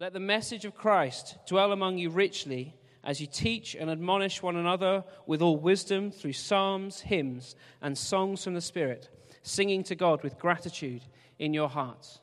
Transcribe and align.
Let 0.00 0.12
the 0.12 0.20
message 0.20 0.64
of 0.64 0.76
Christ 0.76 1.38
dwell 1.48 1.72
among 1.72 1.98
you 1.98 2.08
richly 2.10 2.76
as 3.02 3.20
you 3.20 3.26
teach 3.26 3.74
and 3.74 3.90
admonish 3.90 4.40
one 4.40 4.54
another 4.54 5.02
with 5.26 5.42
all 5.42 5.56
wisdom 5.56 6.12
through 6.12 6.34
psalms, 6.34 7.00
hymns, 7.00 7.56
and 7.82 7.98
songs 7.98 8.44
from 8.44 8.54
the 8.54 8.60
Spirit, 8.60 9.08
singing 9.42 9.82
to 9.84 9.96
God 9.96 10.22
with 10.22 10.38
gratitude 10.38 11.02
in 11.40 11.52
your 11.52 11.68
hearts. 11.68 12.20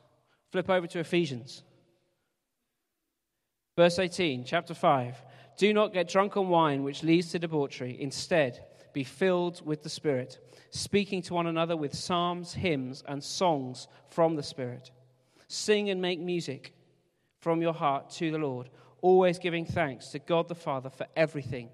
Flip 0.52 0.70
over 0.70 0.86
to 0.86 1.00
Ephesians. 1.00 1.64
Verse 3.76 3.98
18, 3.98 4.44
chapter 4.44 4.72
5. 4.72 5.22
Do 5.58 5.74
not 5.74 5.92
get 5.92 6.08
drunk 6.08 6.38
on 6.38 6.48
wine, 6.48 6.82
which 6.82 7.02
leads 7.02 7.30
to 7.32 7.38
debauchery. 7.38 8.00
Instead, 8.00 8.64
be 8.94 9.04
filled 9.04 9.64
with 9.66 9.82
the 9.82 9.90
Spirit, 9.90 10.38
speaking 10.70 11.20
to 11.22 11.34
one 11.34 11.46
another 11.46 11.76
with 11.76 11.94
psalms, 11.94 12.54
hymns, 12.54 13.04
and 13.06 13.22
songs 13.22 13.86
from 14.08 14.34
the 14.34 14.42
Spirit. 14.42 14.92
Sing 15.48 15.90
and 15.90 16.00
make 16.00 16.20
music 16.20 16.72
from 17.46 17.62
your 17.62 17.74
heart 17.74 18.10
to 18.10 18.32
the 18.32 18.38
Lord, 18.38 18.68
always 19.02 19.38
giving 19.38 19.64
thanks 19.64 20.08
to 20.08 20.18
God 20.18 20.48
the 20.48 20.54
Father 20.56 20.90
for 20.90 21.06
everything 21.14 21.68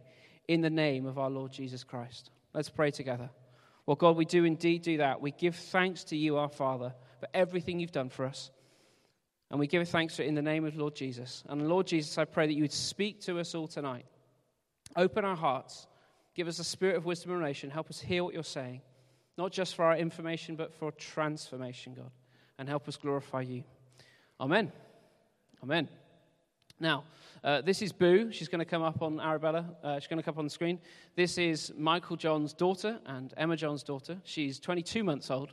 in 0.47 0.61
the 0.61 0.69
name 0.69 1.07
of 1.07 1.19
our 1.19 1.31
Lord 1.31 1.51
Jesus 1.51 1.83
Christ. 1.83 2.29
Let's 2.53 2.69
pray 2.69 2.91
together. 2.91 3.31
Well, 3.87 3.97
God, 3.97 4.17
we 4.17 4.27
do 4.27 4.45
indeed 4.45 4.83
do 4.83 4.99
that. 4.99 5.23
We 5.23 5.31
give 5.31 5.57
thanks 5.57 6.05
to 6.05 6.17
you, 6.19 6.37
our 6.37 6.51
Father, 6.51 6.93
for 7.21 7.29
everything 7.33 7.81
you've 7.81 7.91
done 7.91 8.11
for 8.11 8.27
us. 8.27 8.51
And 9.51 9.59
we 9.59 9.67
give 9.67 9.89
thanks 9.89 10.15
for 10.15 10.21
it 10.21 10.29
in 10.29 10.35
the 10.35 10.43
name 10.43 10.67
of 10.67 10.77
Lord 10.77 10.95
Jesus. 10.95 11.43
And 11.49 11.67
Lord 11.67 11.87
Jesus, 11.87 12.19
I 12.19 12.27
pray 12.27 12.47
that 12.47 12.53
you 12.53 12.65
would 12.65 12.71
speak 12.71 13.23
to 13.23 13.41
us 13.41 13.55
all 13.55 13.67
tonight. 13.67 14.05
Open 14.95 15.25
our 15.25 15.37
hearts. 15.37 15.87
Give 16.35 16.49
us 16.49 16.59
a 16.59 16.65
spirit 16.65 16.97
of 16.97 17.07
wisdom 17.07 17.31
and 17.31 17.41
revelation. 17.41 17.71
Help 17.71 17.89
us 17.89 17.99
hear 17.99 18.23
what 18.25 18.35
you're 18.35 18.45
saying, 18.45 18.83
not 19.39 19.53
just 19.53 19.75
for 19.75 19.87
our 19.87 19.97
information, 19.97 20.55
but 20.55 20.75
for 20.75 20.93
transformation, 20.93 21.95
God. 21.95 22.11
And 22.59 22.69
help 22.69 22.89
us 22.89 22.99
glorify 22.99 23.41
you. 23.41 23.65
Amen. 24.39 24.71
Amen. 25.63 25.89
Now, 26.81 27.05
uh, 27.45 27.61
this 27.61 27.83
is 27.83 27.93
Boo. 27.93 28.33
She's 28.33 28.49
going 28.49 28.59
to 28.59 28.65
come 28.65 28.83
up 28.83 29.01
on 29.01 29.21
Arabella. 29.21 29.65
Uh, 29.85 30.01
she's 30.01 30.09
going 30.09 30.19
to 30.19 30.25
come 30.25 30.35
up 30.35 30.39
on 30.39 30.45
the 30.45 30.51
screen. 30.51 30.81
This 31.15 31.39
is 31.39 31.73
Michael 31.79 32.17
John's 32.17 32.53
daughter 32.53 32.99
and 33.07 33.33
Emma 33.37 33.57
John's 33.57 33.85
daughter. 33.85 34.21
She's 34.25 34.59
22 34.59 35.05
months 35.05 35.31
old. 35.31 35.53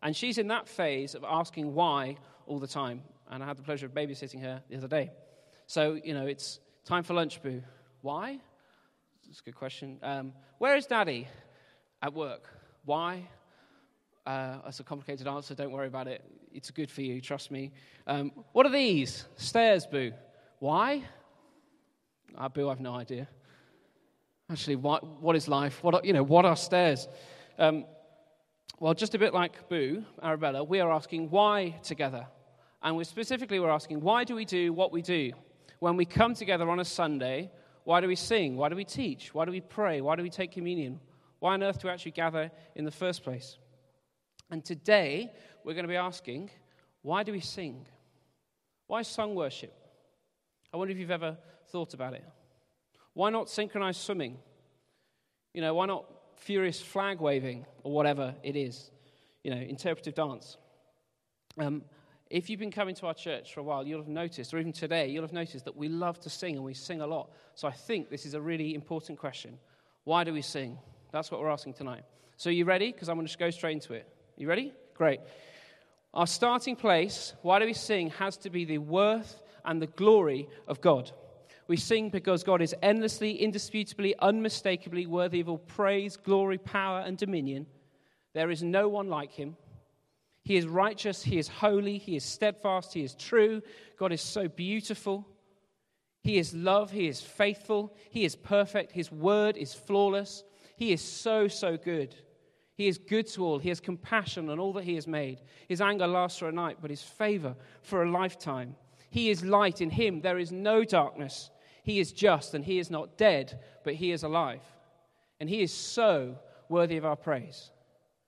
And 0.00 0.14
she's 0.14 0.38
in 0.38 0.46
that 0.48 0.68
phase 0.68 1.16
of 1.16 1.24
asking 1.24 1.74
why 1.74 2.18
all 2.46 2.60
the 2.60 2.68
time 2.68 3.02
and 3.30 3.42
I 3.42 3.46
had 3.46 3.58
the 3.58 3.62
pleasure 3.62 3.86
of 3.86 3.92
babysitting 3.92 4.40
her 4.42 4.62
the 4.70 4.76
other 4.76 4.86
day. 4.86 5.10
So, 5.66 5.98
you 6.04 6.14
know, 6.14 6.26
it's 6.26 6.60
time 6.84 7.02
for 7.02 7.14
lunch, 7.14 7.42
boo. 7.42 7.60
Why? 8.00 8.38
That's 9.26 9.40
a 9.40 9.42
good 9.42 9.56
question. 9.56 9.98
Um, 10.02 10.32
where 10.58 10.76
is 10.76 10.86
daddy? 10.86 11.26
At 12.00 12.14
work. 12.14 12.48
Why? 12.84 13.28
Uh, 14.28 14.58
that's 14.62 14.78
a 14.78 14.84
complicated 14.84 15.26
answer. 15.26 15.54
Don't 15.54 15.70
worry 15.70 15.86
about 15.86 16.06
it. 16.06 16.22
It's 16.52 16.70
good 16.70 16.90
for 16.90 17.00
you, 17.00 17.18
trust 17.18 17.50
me. 17.50 17.72
Um, 18.06 18.30
what 18.52 18.66
are 18.66 18.72
these? 18.72 19.24
Stairs, 19.36 19.86
boo. 19.86 20.12
Why? 20.58 21.02
Ah, 22.36 22.48
boo, 22.50 22.68
I've 22.68 22.78
no 22.78 22.94
idea. 22.94 23.26
Actually, 24.50 24.76
what, 24.76 25.22
what 25.22 25.34
is 25.34 25.48
life? 25.48 25.82
What 25.82 25.94
are, 25.94 26.02
you 26.04 26.12
know, 26.12 26.22
what 26.22 26.44
are 26.44 26.56
stairs? 26.56 27.08
Um, 27.58 27.86
well, 28.78 28.92
just 28.92 29.14
a 29.14 29.18
bit 29.18 29.32
like 29.32 29.66
Boo, 29.70 30.04
Arabella, 30.22 30.62
we 30.62 30.80
are 30.80 30.92
asking 30.92 31.30
why 31.30 31.76
together. 31.82 32.26
And 32.82 32.98
we 32.98 33.04
specifically 33.04 33.58
we're 33.60 33.70
asking, 33.70 34.02
why 34.02 34.24
do 34.24 34.34
we 34.34 34.44
do 34.44 34.74
what 34.74 34.92
we 34.92 35.00
do? 35.00 35.32
When 35.78 35.96
we 35.96 36.04
come 36.04 36.34
together 36.34 36.68
on 36.68 36.80
a 36.80 36.84
Sunday, 36.84 37.50
why 37.84 38.02
do 38.02 38.06
we 38.06 38.14
sing? 38.14 38.58
Why 38.58 38.68
do 38.68 38.76
we 38.76 38.84
teach? 38.84 39.32
Why 39.32 39.46
do 39.46 39.52
we 39.52 39.62
pray? 39.62 40.02
Why 40.02 40.16
do 40.16 40.22
we 40.22 40.28
take 40.28 40.52
communion? 40.52 41.00
Why 41.38 41.54
on 41.54 41.62
earth 41.62 41.80
do 41.80 41.88
we 41.88 41.94
actually 41.94 42.12
gather 42.12 42.50
in 42.74 42.84
the 42.84 42.90
first 42.90 43.24
place? 43.24 43.56
And 44.50 44.64
today, 44.64 45.32
we're 45.64 45.74
going 45.74 45.84
to 45.84 45.88
be 45.88 45.96
asking, 45.96 46.50
why 47.02 47.22
do 47.22 47.32
we 47.32 47.40
sing? 47.40 47.86
Why 48.86 49.02
sung 49.02 49.34
worship? 49.34 49.74
I 50.72 50.76
wonder 50.76 50.92
if 50.92 50.98
you've 50.98 51.10
ever 51.10 51.36
thought 51.70 51.94
about 51.94 52.14
it. 52.14 52.24
Why 53.12 53.30
not 53.30 53.50
synchronized 53.50 54.00
swimming? 54.00 54.38
You 55.52 55.60
know, 55.60 55.74
why 55.74 55.86
not 55.86 56.06
furious 56.36 56.80
flag 56.80 57.20
waving 57.20 57.66
or 57.82 57.92
whatever 57.92 58.34
it 58.42 58.56
is? 58.56 58.90
You 59.42 59.54
know, 59.54 59.60
interpretive 59.60 60.14
dance. 60.14 60.56
Um, 61.58 61.82
if 62.30 62.48
you've 62.48 62.60
been 62.60 62.70
coming 62.70 62.94
to 62.96 63.06
our 63.06 63.14
church 63.14 63.54
for 63.54 63.60
a 63.60 63.62
while, 63.62 63.86
you'll 63.86 64.00
have 64.00 64.08
noticed, 64.08 64.52
or 64.52 64.58
even 64.58 64.72
today, 64.72 65.08
you'll 65.08 65.24
have 65.24 65.32
noticed 65.32 65.64
that 65.64 65.76
we 65.76 65.88
love 65.88 66.20
to 66.20 66.30
sing 66.30 66.56
and 66.56 66.64
we 66.64 66.74
sing 66.74 67.00
a 67.00 67.06
lot. 67.06 67.30
So 67.54 67.66
I 67.68 67.72
think 67.72 68.10
this 68.10 68.26
is 68.26 68.34
a 68.34 68.40
really 68.40 68.74
important 68.74 69.18
question. 69.18 69.58
Why 70.04 70.24
do 70.24 70.32
we 70.32 70.42
sing? 70.42 70.78
That's 71.10 71.30
what 71.30 71.40
we're 71.40 71.48
asking 71.48 71.74
tonight. 71.74 72.04
So 72.36 72.50
are 72.50 72.52
you 72.52 72.64
ready? 72.64 72.92
Because 72.92 73.08
I'm 73.08 73.16
going 73.16 73.26
to 73.26 73.38
go 73.38 73.50
straight 73.50 73.72
into 73.72 73.94
it. 73.94 74.06
You 74.38 74.48
ready? 74.48 74.72
Great. 74.94 75.18
Our 76.14 76.28
starting 76.28 76.76
place, 76.76 77.34
why 77.42 77.58
do 77.58 77.66
we 77.66 77.72
sing, 77.72 78.10
has 78.10 78.36
to 78.38 78.50
be 78.50 78.64
the 78.64 78.78
worth 78.78 79.42
and 79.64 79.82
the 79.82 79.88
glory 79.88 80.48
of 80.68 80.80
God. 80.80 81.10
We 81.66 81.76
sing 81.76 82.08
because 82.08 82.44
God 82.44 82.62
is 82.62 82.72
endlessly, 82.80 83.32
indisputably, 83.32 84.14
unmistakably 84.20 85.06
worthy 85.06 85.40
of 85.40 85.48
all 85.48 85.58
praise, 85.58 86.16
glory, 86.16 86.56
power, 86.56 87.00
and 87.00 87.18
dominion. 87.18 87.66
There 88.32 88.52
is 88.52 88.62
no 88.62 88.88
one 88.88 89.08
like 89.08 89.32
him. 89.32 89.56
He 90.44 90.56
is 90.56 90.68
righteous, 90.68 91.20
He 91.20 91.36
is 91.36 91.48
holy, 91.48 91.98
He 91.98 92.14
is 92.14 92.24
steadfast, 92.24 92.94
He 92.94 93.02
is 93.02 93.16
true. 93.16 93.60
God 93.98 94.12
is 94.12 94.22
so 94.22 94.46
beautiful. 94.46 95.26
He 96.22 96.38
is 96.38 96.54
love, 96.54 96.92
He 96.92 97.08
is 97.08 97.20
faithful, 97.20 97.94
He 98.10 98.24
is 98.24 98.36
perfect, 98.36 98.92
His 98.92 99.10
word 99.10 99.56
is 99.56 99.74
flawless. 99.74 100.44
He 100.76 100.92
is 100.92 101.02
so, 101.02 101.48
so 101.48 101.76
good. 101.76 102.14
He 102.78 102.86
is 102.86 102.96
good 102.96 103.26
to 103.28 103.44
all. 103.44 103.58
He 103.58 103.68
has 103.70 103.80
compassion 103.80 104.48
on 104.48 104.60
all 104.60 104.72
that 104.74 104.84
He 104.84 104.94
has 104.94 105.08
made. 105.08 105.40
His 105.68 105.80
anger 105.80 106.06
lasts 106.06 106.38
for 106.38 106.48
a 106.48 106.52
night, 106.52 106.78
but 106.80 106.90
His 106.90 107.02
favor 107.02 107.56
for 107.82 108.04
a 108.04 108.10
lifetime. 108.10 108.76
He 109.10 109.30
is 109.30 109.44
light. 109.44 109.80
In 109.80 109.90
Him 109.90 110.20
there 110.20 110.38
is 110.38 110.52
no 110.52 110.84
darkness. 110.84 111.50
He 111.82 111.98
is 111.98 112.12
just, 112.12 112.54
and 112.54 112.64
He 112.64 112.78
is 112.78 112.88
not 112.88 113.18
dead, 113.18 113.58
but 113.82 113.94
He 113.94 114.12
is 114.12 114.22
alive. 114.22 114.62
And 115.40 115.50
He 115.50 115.60
is 115.60 115.74
so 115.74 116.38
worthy 116.68 116.96
of 116.96 117.04
our 117.04 117.16
praise. 117.16 117.72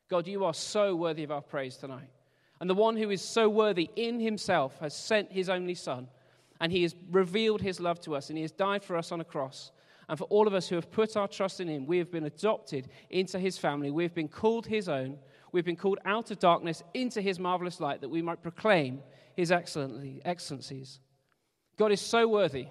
God, 0.09 0.27
you 0.27 0.44
are 0.44 0.55
so 0.55 0.97
worthy 0.97 1.22
of 1.22 1.31
our 1.31 1.43
praise 1.43 1.77
tonight. 1.77 2.10
And 2.60 2.69
the 2.69 2.75
one 2.75 2.97
who 2.97 3.10
is 3.10 3.22
so 3.22 3.49
worthy 3.49 3.89
in 3.94 4.19
himself 4.19 4.77
has 4.81 4.94
sent 4.94 5.31
his 5.31 5.49
only 5.49 5.75
Son, 5.75 6.09
and 6.60 6.72
he 6.72 6.83
has 6.83 6.97
revealed 7.10 7.62
his 7.62 7.78
love 7.78 8.00
to 8.00 8.16
us, 8.16 8.28
and 8.28 8.37
he 8.37 8.43
has 8.43 8.53
died 8.53 8.83
for 8.83 8.97
us 8.97 9.12
on 9.12 9.21
a 9.21 9.25
cross. 9.25 9.71
And 10.10 10.19
for 10.19 10.25
all 10.25 10.48
of 10.48 10.54
us 10.54 10.69
who 10.69 10.75
have 10.75 10.91
put 10.91 11.16
our 11.16 11.28
trust 11.28 11.60
in 11.60 11.69
him, 11.69 11.87
we 11.87 11.98
have 11.98 12.10
been 12.10 12.25
adopted 12.25 12.88
into 13.10 13.38
his 13.38 13.56
family. 13.56 13.93
We 13.93 14.03
have 14.03 14.12
been 14.12 14.26
called 14.26 14.66
his 14.66 14.88
own. 14.88 15.19
We've 15.53 15.65
been 15.65 15.76
called 15.76 16.00
out 16.04 16.32
of 16.32 16.41
darkness 16.41 16.82
into 16.94 17.22
his 17.22 17.38
marvelous 17.38 17.78
light 17.78 18.00
that 18.00 18.09
we 18.09 18.21
might 18.21 18.43
proclaim 18.43 19.03
his 19.37 19.53
excellencies. 19.53 20.98
God 21.78 21.93
is 21.93 22.00
so 22.00 22.26
worthy. 22.26 22.66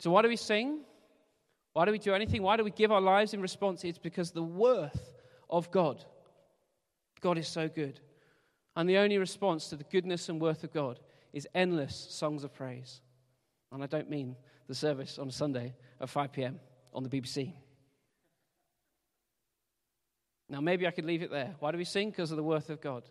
So, 0.00 0.10
why 0.10 0.22
do 0.22 0.28
we 0.28 0.34
sing? 0.34 0.80
Why 1.72 1.84
do 1.84 1.92
we 1.92 2.00
do 2.00 2.14
anything? 2.14 2.42
Why 2.42 2.56
do 2.56 2.64
we 2.64 2.72
give 2.72 2.90
our 2.90 3.00
lives 3.00 3.32
in 3.32 3.40
response? 3.40 3.84
It's 3.84 3.96
because 3.96 4.32
the 4.32 4.42
worth 4.42 5.12
of 5.48 5.70
God. 5.70 6.04
God 7.20 7.38
is 7.38 7.46
so 7.46 7.68
good. 7.68 8.00
And 8.74 8.90
the 8.90 8.98
only 8.98 9.18
response 9.18 9.68
to 9.68 9.76
the 9.76 9.84
goodness 9.84 10.28
and 10.30 10.40
worth 10.40 10.64
of 10.64 10.72
God 10.72 10.98
is 11.32 11.46
endless 11.54 11.94
songs 12.10 12.42
of 12.42 12.52
praise. 12.52 13.02
And 13.70 13.84
I 13.84 13.86
don't 13.86 14.10
mean 14.10 14.34
the 14.70 14.74
service 14.76 15.18
on 15.18 15.30
Sunday 15.30 15.74
at 16.00 16.08
5 16.08 16.32
p.m. 16.32 16.60
on 16.94 17.02
the 17.02 17.08
BBC. 17.08 17.52
Now, 20.48 20.60
maybe 20.60 20.86
I 20.86 20.92
could 20.92 21.04
leave 21.04 21.22
it 21.22 21.30
there. 21.30 21.56
Why 21.58 21.72
do 21.72 21.78
we 21.78 21.84
sing? 21.84 22.10
Because 22.10 22.30
of 22.30 22.36
the 22.36 22.42
worth 22.42 22.70
of 22.70 22.80
God. 22.80 23.02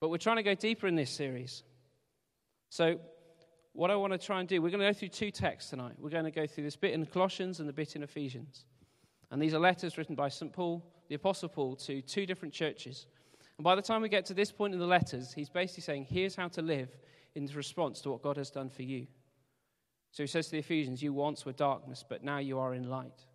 But 0.00 0.10
we're 0.10 0.18
trying 0.18 0.36
to 0.36 0.44
go 0.44 0.54
deeper 0.54 0.86
in 0.86 0.94
this 0.94 1.10
series. 1.10 1.64
So, 2.70 3.00
what 3.72 3.90
I 3.90 3.96
want 3.96 4.12
to 4.12 4.18
try 4.18 4.38
and 4.38 4.48
do, 4.48 4.62
we're 4.62 4.70
going 4.70 4.80
to 4.80 4.86
go 4.86 4.92
through 4.92 5.08
two 5.08 5.32
texts 5.32 5.70
tonight. 5.70 5.94
We're 5.98 6.10
going 6.10 6.24
to 6.24 6.30
go 6.30 6.46
through 6.46 6.62
this 6.62 6.76
bit 6.76 6.92
in 6.92 7.04
Colossians 7.06 7.58
and 7.58 7.68
the 7.68 7.72
bit 7.72 7.96
in 7.96 8.04
Ephesians. 8.04 8.64
And 9.32 9.42
these 9.42 9.54
are 9.54 9.58
letters 9.58 9.98
written 9.98 10.14
by 10.14 10.28
St. 10.28 10.52
Paul 10.52 10.84
the 11.08 11.16
Apostle 11.16 11.48
Paul 11.48 11.76
to 11.76 12.00
two 12.00 12.26
different 12.26 12.54
churches. 12.54 13.06
And 13.58 13.64
by 13.64 13.74
the 13.74 13.82
time 13.82 14.02
we 14.02 14.08
get 14.08 14.24
to 14.26 14.34
this 14.34 14.50
point 14.50 14.72
in 14.72 14.80
the 14.80 14.86
letters, 14.86 15.32
he's 15.32 15.50
basically 15.50 15.82
saying, 15.82 16.06
here's 16.08 16.34
how 16.34 16.48
to 16.48 16.62
live 16.62 16.88
in 17.34 17.46
response 17.54 18.00
to 18.02 18.10
what 18.10 18.22
God 18.22 18.36
has 18.36 18.50
done 18.50 18.70
for 18.70 18.82
you. 18.82 19.06
So 20.14 20.22
he 20.22 20.28
says 20.28 20.46
to 20.46 20.52
the 20.52 20.58
Ephesians, 20.58 21.02
You 21.02 21.12
once 21.12 21.44
were 21.44 21.52
darkness, 21.52 22.04
but 22.08 22.22
now 22.22 22.38
you 22.38 22.60
are 22.60 22.72
in 22.72 22.88
light. 22.88 23.26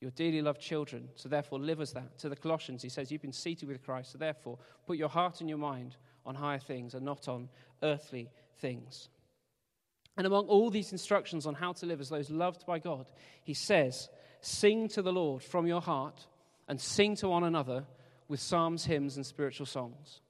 You're 0.00 0.10
dearly 0.10 0.42
loved 0.42 0.60
children, 0.60 1.08
so 1.14 1.28
therefore 1.28 1.60
live 1.60 1.80
as 1.80 1.92
that. 1.92 2.18
To 2.18 2.28
the 2.28 2.34
Colossians, 2.34 2.82
he 2.82 2.88
says, 2.88 3.12
You've 3.12 3.22
been 3.22 3.32
seated 3.32 3.68
with 3.68 3.84
Christ, 3.84 4.10
so 4.10 4.18
therefore 4.18 4.58
put 4.88 4.96
your 4.96 5.08
heart 5.08 5.40
and 5.40 5.48
your 5.48 5.58
mind 5.58 5.96
on 6.26 6.34
higher 6.34 6.58
things 6.58 6.94
and 6.94 7.04
not 7.04 7.28
on 7.28 7.48
earthly 7.84 8.28
things. 8.58 9.08
And 10.16 10.26
among 10.26 10.46
all 10.46 10.68
these 10.68 10.90
instructions 10.90 11.46
on 11.46 11.54
how 11.54 11.74
to 11.74 11.86
live 11.86 12.00
as 12.00 12.08
those 12.08 12.28
loved 12.28 12.66
by 12.66 12.80
God, 12.80 13.06
he 13.44 13.54
says, 13.54 14.08
Sing 14.40 14.88
to 14.88 15.02
the 15.02 15.12
Lord 15.12 15.44
from 15.44 15.68
your 15.68 15.80
heart 15.80 16.26
and 16.66 16.80
sing 16.80 17.14
to 17.16 17.28
one 17.28 17.44
another 17.44 17.84
with 18.26 18.40
psalms, 18.40 18.84
hymns, 18.84 19.14
and 19.14 19.24
spiritual 19.24 19.66
songs. 19.66 20.22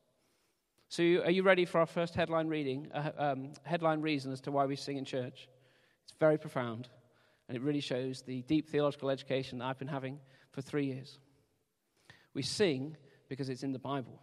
So, 0.91 1.03
are 1.03 1.31
you 1.31 1.43
ready 1.43 1.65
for 1.65 1.79
our 1.79 1.87
first 1.87 2.15
headline 2.15 2.49
reading? 2.49 2.91
Uh, 2.93 3.13
um, 3.17 3.53
headline 3.63 4.03
reason 4.03 4.31
as 4.31 4.43
to 4.43 4.51
why 4.51 4.67
we 4.67 4.77
sing 4.77 4.99
in 4.99 5.07
church. 5.07 5.49
It's 6.11 6.19
very 6.19 6.39
profound, 6.39 6.89
and 7.47 7.57
it 7.57 7.63
really 7.63 7.81
shows 7.81 8.23
the 8.23 8.43
deep 8.43 8.69
theological 8.69 9.11
education 9.11 9.59
that 9.59 9.67
I've 9.67 9.79
been 9.79 9.87
having 9.87 10.19
for 10.51 10.61
three 10.61 10.87
years. 10.87 11.21
We 12.35 12.43
sing 12.43 12.97
because 13.29 13.49
it's 13.49 13.63
in 13.63 13.71
the 13.71 13.79
Bible, 13.79 14.21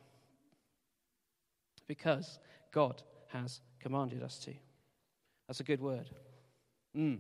because 1.88 2.40
God 2.74 3.02
has 3.28 3.62
commanded 3.80 4.22
us 4.22 4.38
to. 4.40 4.54
That's 5.48 5.62
a 5.62 5.64
good 5.64 5.80
word. 5.80 6.10
Mm. 6.94 7.20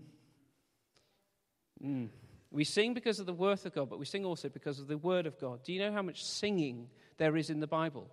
Mm. 1.81 2.09
We 2.51 2.65
sing 2.65 2.93
because 2.93 3.21
of 3.21 3.25
the 3.25 3.33
worth 3.33 3.65
of 3.65 3.73
God, 3.73 3.89
but 3.89 3.99
we 3.99 4.05
sing 4.05 4.25
also 4.25 4.49
because 4.49 4.79
of 4.79 4.87
the 4.87 4.97
word 4.97 5.27
of 5.27 5.39
God. 5.39 5.63
Do 5.63 5.71
you 5.71 5.79
know 5.79 5.93
how 5.93 6.01
much 6.01 6.25
singing 6.25 6.89
there 7.17 7.37
is 7.37 7.49
in 7.49 7.61
the 7.61 7.67
Bible? 7.67 8.09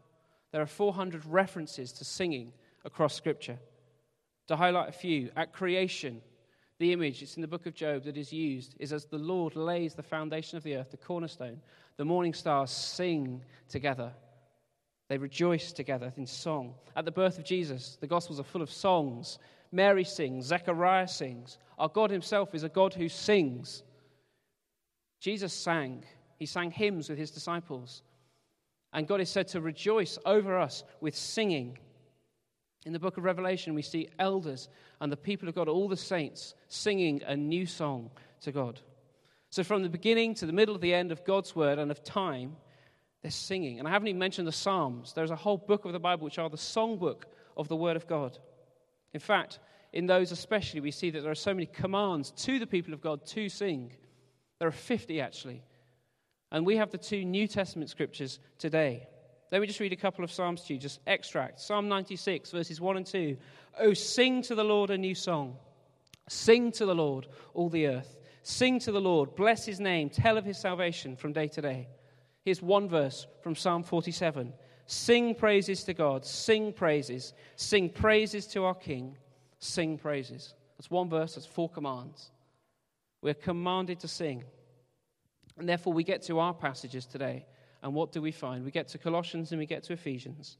There 0.52 0.62
are 0.62 0.66
400 0.66 1.26
references 1.26 1.90
to 1.94 2.04
singing 2.04 2.52
across 2.84 3.14
Scripture. 3.14 3.58
To 4.46 4.56
highlight 4.56 4.88
a 4.88 4.92
few, 4.92 5.30
at 5.34 5.52
creation, 5.52 6.20
the 6.78 6.92
image, 6.92 7.22
it's 7.22 7.36
in 7.36 7.42
the 7.42 7.48
book 7.48 7.66
of 7.66 7.74
Job 7.74 8.04
that 8.04 8.16
is 8.16 8.32
used, 8.32 8.74
is 8.80 8.92
as 8.92 9.04
the 9.04 9.18
Lord 9.18 9.54
lays 9.54 9.94
the 9.94 10.02
foundation 10.02 10.56
of 10.56 10.64
the 10.64 10.76
earth, 10.76 10.90
the 10.90 10.96
cornerstone, 10.96 11.60
the 11.96 12.04
morning 12.04 12.34
stars 12.34 12.70
sing 12.70 13.42
together. 13.68 14.12
They 15.08 15.18
rejoice 15.18 15.72
together 15.72 16.12
in 16.16 16.26
song. 16.26 16.74
At 16.96 17.04
the 17.04 17.12
birth 17.12 17.38
of 17.38 17.44
Jesus, 17.44 17.96
the 18.00 18.06
Gospels 18.06 18.40
are 18.40 18.44
full 18.44 18.62
of 18.62 18.70
songs. 18.70 19.38
Mary 19.70 20.04
sings, 20.04 20.46
Zechariah 20.46 21.06
sings. 21.06 21.58
Our 21.78 21.88
God 21.88 22.10
Himself 22.10 22.54
is 22.54 22.64
a 22.64 22.68
God 22.68 22.94
who 22.94 23.08
sings. 23.08 23.82
Jesus 25.20 25.52
sang. 25.52 26.04
He 26.38 26.46
sang 26.46 26.70
hymns 26.70 27.08
with 27.08 27.18
His 27.18 27.30
disciples. 27.30 28.02
And 28.92 29.06
God 29.06 29.20
is 29.20 29.30
said 29.30 29.48
to 29.48 29.60
rejoice 29.60 30.18
over 30.24 30.58
us 30.58 30.84
with 31.00 31.14
singing. 31.14 31.78
In 32.84 32.92
the 32.92 32.98
book 32.98 33.16
of 33.16 33.24
Revelation, 33.24 33.74
we 33.74 33.82
see 33.82 34.08
elders 34.18 34.68
and 35.00 35.10
the 35.10 35.16
people 35.16 35.48
of 35.48 35.54
God, 35.54 35.68
all 35.68 35.88
the 35.88 35.96
saints, 35.96 36.54
singing 36.68 37.22
a 37.26 37.36
new 37.36 37.64
song 37.64 38.10
to 38.42 38.52
God. 38.52 38.80
So, 39.50 39.64
from 39.64 39.82
the 39.82 39.88
beginning 39.88 40.34
to 40.34 40.46
the 40.46 40.52
middle 40.52 40.74
of 40.74 40.80
the 40.80 40.92
end 40.92 41.12
of 41.12 41.24
God's 41.24 41.56
word 41.56 41.78
and 41.78 41.90
of 41.90 42.02
time, 42.02 42.56
they're 43.22 43.30
singing. 43.30 43.78
And 43.78 43.88
I 43.88 43.90
haven't 43.90 44.08
even 44.08 44.18
mentioned 44.18 44.46
the 44.46 44.52
Psalms. 44.52 45.14
There's 45.14 45.30
a 45.30 45.36
whole 45.36 45.56
book 45.56 45.86
of 45.86 45.92
the 45.92 45.98
Bible 45.98 46.24
which 46.24 46.38
are 46.38 46.50
the 46.50 46.56
songbook 46.56 47.22
of 47.56 47.68
the 47.68 47.76
word 47.76 47.96
of 47.96 48.06
God. 48.06 48.36
In 49.14 49.20
fact, 49.20 49.60
in 49.94 50.06
those 50.06 50.32
especially, 50.32 50.80
we 50.80 50.90
see 50.90 51.10
that 51.10 51.22
there 51.22 51.30
are 51.30 51.36
so 51.36 51.54
many 51.54 51.66
commands 51.66 52.32
to 52.32 52.58
the 52.58 52.66
people 52.66 52.92
of 52.92 53.00
God 53.00 53.24
to 53.26 53.48
sing. 53.48 53.92
There 54.58 54.68
are 54.68 54.72
50 54.72 55.20
actually. 55.20 55.62
And 56.50 56.66
we 56.66 56.76
have 56.76 56.90
the 56.90 56.98
two 56.98 57.24
New 57.24 57.48
Testament 57.48 57.90
scriptures 57.90 58.40
today. 58.58 59.08
Let 59.54 59.60
me 59.60 59.68
just 59.68 59.78
read 59.78 59.92
a 59.92 59.96
couple 59.96 60.24
of 60.24 60.32
Psalms 60.32 60.62
to 60.62 60.74
you, 60.74 60.80
just 60.80 60.98
extract. 61.06 61.60
Psalm 61.60 61.86
96, 61.86 62.50
verses 62.50 62.80
1 62.80 62.96
and 62.96 63.06
2. 63.06 63.36
Oh, 63.78 63.94
sing 63.94 64.42
to 64.42 64.56
the 64.56 64.64
Lord 64.64 64.90
a 64.90 64.98
new 64.98 65.14
song. 65.14 65.56
Sing 66.28 66.72
to 66.72 66.84
the 66.84 66.94
Lord, 66.96 67.28
all 67.54 67.68
the 67.68 67.86
earth. 67.86 68.16
Sing 68.42 68.80
to 68.80 68.90
the 68.90 69.00
Lord, 69.00 69.36
bless 69.36 69.64
his 69.64 69.78
name, 69.78 70.10
tell 70.10 70.36
of 70.36 70.44
his 70.44 70.58
salvation 70.58 71.14
from 71.14 71.32
day 71.32 71.46
to 71.46 71.62
day. 71.62 71.86
Here's 72.44 72.62
one 72.62 72.88
verse 72.88 73.28
from 73.44 73.54
Psalm 73.54 73.84
47 73.84 74.52
Sing 74.86 75.36
praises 75.36 75.84
to 75.84 75.94
God, 75.94 76.24
sing 76.24 76.72
praises, 76.72 77.32
sing 77.54 77.90
praises 77.90 78.48
to 78.48 78.64
our 78.64 78.74
King, 78.74 79.16
sing 79.60 79.98
praises. 79.98 80.54
That's 80.76 80.90
one 80.90 81.08
verse, 81.08 81.36
that's 81.36 81.46
four 81.46 81.68
commands. 81.68 82.32
We're 83.22 83.34
commanded 83.34 84.00
to 84.00 84.08
sing. 84.08 84.42
And 85.56 85.68
therefore, 85.68 85.92
we 85.92 86.02
get 86.02 86.22
to 86.22 86.40
our 86.40 86.54
passages 86.54 87.06
today. 87.06 87.46
And 87.84 87.92
what 87.94 88.12
do 88.12 88.22
we 88.22 88.32
find? 88.32 88.64
We 88.64 88.70
get 88.70 88.88
to 88.88 88.98
Colossians 88.98 89.52
and 89.52 89.58
we 89.58 89.66
get 89.66 89.82
to 89.84 89.92
Ephesians. 89.92 90.56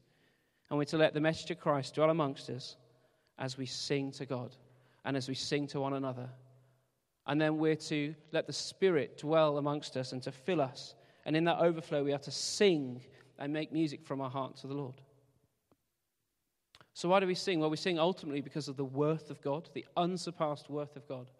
And 0.69 0.77
we're 0.77 0.85
to 0.85 0.97
let 0.97 1.15
the 1.15 1.19
message 1.19 1.49
of 1.49 1.59
Christ 1.59 1.95
dwell 1.95 2.11
amongst 2.11 2.51
us 2.51 2.77
as 3.39 3.57
we 3.57 3.65
sing 3.65 4.11
to 4.13 4.27
God 4.27 4.55
and 5.03 5.17
as 5.17 5.27
we 5.27 5.33
sing 5.33 5.65
to 5.67 5.79
one 5.79 5.93
another. 5.93 6.29
And 7.25 7.41
then 7.41 7.57
we're 7.57 7.75
to 7.75 8.13
let 8.31 8.45
the 8.45 8.53
Spirit 8.53 9.17
dwell 9.17 9.57
amongst 9.57 9.97
us 9.97 10.11
and 10.11 10.21
to 10.21 10.31
fill 10.31 10.61
us. 10.61 10.93
And 11.25 11.35
in 11.35 11.43
that 11.45 11.57
overflow, 11.57 12.03
we 12.03 12.13
are 12.13 12.19
to 12.19 12.31
sing 12.31 13.01
and 13.39 13.51
make 13.51 13.73
music 13.73 14.05
from 14.05 14.21
our 14.21 14.29
heart 14.29 14.57
to 14.57 14.67
the 14.67 14.75
Lord. 14.75 15.01
So, 16.93 17.09
why 17.09 17.19
do 17.19 17.25
we 17.27 17.33
sing? 17.33 17.59
Well, 17.59 17.71
we 17.71 17.77
sing 17.77 17.97
ultimately 17.97 18.41
because 18.41 18.67
of 18.67 18.77
the 18.77 18.85
worth 18.85 19.31
of 19.31 19.41
God, 19.41 19.67
the 19.73 19.85
unsurpassed 19.97 20.69
worth 20.69 20.95
of 20.95 21.07
God, 21.07 21.31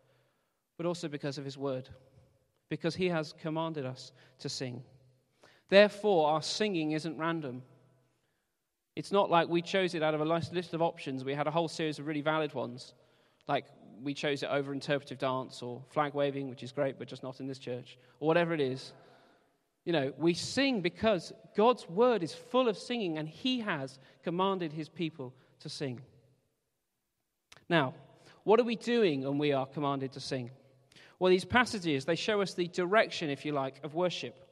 but 0.78 0.88
also 0.88 1.08
because 1.08 1.38
of 1.38 1.46
His 1.46 1.58
word, 1.58 1.88
because 2.70 2.96
He 2.96 3.08
has 3.08 3.34
commanded 3.40 3.86
us 3.86 4.12
to 4.40 4.50
sing. 4.50 4.84
Therefore, 5.70 6.30
our 6.30 6.42
singing 6.42 6.92
isn't 6.92 7.18
random. 7.18 7.64
It's 8.96 9.12
not 9.12 9.30
like 9.30 9.50
we 9.50 9.62
chose 9.62 9.94
it 9.94 10.04
out 10.04 10.14
of 10.14 10.22
a 10.22 10.26
list 10.26 10.74
of 10.74 10.82
options. 10.82 11.26
We 11.26 11.34
had 11.34 11.48
a 11.48 11.52
whole 11.52 11.68
series 11.68 12.00
of 12.00 12.08
really 12.08 12.22
valid 12.22 12.54
ones, 12.54 12.94
like 13.48 13.66
we 14.02 14.14
chose 14.14 14.44
it 14.44 14.50
over 14.50 14.74
interpretive 14.74 15.18
dance 15.18 15.62
or 15.62 15.82
flag 15.90 16.14
waving, 16.14 16.50
which 16.50 16.64
is 16.64 16.72
great, 16.72 16.98
but 16.98 17.08
just 17.08 17.24
not 17.24 17.40
in 17.40 17.48
this 17.48 17.60
church, 17.60 17.98
or 18.20 18.28
whatever 18.28 18.54
it 18.54 18.62
is. 18.62 18.94
You 19.84 19.94
know, 19.94 20.14
we 20.18 20.34
sing 20.34 20.82
because 20.82 21.34
God's 21.56 21.88
word 21.90 22.24
is 22.24 22.34
full 22.34 22.68
of 22.68 22.78
singing, 22.78 23.18
and 23.18 23.28
He 23.28 23.60
has 23.60 24.00
commanded 24.24 24.72
His 24.72 24.90
people 24.90 25.34
to 25.60 25.70
sing. 25.70 26.02
Now, 27.70 27.94
what 28.44 28.60
are 28.60 28.64
we 28.64 28.76
doing 28.76 29.24
when 29.24 29.38
we 29.38 29.52
are 29.52 29.66
commanded 29.66 30.12
to 30.14 30.20
sing? 30.20 30.52
Well, 31.20 31.32
these 31.32 31.46
passages, 31.46 32.06
they 32.06 32.16
show 32.16 32.42
us 32.42 32.54
the 32.54 32.68
direction, 32.68 33.30
if 33.30 33.46
you 33.46 33.52
like, 33.52 33.84
of 33.84 33.94
worship. 33.96 34.45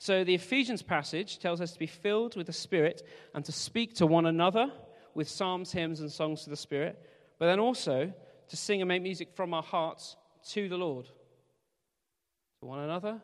So 0.00 0.24
the 0.24 0.34
Ephesians 0.34 0.80
passage 0.80 1.38
tells 1.40 1.60
us 1.60 1.72
to 1.74 1.78
be 1.78 1.86
filled 1.86 2.34
with 2.34 2.46
the 2.46 2.54
Spirit 2.54 3.06
and 3.34 3.44
to 3.44 3.52
speak 3.52 3.94
to 3.96 4.06
one 4.06 4.24
another 4.24 4.72
with 5.14 5.28
psalms, 5.28 5.72
hymns, 5.72 6.00
and 6.00 6.10
songs 6.10 6.42
to 6.44 6.50
the 6.50 6.56
Spirit, 6.56 6.98
but 7.38 7.44
then 7.44 7.60
also 7.60 8.10
to 8.48 8.56
sing 8.56 8.80
and 8.80 8.88
make 8.88 9.02
music 9.02 9.28
from 9.34 9.52
our 9.52 9.62
hearts 9.62 10.16
to 10.52 10.70
the 10.70 10.78
Lord. 10.78 11.04
To 11.04 12.66
one 12.66 12.78
another, 12.78 13.20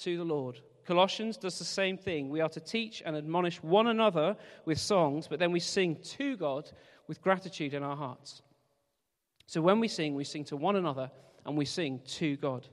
to 0.00 0.16
the 0.16 0.24
Lord. 0.24 0.58
Colossians 0.86 1.36
does 1.36 1.58
the 1.58 1.66
same 1.66 1.98
thing. 1.98 2.30
We 2.30 2.40
are 2.40 2.48
to 2.48 2.60
teach 2.60 3.02
and 3.04 3.14
admonish 3.14 3.62
one 3.62 3.86
another 3.86 4.38
with 4.64 4.78
songs, 4.80 5.28
but 5.28 5.38
then 5.38 5.52
we 5.52 5.60
sing 5.60 5.98
to 6.02 6.38
God 6.38 6.70
with 7.08 7.20
gratitude 7.20 7.74
in 7.74 7.82
our 7.82 7.96
hearts. 7.96 8.40
So 9.44 9.60
when 9.60 9.80
we 9.80 9.88
sing, 9.88 10.14
we 10.14 10.24
sing 10.24 10.44
to 10.44 10.56
one 10.56 10.76
another 10.76 11.10
and 11.44 11.58
we 11.58 11.66
sing 11.66 12.00
to 12.06 12.38
God. 12.38 12.66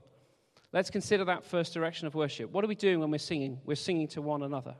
Let's 0.74 0.90
consider 0.90 1.24
that 1.26 1.44
first 1.44 1.72
direction 1.72 2.08
of 2.08 2.16
worship. 2.16 2.50
What 2.50 2.64
are 2.64 2.66
we 2.66 2.74
doing 2.74 2.98
when 2.98 3.12
we're 3.12 3.18
singing? 3.18 3.60
We're 3.64 3.76
singing 3.76 4.08
to 4.08 4.20
one 4.20 4.42
another. 4.42 4.74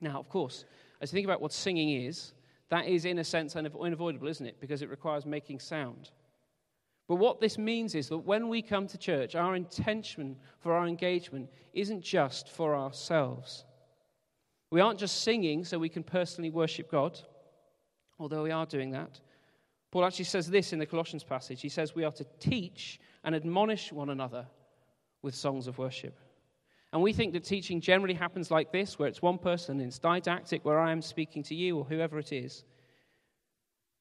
Now, 0.00 0.20
of 0.20 0.28
course, 0.28 0.64
as 1.00 1.10
you 1.10 1.16
think 1.16 1.26
about 1.26 1.42
what 1.42 1.52
singing 1.52 2.04
is, 2.04 2.32
that 2.70 2.86
is, 2.86 3.04
in 3.04 3.18
a 3.18 3.24
sense, 3.24 3.56
unavoidable, 3.56 4.28
isn't 4.28 4.46
it? 4.46 4.60
Because 4.60 4.82
it 4.82 4.88
requires 4.88 5.26
making 5.26 5.58
sound. 5.58 6.10
But 7.08 7.16
what 7.16 7.40
this 7.40 7.58
means 7.58 7.96
is 7.96 8.08
that 8.10 8.18
when 8.18 8.48
we 8.48 8.62
come 8.62 8.86
to 8.86 8.98
church, 8.98 9.34
our 9.34 9.56
intention 9.56 10.36
for 10.60 10.74
our 10.74 10.86
engagement 10.86 11.50
isn't 11.72 12.02
just 12.02 12.50
for 12.50 12.76
ourselves. 12.76 13.64
We 14.70 14.80
aren't 14.80 15.00
just 15.00 15.22
singing 15.22 15.64
so 15.64 15.76
we 15.76 15.88
can 15.88 16.04
personally 16.04 16.50
worship 16.50 16.88
God, 16.88 17.18
although 18.20 18.44
we 18.44 18.52
are 18.52 18.66
doing 18.66 18.92
that. 18.92 19.18
Paul 19.90 20.04
actually 20.04 20.26
says 20.26 20.50
this 20.50 20.72
in 20.72 20.78
the 20.78 20.86
Colossians 20.86 21.24
passage. 21.24 21.62
He 21.62 21.68
says 21.68 21.94
we 21.94 22.04
are 22.04 22.12
to 22.12 22.26
teach 22.40 23.00
and 23.24 23.34
admonish 23.34 23.90
one 23.92 24.10
another 24.10 24.46
with 25.22 25.34
songs 25.34 25.66
of 25.66 25.78
worship. 25.78 26.18
And 26.92 27.02
we 27.02 27.12
think 27.12 27.32
that 27.34 27.44
teaching 27.44 27.80
generally 27.80 28.14
happens 28.14 28.50
like 28.50 28.72
this, 28.72 28.98
where 28.98 29.08
it's 29.08 29.20
one 29.20 29.38
person, 29.38 29.80
it's 29.80 29.98
didactic, 29.98 30.64
where 30.64 30.78
I 30.78 30.90
am 30.92 31.02
speaking 31.02 31.42
to 31.44 31.54
you 31.54 31.76
or 31.76 31.84
whoever 31.84 32.18
it 32.18 32.32
is. 32.32 32.64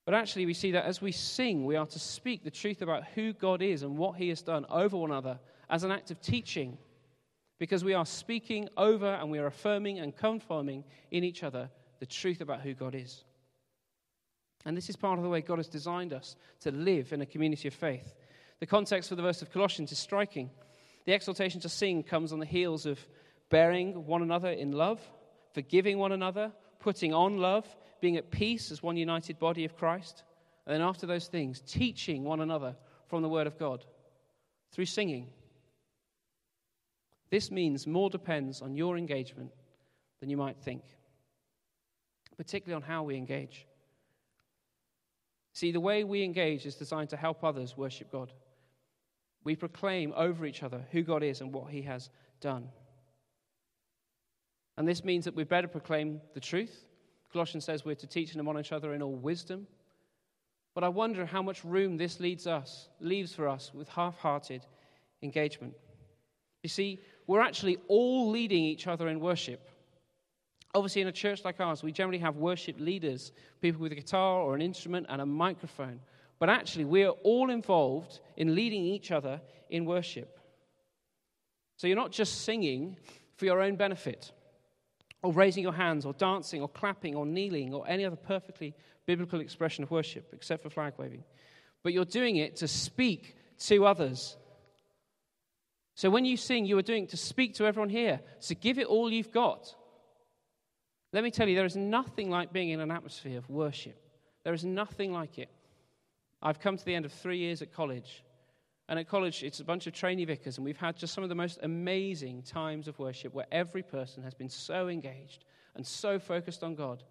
But 0.06 0.14
actually, 0.14 0.46
we 0.46 0.54
see 0.54 0.72
that 0.72 0.86
as 0.86 1.02
we 1.02 1.12
sing, 1.12 1.66
we 1.66 1.76
are 1.76 1.86
to 1.86 2.00
speak 2.00 2.44
the 2.44 2.52
truth 2.52 2.82
about 2.82 3.04
who 3.14 3.34
God 3.34 3.62
is 3.62 3.84
and 3.84 3.98
what 3.98 4.16
He 4.16 4.30
has 4.30 4.42
done 4.42 4.66
over 4.70 4.96
one 4.96 5.12
another 5.12 5.38
as 5.70 5.84
an 5.84 5.92
act 5.92 6.12
of 6.12 6.22
teaching, 6.22 6.78
because 7.60 7.84
we 7.84 7.94
are 7.94 8.06
speaking 8.06 8.70
over 8.78 9.16
and 9.16 9.30
we 9.30 9.40
are 9.40 9.48
affirming 9.48 10.00
and 10.00 10.16
confirming 10.16 10.86
in 11.12 11.26
each 11.26 11.44
other 11.44 11.70
the 12.00 12.06
truth 12.06 12.40
about 12.40 12.62
who 12.62 12.74
God 12.74 12.96
is. 12.96 13.26
And 14.68 14.76
this 14.76 14.90
is 14.90 14.98
part 14.98 15.18
of 15.18 15.24
the 15.24 15.30
way 15.30 15.40
God 15.40 15.60
has 15.60 15.70
designed 15.70 16.12
us 16.12 16.36
to 16.60 16.72
live 16.72 17.14
in 17.14 17.22
a 17.22 17.26
community 17.26 17.70
of 17.70 17.74
faith. 17.74 18.14
The 18.60 18.66
context 18.66 19.08
for 19.08 19.16
the 19.16 19.22
verse 19.22 19.42
of 19.42 19.50
Colossians 19.50 19.94
is 19.94 19.98
striking. 19.98 20.50
The 21.06 21.14
exhortation 21.14 21.62
to 21.62 21.70
sing 21.70 22.04
comes 22.04 22.34
on 22.34 22.40
the 22.40 22.46
heels 22.46 22.86
of 22.86 23.00
bearing 23.50 24.06
one 24.06 24.22
another 24.22 24.50
in 24.50 24.74
love, 24.74 25.00
forgiving 25.54 26.00
one 26.00 26.12
another, 26.12 26.52
putting 26.80 27.14
on 27.14 27.38
love, 27.38 27.66
being 28.02 28.18
at 28.18 28.30
peace 28.30 28.70
as 28.70 28.84
one 28.84 28.98
united 28.98 29.40
body 29.40 29.64
of 29.64 29.78
Christ. 29.78 30.24
And 30.66 30.74
then 30.74 30.82
after 30.82 31.08
those 31.08 31.28
things, 31.28 31.62
teaching 31.62 32.26
one 32.26 32.42
another 32.42 32.76
from 33.08 33.22
the 33.22 33.30
Word 33.30 33.48
of 33.48 33.58
God 33.58 33.86
through 34.74 34.88
singing. 34.88 35.30
This 37.30 37.52
means 37.52 37.88
more 37.88 38.10
depends 38.10 38.62
on 38.62 38.76
your 38.76 38.98
engagement 38.98 39.52
than 40.20 40.30
you 40.30 40.36
might 40.36 40.58
think, 40.58 40.84
particularly 42.36 42.76
on 42.76 42.86
how 42.86 43.04
we 43.04 43.16
engage. 43.16 43.66
See, 45.58 45.72
the 45.72 45.80
way 45.80 46.04
we 46.04 46.22
engage 46.22 46.68
is 46.68 46.76
designed 46.76 47.10
to 47.10 47.18
help 47.18 47.44
others 47.44 47.76
worship 47.76 48.12
God. 48.12 48.32
We 49.44 49.56
proclaim 49.56 50.14
over 50.16 50.46
each 50.46 50.62
other 50.62 50.86
who 50.92 51.02
God 51.02 51.24
is 51.24 51.42
and 51.42 51.52
what 51.52 51.72
He 51.72 51.82
has 51.82 52.12
done. 52.42 52.70
And 54.78 54.88
this 54.88 55.04
means 55.04 55.26
that 55.26 55.34
we 55.34 55.46
better 55.46 55.68
proclaim 55.68 56.22
the 56.36 56.40
truth. 56.40 56.86
Colossians 57.34 57.66
says 57.66 57.84
we're 57.84 57.96
to 57.96 58.06
teach 58.06 58.34
and 58.34 58.40
admonish 58.40 58.68
each 58.68 58.72
other 58.72 58.94
in 58.94 59.02
all 59.02 59.16
wisdom. 59.16 59.66
But 60.76 60.84
I 60.84 60.90
wonder 60.90 61.26
how 61.26 61.42
much 61.42 61.66
room 61.66 61.98
this 61.98 62.20
leads 62.20 62.46
us, 62.46 62.90
leaves 63.00 63.34
for 63.34 63.48
us 63.48 63.72
with 63.74 63.90
half 63.90 64.16
hearted 64.20 64.64
engagement. 65.24 65.74
You 66.62 66.70
see, 66.70 67.02
we're 67.26 67.42
actually 67.42 67.80
all 67.88 68.30
leading 68.30 68.64
each 68.64 68.86
other 68.86 69.08
in 69.08 69.20
worship. 69.20 69.68
Obviously, 70.76 71.02
in 71.02 71.08
a 71.08 71.14
church 71.14 71.44
like 71.46 71.60
ours, 71.60 71.82
we 71.82 71.92
generally 71.92 72.20
have 72.20 72.36
worship 72.36 72.76
leaders, 72.80 73.32
people 73.62 73.82
with 73.82 73.92
a 73.92 73.96
guitar 73.96 74.42
or 74.42 74.54
an 74.54 74.62
instrument 74.62 75.06
and 75.10 75.22
a 75.22 75.26
microphone. 75.26 76.00
But 76.40 76.50
actually, 76.50 76.86
we 76.86 77.04
are 77.04 77.16
all 77.24 77.50
involved 77.50 78.20
in 78.36 78.54
leading 78.54 78.84
each 78.84 79.12
other 79.12 79.42
in 79.70 79.86
worship. 79.86 80.40
So 81.78 81.88
you're 81.88 81.96
not 81.96 82.12
just 82.12 82.42
singing 82.42 82.98
for 83.36 83.46
your 83.46 83.62
own 83.62 83.76
benefit, 83.76 84.32
or 85.24 85.32
raising 85.32 85.64
your 85.64 85.74
hands, 85.74 86.06
or 86.06 86.14
dancing, 86.14 86.62
or 86.62 86.68
clapping, 86.68 87.16
or 87.16 87.26
kneeling, 87.26 87.74
or 87.74 87.88
any 87.88 88.06
other 88.06 88.16
perfectly 88.16 88.76
biblical 89.06 89.40
expression 89.40 89.84
of 89.84 89.92
worship, 89.92 90.30
except 90.34 90.64
for 90.64 90.70
flag 90.70 90.94
waving. 90.98 91.24
But 91.82 91.94
you're 91.94 92.06
doing 92.06 92.36
it 92.36 92.58
to 92.58 92.68
speak 92.68 93.36
to 93.60 93.86
others. 93.86 94.38
So 95.96 96.10
when 96.10 96.26
you 96.26 96.38
sing, 96.38 96.66
you 96.66 96.78
are 96.78 96.84
doing 96.84 97.04
it 97.04 97.10
to 97.10 97.18
speak 97.18 97.56
to 97.56 97.66
everyone 97.66 97.90
here, 97.90 98.20
to 98.42 98.56
give 98.56 98.78
it 98.78 98.88
all 98.88 99.12
you've 99.12 99.32
got. 99.32 99.74
Let 101.14 101.24
me 101.24 101.32
tell 101.32 101.48
you, 101.48 101.56
there 101.56 101.66
is 101.66 101.78
nothing 101.78 102.30
like 102.30 102.52
being 102.52 102.70
in 102.70 102.80
an 102.80 102.92
atmosphere 102.92 103.38
of 103.38 103.50
worship. 103.50 103.98
There 104.44 104.54
is 104.54 104.66
nothing 104.66 105.14
like 105.14 105.40
it. 105.40 105.50
I've 106.42 106.60
come 106.60 106.78
to 106.78 106.86
the 106.86 106.96
end 106.96 107.06
of 107.06 107.14
three 107.14 107.38
years 107.38 107.62
at 107.62 107.74
college. 107.74 108.24
And 108.90 108.98
at 109.00 109.10
college, 109.10 109.44
it's 109.44 109.60
a 109.60 109.66
bunch 109.66 109.86
of 109.88 109.94
trainee 109.94 110.26
vicars, 110.26 110.58
and 110.58 110.64
we've 110.64 110.78
had 110.78 110.96
just 110.96 111.14
some 111.14 111.24
of 111.24 111.30
the 111.30 111.36
most 111.36 111.60
amazing 111.62 112.44
times 112.44 112.88
of 112.88 112.98
worship 113.00 113.34
where 113.34 113.48
every 113.52 113.84
person 113.84 114.24
has 114.24 114.34
been 114.34 114.50
so 114.50 114.88
engaged 114.88 115.44
and 115.76 115.86
so 115.86 116.20
focused 116.20 116.64
on 116.64 116.76
God. 116.76 117.04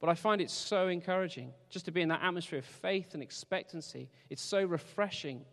But 0.00 0.10
I 0.10 0.14
find 0.14 0.42
it 0.42 0.50
so 0.50 0.88
encouraging 0.88 1.52
just 1.70 1.86
to 1.86 1.90
be 1.90 2.02
in 2.02 2.10
that 2.10 2.22
atmosphere 2.22 2.58
of 2.58 2.66
faith 2.66 3.14
and 3.14 3.22
expectancy. 3.22 4.10
It's 4.28 4.42
so 4.42 4.62
refreshing. 4.62 5.46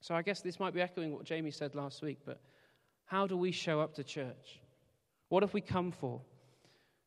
So 0.00 0.14
I 0.14 0.22
guess 0.22 0.40
this 0.40 0.58
might 0.58 0.72
be 0.72 0.80
echoing 0.80 1.12
what 1.12 1.24
Jamie 1.24 1.50
said 1.50 1.74
last 1.74 2.00
week, 2.00 2.20
but 2.24 2.40
how 3.04 3.26
do 3.26 3.36
we 3.36 3.52
show 3.52 3.80
up 3.80 3.94
to 3.96 4.04
church? 4.04 4.60
What 5.34 5.42
have 5.42 5.52
we 5.52 5.62
come 5.62 5.90
for? 5.90 6.20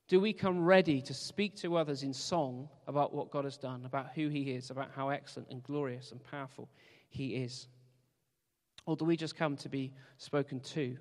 Do 0.10 0.20
we 0.20 0.34
come 0.34 0.60
ready 0.60 1.02
to 1.02 1.14
speak 1.14 1.56
to 1.62 1.78
others 1.78 2.04
in 2.04 2.12
song 2.14 2.68
about 2.86 3.14
what 3.14 3.32
God 3.32 3.46
has 3.46 3.56
done, 3.56 3.86
about 3.86 4.10
who 4.16 4.28
He 4.28 4.52
is, 4.52 4.70
about 4.70 4.92
how 4.94 5.08
excellent 5.08 5.48
and 5.50 5.64
glorious 5.64 6.12
and 6.12 6.22
powerful 6.22 6.68
He 7.08 7.36
is? 7.36 7.70
Or 8.86 8.98
do 8.98 9.06
we 9.06 9.16
just 9.16 9.38
come 9.38 9.56
to 9.56 9.70
be 9.70 9.94
spoken 10.18 10.60
to? 10.60 10.98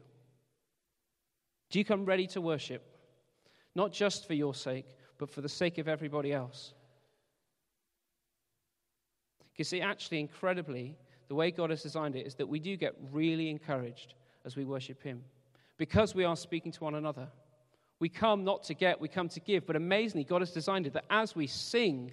Do 1.70 1.80
you 1.80 1.84
come 1.84 2.04
ready 2.04 2.28
to 2.28 2.40
worship? 2.40 2.84
Not 3.74 3.92
just 3.92 4.28
for 4.28 4.34
your 4.34 4.54
sake, 4.54 4.96
but 5.18 5.28
for 5.28 5.40
the 5.40 5.48
sake 5.48 5.78
of 5.78 5.88
everybody 5.88 6.32
else. 6.32 6.74
You 9.56 9.64
see, 9.64 9.80
actually, 9.80 10.20
incredibly, 10.20 10.96
the 11.26 11.34
way 11.34 11.50
God 11.50 11.70
has 11.70 11.82
designed 11.82 12.14
it 12.14 12.24
is 12.24 12.36
that 12.36 12.46
we 12.48 12.60
do 12.60 12.76
get 12.76 12.94
really 13.10 13.50
encouraged 13.50 14.14
as 14.44 14.54
we 14.54 14.64
worship 14.64 15.02
Him 15.02 15.24
because 15.78 16.14
we 16.14 16.24
are 16.24 16.36
speaking 16.36 16.72
to 16.72 16.84
one 16.84 16.94
another. 16.94 17.28
We 17.98 18.08
come 18.08 18.44
not 18.44 18.64
to 18.64 18.74
get, 18.74 19.00
we 19.00 19.08
come 19.08 19.28
to 19.30 19.40
give. 19.40 19.66
But 19.66 19.76
amazingly, 19.76 20.24
God 20.24 20.42
has 20.42 20.50
designed 20.50 20.86
it 20.86 20.92
that 20.92 21.06
as 21.10 21.34
we 21.34 21.46
sing, 21.46 22.12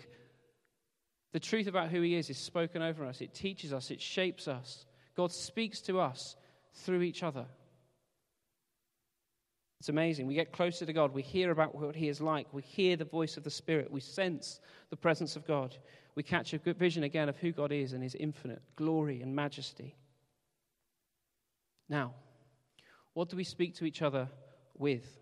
the 1.33 1.39
truth 1.39 1.67
about 1.67 1.89
who 1.89 2.01
He 2.01 2.15
is 2.15 2.29
is 2.29 2.37
spoken 2.37 2.81
over 2.81 3.05
us. 3.05 3.21
It 3.21 3.33
teaches 3.33 3.73
us, 3.73 3.91
it 3.91 4.01
shapes 4.01 4.47
us. 4.47 4.85
God 5.15 5.31
speaks 5.31 5.81
to 5.81 5.99
us 5.99 6.35
through 6.73 7.01
each 7.01 7.23
other. 7.23 7.45
It's 9.79 9.89
amazing. 9.89 10.27
We 10.27 10.35
get 10.35 10.53
closer 10.53 10.85
to 10.85 10.93
God. 10.93 11.13
We 11.13 11.21
hear 11.21 11.51
about 11.51 11.75
what 11.75 11.95
He 11.95 12.07
is 12.07 12.21
like. 12.21 12.47
We 12.53 12.61
hear 12.61 12.95
the 12.95 13.03
voice 13.03 13.35
of 13.35 13.43
the 13.43 13.49
Spirit. 13.49 13.91
We 13.91 13.99
sense 13.99 14.61
the 14.89 14.95
presence 14.95 15.35
of 15.35 15.45
God. 15.45 15.75
We 16.15 16.23
catch 16.23 16.53
a 16.53 16.57
good 16.57 16.77
vision 16.77 17.03
again 17.03 17.27
of 17.27 17.35
who 17.37 17.51
God 17.51 17.71
is 17.71 17.91
and 17.91 18.01
His 18.01 18.15
infinite 18.15 18.61
glory 18.77 19.21
and 19.21 19.35
majesty. 19.35 19.95
Now, 21.89 22.13
what 23.13 23.29
do 23.29 23.37
we 23.37 23.43
speak 23.43 23.75
to 23.75 23.85
each 23.85 24.01
other 24.01 24.27
with? 24.77 25.19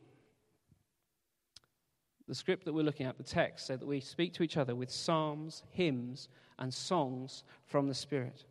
The 2.28 2.36
script 2.36 2.66
that 2.66 2.74
we're 2.74 2.84
looking 2.84 3.06
at, 3.06 3.18
the 3.18 3.24
text, 3.24 3.68
said 3.68 3.82
that 3.82 3.88
we 3.88 4.00
speak 4.00 4.34
to 4.36 4.44
each 4.44 4.56
other 4.56 4.76
with 4.76 4.90
psalms, 4.90 5.64
hymns, 5.72 6.30
and 6.60 6.74
songs 6.74 7.44
from 7.66 7.88
the 7.88 7.94
Spirit. 7.94 8.46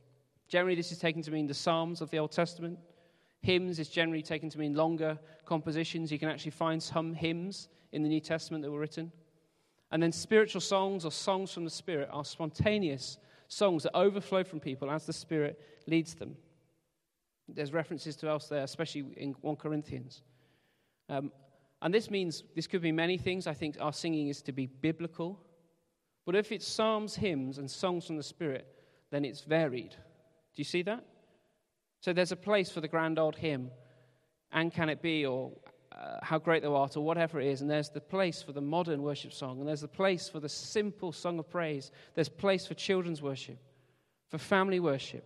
Generally, 0.49 0.75
this 0.75 0.92
is 0.92 0.99
taken 0.99 1.23
to 1.23 1.30
mean 1.30 1.47
the 1.47 1.54
Psalms 1.54 2.00
of 2.00 2.11
the 2.11 2.18
Old 2.18 2.32
Testament. 2.32 2.78
Hymns 3.40 3.78
is 3.78 3.88
generally 3.88 4.23
taken 4.23 4.50
to 4.50 4.59
mean 4.59 4.75
longer 4.75 5.18
compositions. 5.47 6.12
You 6.12 6.18
can 6.18 6.28
actually 6.28 6.50
find 6.50 6.82
some 6.82 7.14
hymns 7.14 7.68
in 7.92 8.02
the 8.02 8.09
New 8.09 8.20
Testament 8.20 8.62
that 8.64 8.70
were 8.70 8.80
written. 8.80 9.11
And 9.92 10.02
then 10.02 10.12
spiritual 10.12 10.61
songs 10.61 11.04
or 11.04 11.11
songs 11.11 11.52
from 11.52 11.64
the 11.64 11.70
Spirit 11.70 12.09
are 12.12 12.25
spontaneous 12.25 13.16
songs 13.49 13.85
that 13.85 13.97
overflow 13.97 14.44
from 14.44 14.61
people 14.61 14.90
as 14.90 15.06
the 15.06 15.12
Spirit 15.12 15.61
leads 15.87 16.14
them. 16.14 16.37
There's 17.54 17.73
references 17.73 18.16
to 18.16 18.28
else 18.28 18.49
there, 18.49 18.64
especially 18.64 19.07
in 19.16 19.33
1 19.40 19.57
Corinthians. 19.57 20.23
Um, 21.09 21.33
and 21.83 21.92
this 21.95 22.11
means, 22.11 22.45
this 22.54 22.66
could 22.66 22.83
be 22.83 22.92
many 22.92 23.16
things. 23.16 23.47
I 23.47 23.54
think 23.54 23.76
our 23.80 23.92
singing 23.92 24.28
is 24.28 24.42
to 24.42 24.52
be 24.52 24.66
biblical. 24.66 25.40
But 26.26 26.37
if 26.37 26.52
it's 26.52 26.66
psalms, 26.66 27.16
hymns, 27.16 27.59
and 27.59 27.71
songs 27.71 28.07
from 28.07 28.16
the 28.16 28.23
Spirit, 28.23 28.66
then 29.11 29.25
it's 29.25 29.40
varied. 29.40 29.90
Do 29.90 30.57
you 30.57 30.64
see 30.64 30.83
that? 30.83 31.04
So 32.00 32.12
there's 32.12 32.33
a 32.33 32.37
place 32.37 32.71
for 32.71 32.80
the 32.80 32.88
grand 32.88 33.19
old 33.19 33.37
hymn, 33.37 33.71
and 34.52 34.73
can 34.73 34.88
it 34.88 35.02
be, 35.02 35.26
or 35.26 35.52
uh, 35.92 36.19
how 36.23 36.38
great 36.38 36.62
thou 36.62 36.75
art, 36.75 36.97
or 36.97 37.04
whatever 37.04 37.40
it 37.40 37.47
is. 37.47 37.61
And 37.62 37.71
there's 37.71 37.90
the 37.90 38.00
place 38.00 38.42
for 38.42 38.52
the 38.52 38.61
modern 38.61 39.02
worship 39.02 39.33
song, 39.33 39.59
and 39.59 39.69
there's 39.69 39.80
the 39.80 39.88
place 39.88 40.28
for 40.28 40.40
the 40.40 40.49
simple 40.49 41.12
song 41.12 41.38
of 41.38 41.49
praise. 41.49 41.90
There's 42.14 42.28
place 42.28 42.66
for 42.66 42.75
children's 42.75 43.23
worship, 43.23 43.59
for 44.28 44.38
family 44.38 44.80
worship. 44.80 45.25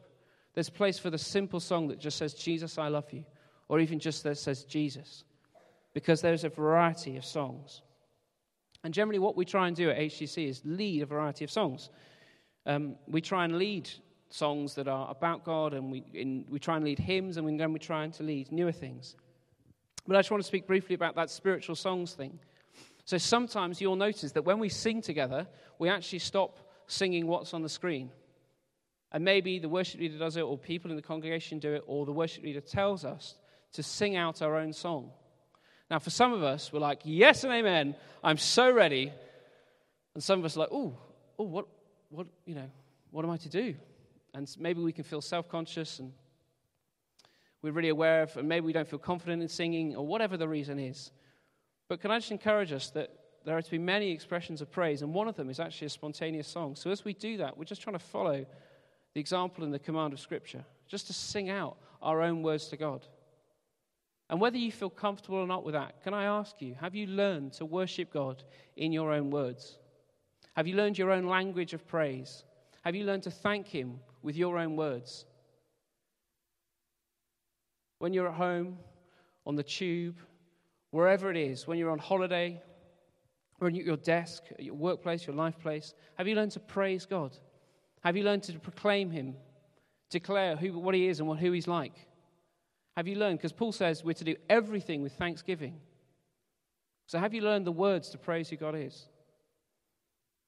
There's 0.55 0.71
place 0.71 0.99
for 0.99 1.11
the 1.11 1.19
simple 1.19 1.61
song 1.61 1.89
that 1.89 1.99
just 1.99 2.17
says, 2.17 2.35
Jesus, 2.35 2.79
I 2.79 2.89
love 2.89 3.13
you, 3.13 3.25
or 3.69 3.81
even 3.81 3.99
just 3.99 4.23
that 4.23 4.39
says, 4.39 4.65
Jesus 4.65 5.25
because 5.95 6.21
there's 6.21 6.45
a 6.45 6.49
variety 6.49 7.17
of 7.17 7.25
songs. 7.25 7.81
And 8.83 8.93
generally, 8.93 9.21
what 9.21 9.37
we 9.37 9.47
try 9.47 9.69
and 9.69 9.75
do 9.75 9.89
at 9.89 9.97
HTC 9.97 10.49
is 10.49 10.61
lead 10.65 11.03
a 11.03 11.07
variety 11.07 11.45
of 11.45 11.51
songs. 11.51 11.89
Um, 12.67 12.97
we 13.07 13.23
try 13.23 13.45
and 13.47 13.57
lead 13.57 13.89
songs 14.29 14.75
that 14.75 14.89
are 14.89 15.09
about 15.11 15.45
God, 15.45 15.73
and 15.73 15.91
we, 15.91 16.05
in, 16.13 16.45
we 16.51 16.59
try 16.59 16.77
and 16.77 16.85
lead 16.85 16.99
hymns, 16.99 17.39
and 17.39 17.59
then 17.59 17.73
we 17.73 17.79
try 17.79 18.05
and 18.05 18.13
to 18.15 18.23
lead 18.23 18.53
newer 18.53 18.73
things. 18.73 19.17
But 20.07 20.17
I 20.17 20.19
just 20.19 20.31
want 20.31 20.43
to 20.43 20.47
speak 20.47 20.67
briefly 20.67 20.95
about 20.95 21.15
that 21.15 21.31
spiritual 21.31 21.77
songs 21.77 22.13
thing. 22.13 22.39
So 23.07 23.17
sometimes 23.17 23.81
you'll 23.81 23.97
notice 23.97 24.33
that 24.33 24.45
when 24.45 24.59
we 24.59 24.69
sing 24.69 25.01
together, 25.01 25.47
we 25.79 25.89
actually 25.89 26.19
stop 26.19 26.59
singing 26.87 27.27
what's 27.27 27.55
on 27.55 27.63
the 27.63 27.69
screen. 27.69 28.11
And 29.15 29.25
maybe 29.25 29.61
the 29.61 29.69
worship 29.69 30.01
leader 30.01 30.19
does 30.19 30.37
it, 30.37 30.43
or 30.43 30.59
people 30.59 30.91
in 30.91 30.97
the 30.97 31.03
congregation 31.03 31.61
do 31.61 31.73
it, 31.73 31.85
or 31.87 32.05
the 32.05 32.13
worship 32.13 32.43
leader 32.43 32.61
tells 32.61 33.05
us 33.05 33.37
to 33.75 33.83
sing 33.85 34.17
out 34.17 34.43
our 34.43 34.57
own 34.57 34.73
song. 34.73 35.13
Now, 35.89 36.01
for 36.01 36.11
some 36.11 36.33
of 36.33 36.43
us, 36.43 36.73
we're 36.73 36.81
like, 36.81 37.03
yes 37.05 37.45
and 37.45 37.53
amen, 37.53 37.95
I'm 38.25 38.39
so 38.39 38.73
ready. 38.73 39.13
And 40.15 40.23
some 40.23 40.41
of 40.41 40.45
us 40.45 40.57
are 40.57 40.61
like, 40.61 40.71
oh, 40.73 40.99
oh, 41.39 41.45
what, 41.45 41.67
what, 42.09 42.27
you 42.45 42.57
know, 42.57 42.69
what 43.13 43.25
am 43.25 43.31
I 43.31 43.37
to 43.37 43.49
do? 43.49 43.77
And 44.35 44.53
maybe 44.59 44.83
we 44.83 44.91
can 44.93 45.05
feel 45.05 45.21
self 45.21 45.49
conscious 45.49 46.01
and 46.01 46.13
we're 47.63 47.71
really 47.71 47.91
aware 47.91 48.25
of, 48.25 48.37
and 48.37 48.49
maybe 48.49 48.67
we 48.67 48.73
don't 48.73 48.89
feel 48.89 48.99
confident 48.99 49.41
in 49.41 49.49
singing, 49.49 49.95
or 49.95 50.05
whatever 50.05 50.37
the 50.37 50.49
reason 50.49 50.81
is. 50.81 51.13
But 51.89 52.01
can 52.01 52.11
I 52.11 52.19
just 52.19 52.33
encourage 52.33 52.73
us 52.73 52.91
that 52.91 53.11
there 53.45 53.57
are 53.57 53.63
to 53.63 53.71
be 53.71 53.79
many 53.79 54.11
expressions 54.11 54.61
of 54.61 54.73
praise, 54.73 55.03
and 55.03 55.15
one 55.15 55.29
of 55.29 55.37
them 55.37 55.51
is 55.51 55.61
actually 55.61 55.87
a 55.87 55.91
spontaneous 55.91 56.49
song. 56.49 56.75
So 56.75 56.91
as 56.91 57.05
we 57.05 57.15
do 57.15 57.37
that, 57.37 57.57
we're 57.57 57.65
just 57.65 57.81
trying 57.81 57.95
to 57.97 58.05
follow 58.05 58.45
the 59.15 59.21
example 59.21 59.65
and 59.65 59.73
the 59.73 59.79
command 59.79 60.13
of 60.13 60.21
Scripture, 60.21 60.65
just 60.87 61.07
to 61.07 61.13
sing 61.13 61.49
out 61.49 61.77
our 62.03 62.21
own 62.21 62.43
words 62.43 62.69
to 62.69 62.77
God. 62.77 63.07
And 64.29 64.41
whether 64.41 64.59
you 64.59 64.73
feel 64.73 64.91
comfortable 64.91 65.39
or 65.39 65.47
not 65.47 65.65
with 65.65 65.75
that, 65.75 66.03
can 66.03 66.15
I 66.15 66.25
ask 66.25 66.61
you, 66.61 66.75
have 66.81 66.95
you 66.95 67.07
learned 67.07 67.53
to 67.55 67.65
worship 67.65 68.13
God 68.13 68.43
in 68.77 68.93
your 68.93 69.13
own 69.13 69.31
words? 69.31 69.79
Have 70.55 70.67
you 70.67 70.77
learned 70.77 70.99
your 70.99 71.11
own 71.11 71.27
language 71.27 71.73
of 71.75 71.87
praise? 71.87 72.45
Have 72.83 72.95
you 72.95 73.05
learned 73.05 73.23
to 73.25 73.31
thank 73.31 73.67
Him 73.67 74.01
with 74.23 74.37
your 74.37 74.59
own 74.59 74.77
words? 74.77 75.27
When 77.99 78.13
you're 78.13 78.29
at 78.29 78.35
home, 78.35 78.79
on 79.47 79.57
the 79.57 79.63
tube, 79.63 80.17
wherever 80.91 81.31
it 81.31 81.37
is, 81.37 81.67
when 81.67 81.79
you're 81.79 81.91
on 81.91 81.99
holiday, 81.99 82.61
or 83.61 83.69
at 83.69 83.75
your 83.75 83.97
desk, 83.97 84.45
at 84.51 84.65
your 84.65 84.75
workplace, 84.75 85.27
your 85.27 85.37
life 85.37 85.59
place, 85.59 85.95
have 86.17 86.27
you 86.27 86.35
learned 86.35 86.53
to 86.53 86.61
praise 86.61 87.07
God? 87.07 87.37
Have 88.05 88.17
you 88.17 88.23
learned 88.23 88.43
to 88.45 88.59
proclaim 88.59 89.11
Him, 89.11 89.35
declare 90.11 90.57
who, 90.57 90.79
what 90.79 90.95
He 90.95 91.09
is 91.09 91.19
and 91.21 91.29
what, 91.29 91.39
who 91.39 91.53
He's 91.53 91.67
like? 91.67 91.95
Have 92.97 93.09
you 93.09 93.17
learned? 93.17 93.39
Because 93.39 93.53
Paul 93.53 93.73
says 93.73 94.05
we're 94.05 94.13
to 94.13 94.25
do 94.25 94.37
everything 94.49 95.03
with 95.03 95.15
thanksgiving. 95.15 95.81
So 97.07 97.19
have 97.19 97.35
you 97.35 97.43
learned 97.43 97.67
the 97.67 97.73
words 97.73 98.11
to 98.11 98.19
praise 98.19 98.49
who 98.49 98.57
God 98.57 98.77
is? 98.77 99.07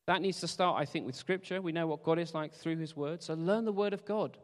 That 0.06 0.22
needs 0.22 0.40
to 0.40 0.48
start, 0.48 0.80
I 0.80 0.84
think, 0.84 1.04
with 1.04 1.16
Scripture. 1.16 1.60
We 1.60 1.72
know 1.72 1.86
what 1.86 2.04
God 2.04 2.18
is 2.18 2.34
like 2.34 2.54
through 2.54 2.76
His 2.76 2.96
Word. 2.96 3.22
So 3.22 3.34
learn 3.34 3.64
the 3.64 3.72
Word 3.72 3.92
of 3.92 4.04
God. 4.04 4.38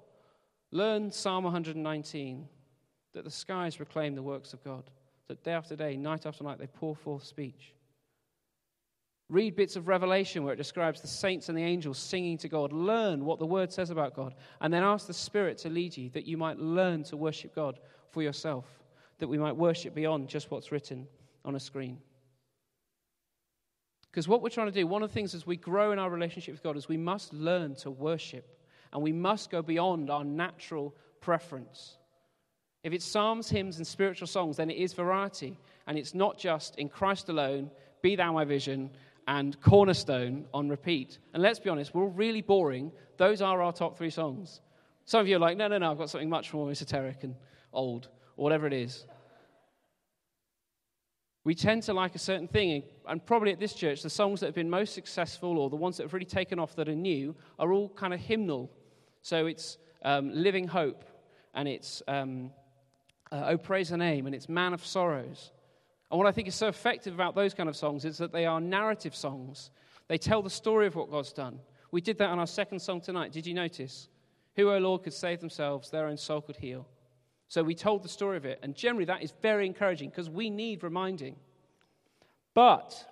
Learn 0.72 1.12
Psalm 1.12 1.44
119 1.44 2.48
that 3.12 3.24
the 3.24 3.30
skies 3.30 3.76
proclaim 3.76 4.14
the 4.14 4.22
works 4.22 4.52
of 4.54 4.64
God, 4.64 4.84
that 5.28 5.44
day 5.44 5.52
after 5.52 5.76
day, 5.76 5.96
night 5.96 6.26
after 6.26 6.42
night, 6.42 6.58
they 6.58 6.66
pour 6.66 6.96
forth 6.96 7.24
speech. 7.24 7.74
Read 9.32 9.56
bits 9.56 9.76
of 9.76 9.88
Revelation 9.88 10.44
where 10.44 10.52
it 10.52 10.58
describes 10.58 11.00
the 11.00 11.08
saints 11.08 11.48
and 11.48 11.56
the 11.56 11.62
angels 11.64 11.98
singing 11.98 12.36
to 12.36 12.48
God. 12.48 12.70
Learn 12.70 13.24
what 13.24 13.38
the 13.38 13.46
Word 13.46 13.72
says 13.72 13.88
about 13.88 14.14
God. 14.14 14.34
And 14.60 14.72
then 14.72 14.82
ask 14.82 15.06
the 15.06 15.14
Spirit 15.14 15.56
to 15.58 15.70
lead 15.70 15.96
you 15.96 16.10
that 16.10 16.26
you 16.26 16.36
might 16.36 16.58
learn 16.58 17.02
to 17.04 17.16
worship 17.16 17.54
God 17.54 17.80
for 18.10 18.22
yourself. 18.22 18.66
that 19.22 19.28
we 19.28 19.38
might 19.38 19.54
worship 19.54 19.94
beyond 19.94 20.26
just 20.26 20.50
what's 20.50 20.72
written 20.72 21.06
on 21.44 21.54
a 21.54 21.60
screen. 21.60 21.96
Because 24.10 24.26
what 24.26 24.42
we're 24.42 24.48
trying 24.48 24.66
to 24.66 24.72
do, 24.72 24.84
one 24.84 25.04
of 25.04 25.10
the 25.10 25.14
things 25.14 25.32
as 25.32 25.46
we 25.46 25.56
grow 25.56 25.92
in 25.92 26.00
our 26.00 26.10
relationship 26.10 26.54
with 26.54 26.62
God 26.64 26.76
is 26.76 26.88
we 26.88 26.96
must 26.96 27.32
learn 27.32 27.76
to 27.76 27.90
worship 27.92 28.58
and 28.92 29.00
we 29.00 29.12
must 29.12 29.48
go 29.48 29.62
beyond 29.62 30.10
our 30.10 30.24
natural 30.24 30.92
preference. 31.20 31.98
If 32.82 32.92
it's 32.92 33.04
psalms, 33.04 33.48
hymns, 33.48 33.76
and 33.76 33.86
spiritual 33.86 34.26
songs, 34.26 34.56
then 34.56 34.70
it 34.70 34.76
is 34.76 34.92
variety. 34.92 35.56
And 35.86 35.96
it's 35.96 36.14
not 36.14 36.36
just 36.36 36.76
in 36.76 36.88
Christ 36.88 37.28
alone, 37.28 37.70
be 38.02 38.16
thou 38.16 38.32
my 38.32 38.44
vision, 38.44 38.90
and 39.26 39.60
cornerstone 39.60 40.46
on 40.52 40.68
repeat. 40.68 41.18
And 41.32 41.42
let's 41.42 41.58
be 41.58 41.70
honest, 41.70 41.94
we're 41.94 42.02
all 42.02 42.08
really 42.10 42.42
boring. 42.42 42.92
Those 43.16 43.40
are 43.40 43.62
our 43.62 43.72
top 43.72 43.96
three 43.96 44.10
songs. 44.10 44.60
Some 45.04 45.20
of 45.20 45.28
you 45.28 45.36
are 45.36 45.40
like, 45.40 45.56
no, 45.56 45.68
no, 45.68 45.78
no, 45.78 45.90
I've 45.90 45.98
got 45.98 46.10
something 46.10 46.28
much 46.28 46.52
more 46.52 46.70
esoteric 46.70 47.24
and 47.24 47.34
old, 47.72 48.08
or 48.36 48.44
whatever 48.44 48.66
it 48.66 48.72
is. 48.72 49.06
We 51.44 51.56
tend 51.56 51.82
to 51.84 51.92
like 51.92 52.14
a 52.14 52.20
certain 52.20 52.46
thing, 52.46 52.84
and 53.08 53.24
probably 53.24 53.50
at 53.50 53.58
this 53.58 53.74
church, 53.74 54.02
the 54.02 54.10
songs 54.10 54.40
that 54.40 54.46
have 54.46 54.54
been 54.54 54.70
most 54.70 54.94
successful 54.94 55.58
or 55.58 55.70
the 55.70 55.76
ones 55.76 55.96
that 55.96 56.04
have 56.04 56.12
really 56.12 56.24
taken 56.24 56.60
off 56.60 56.76
that 56.76 56.88
are 56.88 56.94
new 56.94 57.34
are 57.58 57.72
all 57.72 57.88
kind 57.88 58.14
of 58.14 58.20
hymnal. 58.20 58.70
So 59.22 59.46
it's 59.46 59.78
um, 60.04 60.30
Living 60.32 60.68
Hope, 60.68 61.04
and 61.54 61.66
it's 61.66 62.00
um, 62.06 62.52
uh, 63.32 63.46
Oh 63.48 63.56
Praise 63.58 63.88
the 63.88 63.96
Name, 63.96 64.26
and 64.26 64.34
it's 64.36 64.48
Man 64.48 64.72
of 64.72 64.86
Sorrows. 64.86 65.50
And 66.12 66.18
what 66.18 66.28
I 66.28 66.32
think 66.32 66.46
is 66.46 66.54
so 66.54 66.68
effective 66.68 67.14
about 67.14 67.34
those 67.34 67.54
kind 67.54 67.70
of 67.70 67.74
songs 67.74 68.04
is 68.04 68.18
that 68.18 68.32
they 68.32 68.44
are 68.44 68.60
narrative 68.60 69.16
songs. 69.16 69.70
They 70.08 70.18
tell 70.18 70.42
the 70.42 70.50
story 70.50 70.86
of 70.86 70.94
what 70.94 71.10
God's 71.10 71.32
done. 71.32 71.58
We 71.90 72.02
did 72.02 72.18
that 72.18 72.28
on 72.28 72.38
our 72.38 72.46
second 72.46 72.80
song 72.80 73.00
tonight. 73.00 73.32
Did 73.32 73.46
you 73.46 73.54
notice? 73.54 74.08
Who, 74.56 74.70
O 74.70 74.76
Lord, 74.76 75.04
could 75.04 75.14
save 75.14 75.40
themselves, 75.40 75.88
their 75.88 76.06
own 76.06 76.18
soul 76.18 76.42
could 76.42 76.56
heal. 76.56 76.86
So 77.48 77.62
we 77.62 77.74
told 77.74 78.02
the 78.02 78.10
story 78.10 78.36
of 78.36 78.44
it. 78.44 78.60
And 78.62 78.74
generally, 78.74 79.06
that 79.06 79.22
is 79.22 79.32
very 79.40 79.64
encouraging 79.64 80.10
because 80.10 80.28
we 80.28 80.50
need 80.50 80.82
reminding. 80.82 81.36
But 82.52 83.06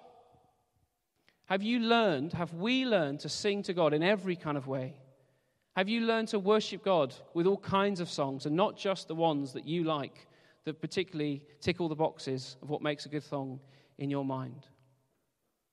have 1.46 1.62
you 1.62 1.80
learned, 1.80 2.34
have 2.34 2.52
we 2.52 2.84
learned 2.84 3.20
to 3.20 3.30
sing 3.30 3.62
to 3.62 3.72
God 3.72 3.94
in 3.94 4.02
every 4.02 4.36
kind 4.36 4.58
of 4.58 4.66
way? 4.66 4.94
Have 5.74 5.88
you 5.88 6.02
learned 6.02 6.28
to 6.28 6.38
worship 6.38 6.84
God 6.84 7.14
with 7.32 7.46
all 7.46 7.56
kinds 7.56 8.00
of 8.00 8.10
songs 8.10 8.44
and 8.44 8.54
not 8.54 8.76
just 8.76 9.08
the 9.08 9.14
ones 9.14 9.54
that 9.54 9.66
you 9.66 9.84
like, 9.84 10.26
that 10.64 10.80
particularly 10.80 11.42
tick 11.60 11.80
all 11.80 11.88
the 11.88 11.94
boxes 11.94 12.56
of 12.62 12.70
what 12.70 12.82
makes 12.82 13.06
a 13.06 13.08
good 13.08 13.22
song 13.22 13.60
in 13.98 14.10
your 14.10 14.24
mind? 14.24 14.66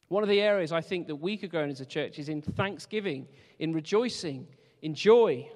One 0.08 0.24
of 0.24 0.30
the 0.30 0.42
areas 0.42 0.72
I 0.72 0.82
think 0.82 1.08
that 1.08 1.18
we 1.18 1.38
could 1.38 1.52
grow 1.52 1.64
in 1.64 1.70
as 1.70 1.82
a 1.82 1.86
church 1.86 2.18
is 2.18 2.30
in 2.30 2.42
thanksgiving, 2.42 3.28
in 3.60 3.74
rejoicing, 3.74 4.48
in 4.82 4.96
joy. 4.96 5.50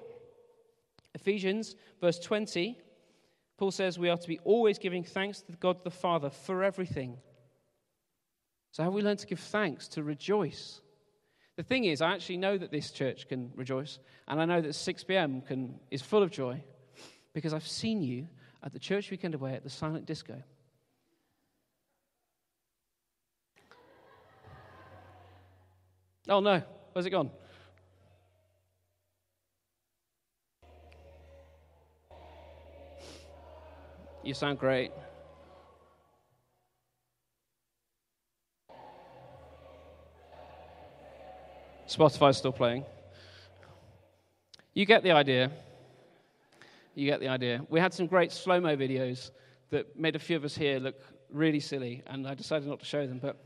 Ephesians, 1.14 1.74
verse 2.00 2.18
20 2.18 2.78
Paul 3.62 3.70
says 3.70 3.96
we 3.96 4.08
are 4.08 4.16
to 4.16 4.26
be 4.26 4.40
always 4.40 4.76
giving 4.76 5.04
thanks 5.04 5.40
to 5.42 5.52
God 5.52 5.84
the 5.84 5.90
Father 5.90 6.30
for 6.30 6.64
everything. 6.64 7.18
So, 8.72 8.82
have 8.82 8.92
we 8.92 9.02
learned 9.02 9.20
to 9.20 9.26
give 9.28 9.38
thanks, 9.38 9.86
to 9.88 10.02
rejoice? 10.02 10.80
The 11.54 11.62
thing 11.62 11.84
is, 11.84 12.02
I 12.02 12.12
actually 12.12 12.38
know 12.38 12.58
that 12.58 12.72
this 12.72 12.90
church 12.90 13.28
can 13.28 13.52
rejoice, 13.54 14.00
and 14.26 14.40
I 14.40 14.46
know 14.46 14.60
that 14.62 14.74
6 14.74 15.04
p.m. 15.04 15.42
Can, 15.42 15.78
is 15.92 16.02
full 16.02 16.24
of 16.24 16.32
joy 16.32 16.60
because 17.34 17.54
I've 17.54 17.68
seen 17.68 18.02
you 18.02 18.26
at 18.62 18.72
the 18.72 18.78
church 18.78 19.10
weekend 19.10 19.34
away 19.34 19.54
at 19.54 19.64
the 19.64 19.70
silent 19.70 20.06
disco. 20.06 20.42
Oh 26.28 26.40
no, 26.40 26.62
where's 26.92 27.06
it 27.06 27.10
gone? 27.10 27.30
You 34.22 34.34
sound 34.34 34.60
great. 34.60 34.92
Spotify's 41.88 42.36
still 42.36 42.52
playing. 42.52 42.84
You 44.72 44.86
get 44.86 45.02
the 45.02 45.10
idea. 45.10 45.50
You 46.94 47.06
get 47.06 47.20
the 47.20 47.28
idea. 47.28 47.64
We 47.68 47.80
had 47.80 47.94
some 47.94 48.06
great 48.06 48.32
slow 48.32 48.60
mo 48.60 48.76
videos 48.76 49.30
that 49.70 49.98
made 49.98 50.16
a 50.16 50.18
few 50.18 50.36
of 50.36 50.44
us 50.44 50.54
here 50.54 50.78
look 50.78 51.00
really 51.30 51.60
silly, 51.60 52.02
and 52.06 52.26
I 52.26 52.34
decided 52.34 52.68
not 52.68 52.80
to 52.80 52.86
show 52.86 53.06
them. 53.06 53.18
But 53.18 53.42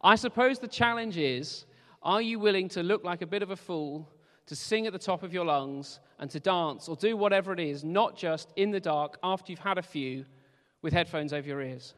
I 0.00 0.14
suppose 0.14 0.58
the 0.58 0.68
challenge 0.68 1.16
is 1.16 1.66
are 2.02 2.22
you 2.22 2.38
willing 2.38 2.68
to 2.70 2.82
look 2.82 3.02
like 3.02 3.22
a 3.22 3.26
bit 3.26 3.42
of 3.42 3.50
a 3.50 3.56
fool 3.56 4.08
to 4.46 4.54
sing 4.54 4.86
at 4.86 4.92
the 4.92 4.98
top 4.98 5.24
of 5.24 5.32
your 5.32 5.44
lungs 5.44 5.98
and 6.20 6.30
to 6.30 6.38
dance 6.38 6.88
or 6.88 6.94
do 6.94 7.16
whatever 7.16 7.52
it 7.52 7.58
is, 7.58 7.82
not 7.82 8.16
just 8.16 8.52
in 8.54 8.70
the 8.70 8.78
dark 8.78 9.18
after 9.24 9.50
you've 9.50 9.58
had 9.58 9.78
a 9.78 9.82
few 9.82 10.24
with 10.82 10.92
headphones 10.92 11.32
over 11.32 11.48
your 11.48 11.60
ears? 11.60 11.94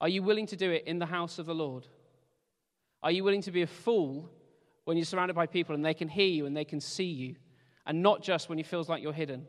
Are 0.00 0.08
you 0.08 0.22
willing 0.22 0.46
to 0.48 0.56
do 0.56 0.72
it 0.72 0.84
in 0.86 0.98
the 0.98 1.06
house 1.06 1.38
of 1.38 1.46
the 1.46 1.54
Lord? 1.54 1.86
Are 3.02 3.12
you 3.12 3.22
willing 3.22 3.42
to 3.42 3.52
be 3.52 3.62
a 3.62 3.66
fool 3.66 4.28
when 4.84 4.96
you're 4.96 5.06
surrounded 5.06 5.34
by 5.34 5.46
people 5.46 5.74
and 5.74 5.84
they 5.84 5.94
can 5.94 6.08
hear 6.08 6.26
you 6.26 6.46
and 6.46 6.56
they 6.56 6.64
can 6.64 6.80
see 6.80 7.04
you, 7.04 7.36
and 7.86 8.02
not 8.02 8.22
just 8.22 8.48
when 8.48 8.58
it 8.58 8.66
feels 8.66 8.88
like 8.88 9.02
you're 9.02 9.12
hidden? 9.12 9.46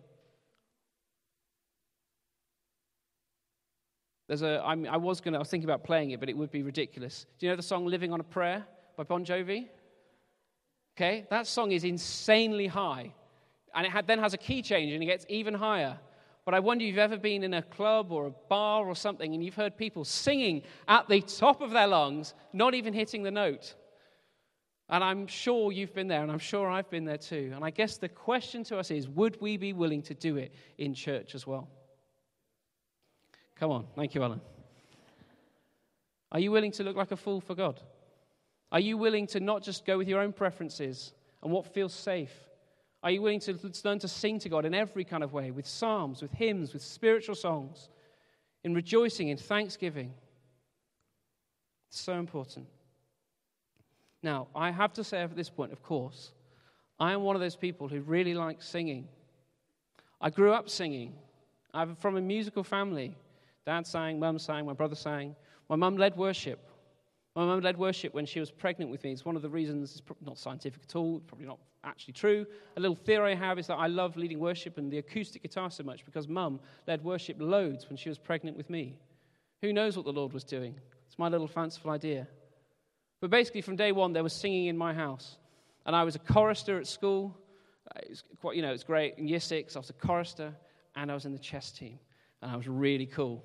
There's 4.27 4.41
a, 4.41 4.61
I, 4.63 4.75
mean, 4.75 4.87
I 4.87 4.97
was 4.97 5.21
going 5.21 5.33
to, 5.33 5.37
I 5.37 5.39
was 5.39 5.49
thinking 5.49 5.69
about 5.69 5.83
playing 5.83 6.11
it, 6.11 6.19
but 6.19 6.29
it 6.29 6.37
would 6.37 6.51
be 6.51 6.61
ridiculous. 6.61 7.25
Do 7.39 7.45
you 7.45 7.51
know 7.51 7.55
the 7.55 7.63
song 7.63 7.85
Living 7.85 8.11
on 8.11 8.19
a 8.19 8.25
Prayer 8.25 8.65
by 8.97 9.03
Bon 9.03 9.25
Jovi? 9.25 9.67
Okay, 10.97 11.25
that 11.29 11.47
song 11.47 11.71
is 11.71 11.83
insanely 11.83 12.67
high. 12.67 13.13
And 13.73 13.85
it 13.85 13.91
had, 13.91 14.07
then 14.07 14.19
has 14.19 14.33
a 14.33 14.37
key 14.37 14.61
change 14.61 14.91
and 14.91 15.01
it 15.01 15.05
gets 15.05 15.25
even 15.29 15.53
higher. 15.53 15.97
But 16.43 16.53
I 16.53 16.59
wonder 16.59 16.83
if 16.83 16.89
you've 16.89 16.97
ever 16.97 17.17
been 17.17 17.43
in 17.43 17.53
a 17.53 17.61
club 17.61 18.11
or 18.11 18.27
a 18.27 18.31
bar 18.49 18.87
or 18.87 18.95
something 18.95 19.33
and 19.33 19.43
you've 19.43 19.55
heard 19.55 19.77
people 19.77 20.03
singing 20.03 20.63
at 20.87 21.07
the 21.07 21.21
top 21.21 21.61
of 21.61 21.71
their 21.71 21.87
lungs, 21.87 22.33
not 22.53 22.73
even 22.73 22.93
hitting 22.93 23.23
the 23.23 23.31
note. 23.31 23.75
And 24.89 25.03
I'm 25.03 25.27
sure 25.27 25.71
you've 25.71 25.93
been 25.93 26.07
there, 26.07 26.23
and 26.23 26.31
I'm 26.31 26.39
sure 26.39 26.69
I've 26.69 26.89
been 26.89 27.03
there 27.03 27.17
too. 27.17 27.51
And 27.53 27.63
I 27.63 27.71
guess 27.71 27.97
the 27.97 28.07
question 28.07 28.63
to 28.65 28.77
us 28.77 28.89
is 28.89 29.07
would 29.09 29.39
we 29.41 29.57
be 29.57 29.73
willing 29.73 30.01
to 30.03 30.13
do 30.13 30.37
it 30.37 30.53
in 30.77 30.93
church 30.93 31.35
as 31.35 31.45
well? 31.45 31.67
Come 33.55 33.71
on. 33.71 33.85
Thank 33.95 34.15
you, 34.15 34.23
Alan. 34.23 34.39
Are 36.31 36.39
you 36.39 36.51
willing 36.51 36.71
to 36.73 36.83
look 36.83 36.95
like 36.95 37.11
a 37.11 37.17
fool 37.17 37.41
for 37.41 37.55
God? 37.55 37.81
Are 38.71 38.79
you 38.79 38.97
willing 38.97 39.27
to 39.27 39.39
not 39.39 39.63
just 39.63 39.85
go 39.85 39.97
with 39.97 40.07
your 40.07 40.19
own 40.19 40.33
preferences 40.33 41.13
and 41.41 41.51
what 41.51 41.65
feels 41.73 41.93
safe? 41.93 42.33
Are 43.03 43.11
you 43.11 43.21
willing 43.21 43.39
to 43.41 43.57
learn 43.83 43.99
to 43.99 44.07
sing 44.07 44.39
to 44.39 44.49
God 44.49 44.65
in 44.65 44.73
every 44.73 45.03
kind 45.03 45.23
of 45.23 45.31
way, 45.31 45.51
with 45.51 45.67
psalms, 45.67 46.21
with 46.21 46.31
hymns, 46.31 46.73
with 46.73 46.81
spiritual 46.81 47.35
songs, 47.35 47.89
in 48.63 48.73
rejoicing, 48.73 49.29
in 49.29 49.37
thanksgiving? 49.37 50.13
It's 51.89 52.01
so 52.01 52.13
important. 52.13 52.67
Now, 54.23 54.47
I 54.55 54.71
have 54.71 54.93
to 54.93 55.03
say 55.03 55.21
at 55.21 55.35
this 55.35 55.49
point, 55.49 55.71
of 55.71 55.83
course, 55.83 56.31
I 56.99 57.13
am 57.13 57.21
one 57.21 57.35
of 57.35 57.41
those 57.41 57.55
people 57.55 57.87
who 57.87 58.01
really 58.01 58.33
like 58.33 58.61
singing. 58.61 59.07
I 60.19 60.29
grew 60.29 60.51
up 60.51 60.69
singing. 60.69 61.13
I'm 61.73 61.95
from 61.95 62.17
a 62.17 62.21
musical 62.21 62.63
family. 62.63 63.15
Dad 63.65 63.85
sang, 63.85 64.19
mum 64.19 64.39
sang, 64.39 64.65
my 64.65 64.73
brother 64.73 64.95
sang. 64.95 65.35
My 65.69 65.75
mum 65.75 65.97
led 65.97 66.17
worship. 66.17 66.59
My 67.35 67.45
mum 67.45 67.61
led 67.61 67.77
worship 67.77 68.15
when 68.15 68.25
she 68.25 68.39
was 68.39 68.49
pregnant 68.49 68.89
with 68.89 69.03
me. 69.03 69.11
It's 69.11 69.25
one 69.25 69.35
of 69.35 69.43
the 69.43 69.49
reasons, 69.49 69.91
it's 69.91 70.01
not 70.25 70.39
scientific 70.39 70.81
at 70.89 70.95
all, 70.95 71.19
probably 71.19 71.45
not 71.45 71.59
actually 71.83 72.13
true. 72.13 72.47
A 72.77 72.79
little 72.79 72.95
theory 72.95 73.33
I 73.33 73.35
have 73.35 73.59
is 73.59 73.67
that 73.67 73.75
I 73.75 73.87
love 73.87 74.17
leading 74.17 74.39
worship 74.39 74.79
and 74.79 74.91
the 74.91 74.97
acoustic 74.97 75.43
guitar 75.43 75.69
so 75.69 75.83
much 75.83 76.03
because 76.03 76.27
mum 76.27 76.59
led 76.87 77.03
worship 77.03 77.37
loads 77.39 77.87
when 77.89 77.97
she 77.97 78.09
was 78.09 78.17
pregnant 78.17 78.57
with 78.57 78.69
me. 78.71 78.95
Who 79.61 79.71
knows 79.71 79.95
what 79.95 80.05
the 80.05 80.13
Lord 80.13 80.33
was 80.33 80.43
doing? 80.43 80.75
It's 81.05 81.19
my 81.19 81.29
little 81.29 81.47
fanciful 81.47 81.91
idea. 81.91 82.27
But 83.19 83.29
basically, 83.29 83.61
from 83.61 83.75
day 83.75 83.91
one, 83.91 84.13
there 84.13 84.23
was 84.23 84.33
singing 84.33 84.67
in 84.67 84.77
my 84.77 84.93
house. 84.93 85.37
And 85.85 85.95
I 85.95 86.03
was 86.03 86.15
a 86.15 86.19
chorister 86.19 86.77
at 86.77 86.87
school. 86.87 87.35
It 87.95 88.09
was 88.09 88.23
quite, 88.41 88.55
you 88.55 88.61
know, 88.61 88.73
it's 88.73 88.83
great. 88.83 89.17
In 89.17 89.27
year 89.27 89.39
six, 89.39 89.75
I 89.75 89.79
was 89.79 89.89
a 89.89 89.93
chorister 89.93 90.53
and 90.95 91.09
I 91.09 91.13
was 91.13 91.25
in 91.25 91.31
the 91.31 91.39
chess 91.39 91.71
team. 91.71 91.99
And 92.41 92.51
I 92.51 92.55
was 92.55 92.67
really 92.67 93.05
cool. 93.05 93.43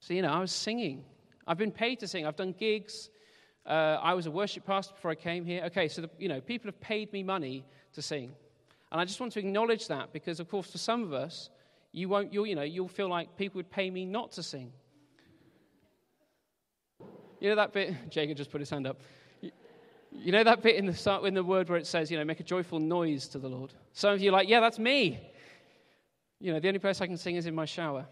So, 0.00 0.12
you 0.12 0.22
know, 0.22 0.32
I 0.32 0.38
was 0.38 0.52
singing. 0.52 1.04
I've 1.46 1.58
been 1.58 1.72
paid 1.72 2.00
to 2.00 2.08
sing. 2.08 2.26
I've 2.26 2.36
done 2.36 2.52
gigs. 2.52 3.10
Uh, 3.66 3.98
I 4.02 4.12
was 4.12 4.26
a 4.26 4.30
worship 4.30 4.66
pastor 4.66 4.92
before 4.92 5.10
I 5.10 5.14
came 5.14 5.46
here. 5.46 5.64
Okay, 5.64 5.88
so 5.88 6.02
the, 6.02 6.10
you 6.18 6.28
know, 6.28 6.40
people 6.40 6.68
have 6.68 6.78
paid 6.80 7.10
me 7.12 7.22
money 7.22 7.64
to 7.94 8.02
sing, 8.02 8.32
and 8.92 9.00
I 9.00 9.06
just 9.06 9.18
want 9.18 9.32
to 9.32 9.38
acknowledge 9.38 9.88
that 9.88 10.12
because, 10.12 10.40
of 10.40 10.50
course, 10.50 10.70
for 10.70 10.76
some 10.76 11.02
of 11.02 11.14
us, 11.14 11.48
you 11.90 12.10
won't. 12.10 12.34
You'll, 12.34 12.46
you 12.46 12.54
know, 12.54 12.62
you'll 12.62 12.88
feel 12.88 13.08
like 13.08 13.36
people 13.38 13.58
would 13.58 13.70
pay 13.70 13.90
me 13.90 14.04
not 14.04 14.32
to 14.32 14.42
sing. 14.42 14.72
You 17.44 17.50
know 17.50 17.56
that 17.56 17.74
bit? 17.74 17.94
Jacob 18.10 18.38
just 18.38 18.50
put 18.50 18.62
his 18.62 18.70
hand 18.70 18.86
up. 18.86 19.02
You 19.42 20.32
know 20.32 20.44
that 20.44 20.62
bit 20.62 20.76
in 20.76 20.86
the 20.86 20.94
start 20.94 21.22
in 21.24 21.34
the 21.34 21.44
word 21.44 21.68
where 21.68 21.76
it 21.76 21.86
says, 21.86 22.10
you 22.10 22.16
know, 22.16 22.24
make 22.24 22.40
a 22.40 22.44
joyful 22.44 22.80
noise 22.80 23.28
to 23.28 23.38
the 23.38 23.48
Lord. 23.48 23.74
Some 23.92 24.14
of 24.14 24.22
you 24.22 24.30
are 24.30 24.32
like, 24.32 24.48
yeah, 24.48 24.60
that's 24.60 24.78
me. 24.78 25.20
You 26.40 26.54
know, 26.54 26.58
the 26.58 26.68
only 26.68 26.78
place 26.80 27.02
I 27.02 27.06
can 27.06 27.18
sing 27.18 27.36
is 27.36 27.44
in 27.44 27.54
my 27.54 27.66
shower. 27.66 28.06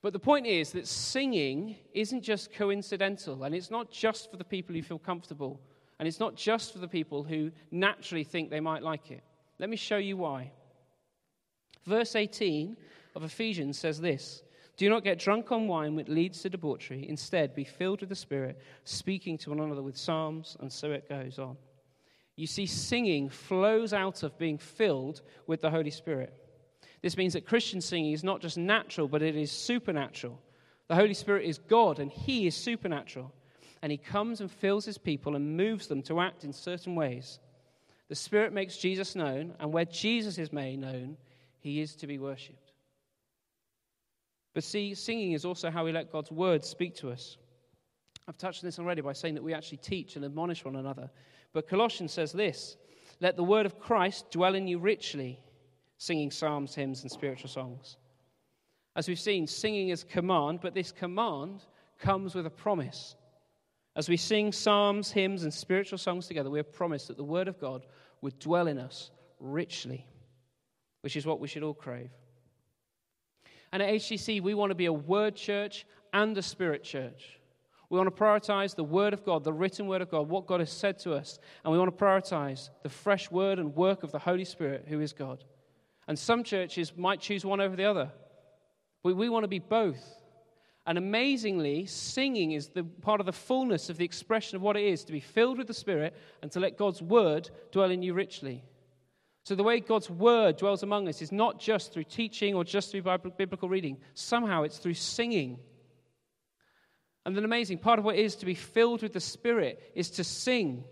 But 0.00 0.14
the 0.14 0.18
point 0.18 0.46
is 0.46 0.72
that 0.72 0.86
singing 0.88 1.76
isn't 1.92 2.22
just 2.22 2.50
coincidental, 2.54 3.44
and 3.44 3.54
it's 3.54 3.70
not 3.70 3.90
just 3.90 4.30
for 4.30 4.38
the 4.38 4.44
people 4.44 4.74
who 4.74 4.80
feel 4.80 4.98
comfortable, 4.98 5.60
and 5.98 6.08
it's 6.08 6.20
not 6.20 6.34
just 6.34 6.72
for 6.72 6.78
the 6.78 6.88
people 6.88 7.24
who 7.24 7.50
naturally 7.70 8.24
think 8.24 8.48
they 8.48 8.58
might 8.58 8.82
like 8.82 9.10
it. 9.10 9.22
Let 9.58 9.68
me 9.68 9.76
show 9.76 9.98
you 9.98 10.16
why. 10.16 10.50
Verse 11.84 12.16
18 12.16 12.74
of 13.16 13.22
Ephesians 13.22 13.78
says 13.78 14.00
this 14.00 14.42
Do 14.76 14.88
not 14.88 15.04
get 15.04 15.18
drunk 15.18 15.52
on 15.52 15.68
wine, 15.68 15.94
which 15.94 16.08
leads 16.08 16.42
to 16.42 16.50
debauchery. 16.50 17.08
Instead, 17.08 17.54
be 17.54 17.64
filled 17.64 18.00
with 18.00 18.08
the 18.08 18.16
Spirit, 18.16 18.60
speaking 18.84 19.38
to 19.38 19.50
one 19.50 19.60
another 19.60 19.82
with 19.82 19.96
psalms, 19.96 20.56
and 20.60 20.72
so 20.72 20.90
it 20.90 21.08
goes 21.08 21.38
on. 21.38 21.56
You 22.36 22.48
see, 22.48 22.66
singing 22.66 23.28
flows 23.28 23.92
out 23.92 24.24
of 24.24 24.36
being 24.36 24.58
filled 24.58 25.22
with 25.46 25.60
the 25.60 25.70
Holy 25.70 25.90
Spirit. 25.90 26.34
This 27.02 27.16
means 27.16 27.34
that 27.34 27.46
Christian 27.46 27.80
singing 27.80 28.12
is 28.12 28.24
not 28.24 28.40
just 28.40 28.58
natural, 28.58 29.06
but 29.06 29.22
it 29.22 29.36
is 29.36 29.52
supernatural. 29.52 30.40
The 30.88 30.96
Holy 30.96 31.14
Spirit 31.14 31.44
is 31.44 31.58
God, 31.58 32.00
and 32.00 32.10
He 32.10 32.46
is 32.46 32.56
supernatural. 32.56 33.32
And 33.82 33.92
He 33.92 33.98
comes 33.98 34.40
and 34.40 34.50
fills 34.50 34.84
His 34.84 34.98
people 34.98 35.36
and 35.36 35.56
moves 35.56 35.86
them 35.86 36.02
to 36.02 36.20
act 36.20 36.42
in 36.42 36.52
certain 36.52 36.96
ways. 36.96 37.38
The 38.08 38.14
Spirit 38.16 38.52
makes 38.52 38.76
Jesus 38.76 39.14
known, 39.14 39.54
and 39.60 39.72
where 39.72 39.84
Jesus 39.84 40.36
is 40.38 40.52
made 40.52 40.80
known, 40.80 41.16
He 41.60 41.80
is 41.80 41.94
to 41.96 42.06
be 42.08 42.18
worshipped. 42.18 42.63
But 44.54 44.64
see, 44.64 44.94
singing 44.94 45.32
is 45.32 45.44
also 45.44 45.70
how 45.70 45.84
we 45.84 45.92
let 45.92 46.12
God's 46.12 46.30
word 46.30 46.64
speak 46.64 46.94
to 46.96 47.10
us. 47.10 47.36
I've 48.26 48.38
touched 48.38 48.62
on 48.62 48.68
this 48.68 48.78
already 48.78 49.02
by 49.02 49.12
saying 49.12 49.34
that 49.34 49.42
we 49.42 49.52
actually 49.52 49.78
teach 49.78 50.16
and 50.16 50.24
admonish 50.24 50.64
one 50.64 50.76
another. 50.76 51.10
But 51.52 51.68
Colossians 51.68 52.12
says 52.12 52.32
this 52.32 52.76
Let 53.20 53.36
the 53.36 53.44
word 53.44 53.66
of 53.66 53.78
Christ 53.78 54.30
dwell 54.30 54.54
in 54.54 54.66
you 54.66 54.78
richly, 54.78 55.40
singing 55.98 56.30
psalms, 56.30 56.74
hymns, 56.74 57.02
and 57.02 57.10
spiritual 57.10 57.50
songs. 57.50 57.98
As 58.96 59.08
we've 59.08 59.18
seen, 59.18 59.46
singing 59.46 59.88
is 59.88 60.04
command, 60.04 60.60
but 60.62 60.72
this 60.72 60.92
command 60.92 61.64
comes 61.98 62.34
with 62.34 62.46
a 62.46 62.50
promise. 62.50 63.16
As 63.96 64.08
we 64.08 64.16
sing 64.16 64.52
psalms, 64.52 65.10
hymns, 65.10 65.42
and 65.42 65.52
spiritual 65.52 65.98
songs 65.98 66.26
together, 66.26 66.50
we 66.50 66.58
have 66.58 66.72
promised 66.72 67.08
that 67.08 67.16
the 67.16 67.24
word 67.24 67.48
of 67.48 67.60
God 67.60 67.86
would 68.22 68.38
dwell 68.38 68.68
in 68.68 68.78
us 68.78 69.10
richly, 69.40 70.06
which 71.02 71.16
is 71.16 71.26
what 71.26 71.40
we 71.40 71.48
should 71.48 71.62
all 71.62 71.74
crave. 71.74 72.10
And 73.74 73.82
at 73.82 73.88
HTC, 73.90 74.40
we 74.40 74.54
want 74.54 74.70
to 74.70 74.76
be 74.76 74.86
a 74.86 74.92
word 74.92 75.34
church 75.34 75.84
and 76.12 76.38
a 76.38 76.42
spirit 76.42 76.84
church. 76.84 77.40
We 77.90 77.98
want 77.98 78.14
to 78.14 78.22
prioritize 78.22 78.76
the 78.76 78.84
Word 78.84 79.12
of 79.12 79.24
God, 79.24 79.42
the 79.42 79.52
written 79.52 79.88
Word 79.88 80.00
of 80.00 80.10
God, 80.10 80.28
what 80.28 80.46
God 80.46 80.60
has 80.60 80.70
said 80.70 80.96
to 81.00 81.12
us. 81.12 81.40
And 81.64 81.72
we 81.72 81.78
want 81.78 81.96
to 81.96 82.04
prioritize 82.04 82.70
the 82.84 82.88
fresh 82.88 83.32
Word 83.32 83.58
and 83.58 83.74
work 83.74 84.04
of 84.04 84.12
the 84.12 84.18
Holy 84.20 84.44
Spirit, 84.44 84.84
who 84.88 85.00
is 85.00 85.12
God. 85.12 85.42
And 86.06 86.16
some 86.16 86.44
churches 86.44 86.96
might 86.96 87.20
choose 87.20 87.44
one 87.44 87.60
over 87.60 87.74
the 87.74 87.84
other. 87.84 88.12
But 89.02 89.16
we 89.16 89.28
want 89.28 89.42
to 89.42 89.48
be 89.48 89.58
both. 89.58 90.02
And 90.86 90.96
amazingly, 90.96 91.86
singing 91.86 92.52
is 92.52 92.68
the 92.68 92.84
part 92.84 93.18
of 93.18 93.26
the 93.26 93.32
fullness 93.32 93.90
of 93.90 93.96
the 93.96 94.04
expression 94.04 94.54
of 94.54 94.62
what 94.62 94.76
it 94.76 94.84
is 94.84 95.02
to 95.04 95.12
be 95.12 95.20
filled 95.20 95.58
with 95.58 95.66
the 95.66 95.74
Spirit 95.74 96.14
and 96.42 96.50
to 96.52 96.60
let 96.60 96.78
God's 96.78 97.02
Word 97.02 97.50
dwell 97.72 97.90
in 97.90 98.02
you 98.02 98.14
richly. 98.14 98.62
So, 99.44 99.54
the 99.54 99.62
way 99.62 99.80
God's 99.80 100.08
Word 100.08 100.56
dwells 100.56 100.82
among 100.82 101.06
us 101.06 101.20
is 101.20 101.30
not 101.30 101.60
just 101.60 101.92
through 101.92 102.04
teaching 102.04 102.54
or 102.54 102.64
just 102.64 102.90
through 102.90 103.02
biblical 103.36 103.68
reading, 103.68 103.98
somehow 104.14 104.62
it's 104.62 104.78
through 104.78 104.94
singing. 104.94 105.58
And 107.26 107.36
then, 107.36 107.44
amazing 107.44 107.78
part 107.78 107.98
of 107.98 108.06
what 108.06 108.16
it 108.16 108.24
is 108.24 108.36
to 108.36 108.46
be 108.46 108.54
filled 108.54 109.02
with 109.02 109.12
the 109.12 109.20
Spirit 109.20 109.92
is 109.94 110.10
to 110.12 110.24
sing. 110.24 110.84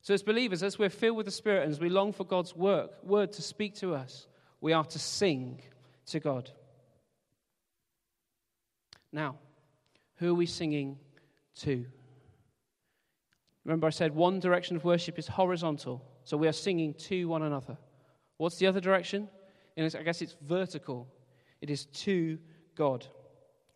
So, 0.00 0.14
as 0.14 0.22
believers, 0.22 0.62
as 0.62 0.78
we're 0.78 0.88
filled 0.88 1.18
with 1.18 1.26
the 1.26 1.32
Spirit 1.32 1.64
and 1.64 1.72
as 1.72 1.78
we 1.78 1.90
long 1.90 2.14
for 2.14 2.24
God's 2.24 2.56
work, 2.56 2.92
word 3.04 3.32
to 3.34 3.42
speak 3.42 3.74
to 3.76 3.94
us, 3.94 4.26
we 4.62 4.72
are 4.72 4.84
to 4.84 4.98
sing 4.98 5.60
to 6.06 6.20
God. 6.20 6.50
Now, 9.12 9.36
who 10.16 10.30
are 10.30 10.34
we 10.34 10.46
singing 10.46 10.98
to? 11.60 11.84
Remember, 13.64 13.86
I 13.86 13.90
said 13.90 14.14
one 14.14 14.40
direction 14.40 14.76
of 14.76 14.84
worship 14.84 15.18
is 15.18 15.28
horizontal, 15.28 16.02
so 16.24 16.36
we 16.36 16.48
are 16.48 16.52
singing 16.52 16.94
to 16.94 17.26
one 17.26 17.42
another. 17.42 17.76
What's 18.36 18.58
the 18.58 18.66
other 18.66 18.80
direction? 18.80 19.28
I 19.76 19.88
guess 19.88 20.22
it's 20.22 20.36
vertical, 20.42 21.08
it 21.60 21.70
is 21.70 21.86
to 21.86 22.38
God. 22.76 23.06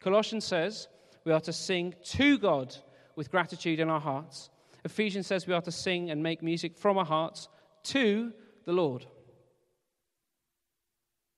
Colossians 0.00 0.44
says, 0.44 0.88
we 1.24 1.32
are 1.32 1.40
to 1.40 1.52
sing 1.52 1.94
to 2.04 2.38
God 2.38 2.76
with 3.16 3.30
gratitude 3.30 3.80
in 3.80 3.88
our 3.88 4.00
hearts. 4.00 4.50
Ephesians 4.84 5.26
says 5.26 5.46
we 5.46 5.54
are 5.54 5.62
to 5.62 5.72
sing 5.72 6.10
and 6.10 6.22
make 6.22 6.42
music 6.42 6.76
from 6.76 6.98
our 6.98 7.04
hearts 7.04 7.48
to 7.84 8.32
the 8.64 8.72
Lord. 8.72 9.06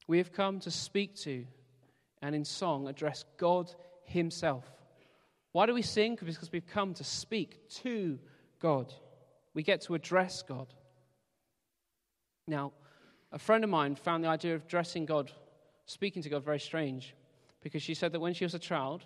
We 0.06 0.18
have 0.18 0.32
come 0.32 0.60
to 0.60 0.70
speak 0.70 1.16
to 1.20 1.46
and 2.20 2.34
in 2.34 2.44
song 2.44 2.88
address 2.88 3.24
God 3.36 3.70
Himself. 4.04 4.64
Why 5.52 5.66
do 5.66 5.74
we 5.74 5.82
sing? 5.82 6.18
Because 6.20 6.52
we've 6.52 6.66
come 6.66 6.94
to 6.94 7.04
speak 7.04 7.68
to 7.82 8.18
God. 8.60 8.92
We 9.54 9.62
get 9.62 9.82
to 9.82 9.94
address 9.94 10.42
God. 10.42 10.66
Now, 12.48 12.72
a 13.30 13.38
friend 13.38 13.62
of 13.62 13.70
mine 13.70 13.94
found 13.94 14.24
the 14.24 14.28
idea 14.28 14.54
of 14.54 14.66
dressing 14.66 15.04
God, 15.04 15.30
speaking 15.86 16.22
to 16.22 16.28
God, 16.28 16.42
very 16.42 16.58
strange 16.58 17.14
because 17.62 17.82
she 17.82 17.94
said 17.94 18.12
that 18.12 18.20
when 18.20 18.34
she 18.34 18.44
was 18.44 18.54
a 18.54 18.58
child, 18.58 19.04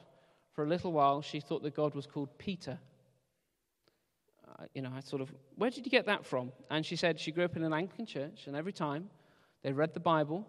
for 0.52 0.64
a 0.64 0.68
little 0.68 0.92
while, 0.92 1.22
she 1.22 1.40
thought 1.40 1.62
that 1.62 1.74
God 1.74 1.94
was 1.94 2.06
called 2.06 2.28
Peter. 2.38 2.78
Uh, 4.46 4.64
you 4.74 4.82
know, 4.82 4.92
I 4.94 5.00
sort 5.00 5.22
of, 5.22 5.32
where 5.56 5.70
did 5.70 5.84
you 5.86 5.90
get 5.90 6.06
that 6.06 6.26
from? 6.26 6.52
And 6.70 6.84
she 6.84 6.96
said 6.96 7.18
she 7.18 7.32
grew 7.32 7.44
up 7.44 7.56
in 7.56 7.64
an 7.64 7.72
Anglican 7.72 8.06
church, 8.06 8.46
and 8.46 8.54
every 8.54 8.72
time 8.72 9.08
they 9.62 9.72
read 9.72 9.94
the 9.94 10.00
Bible, 10.00 10.46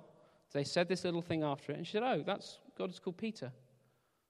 they 0.51 0.63
said 0.63 0.89
this 0.89 1.05
little 1.05 1.21
thing 1.21 1.41
after 1.41 1.71
it, 1.71 1.77
and 1.77 1.87
she 1.87 1.93
said, 1.93 2.03
Oh, 2.03 2.21
that's 2.25 2.59
God 2.77 2.89
is 2.89 2.99
called 2.99 3.17
Peter. 3.17 3.51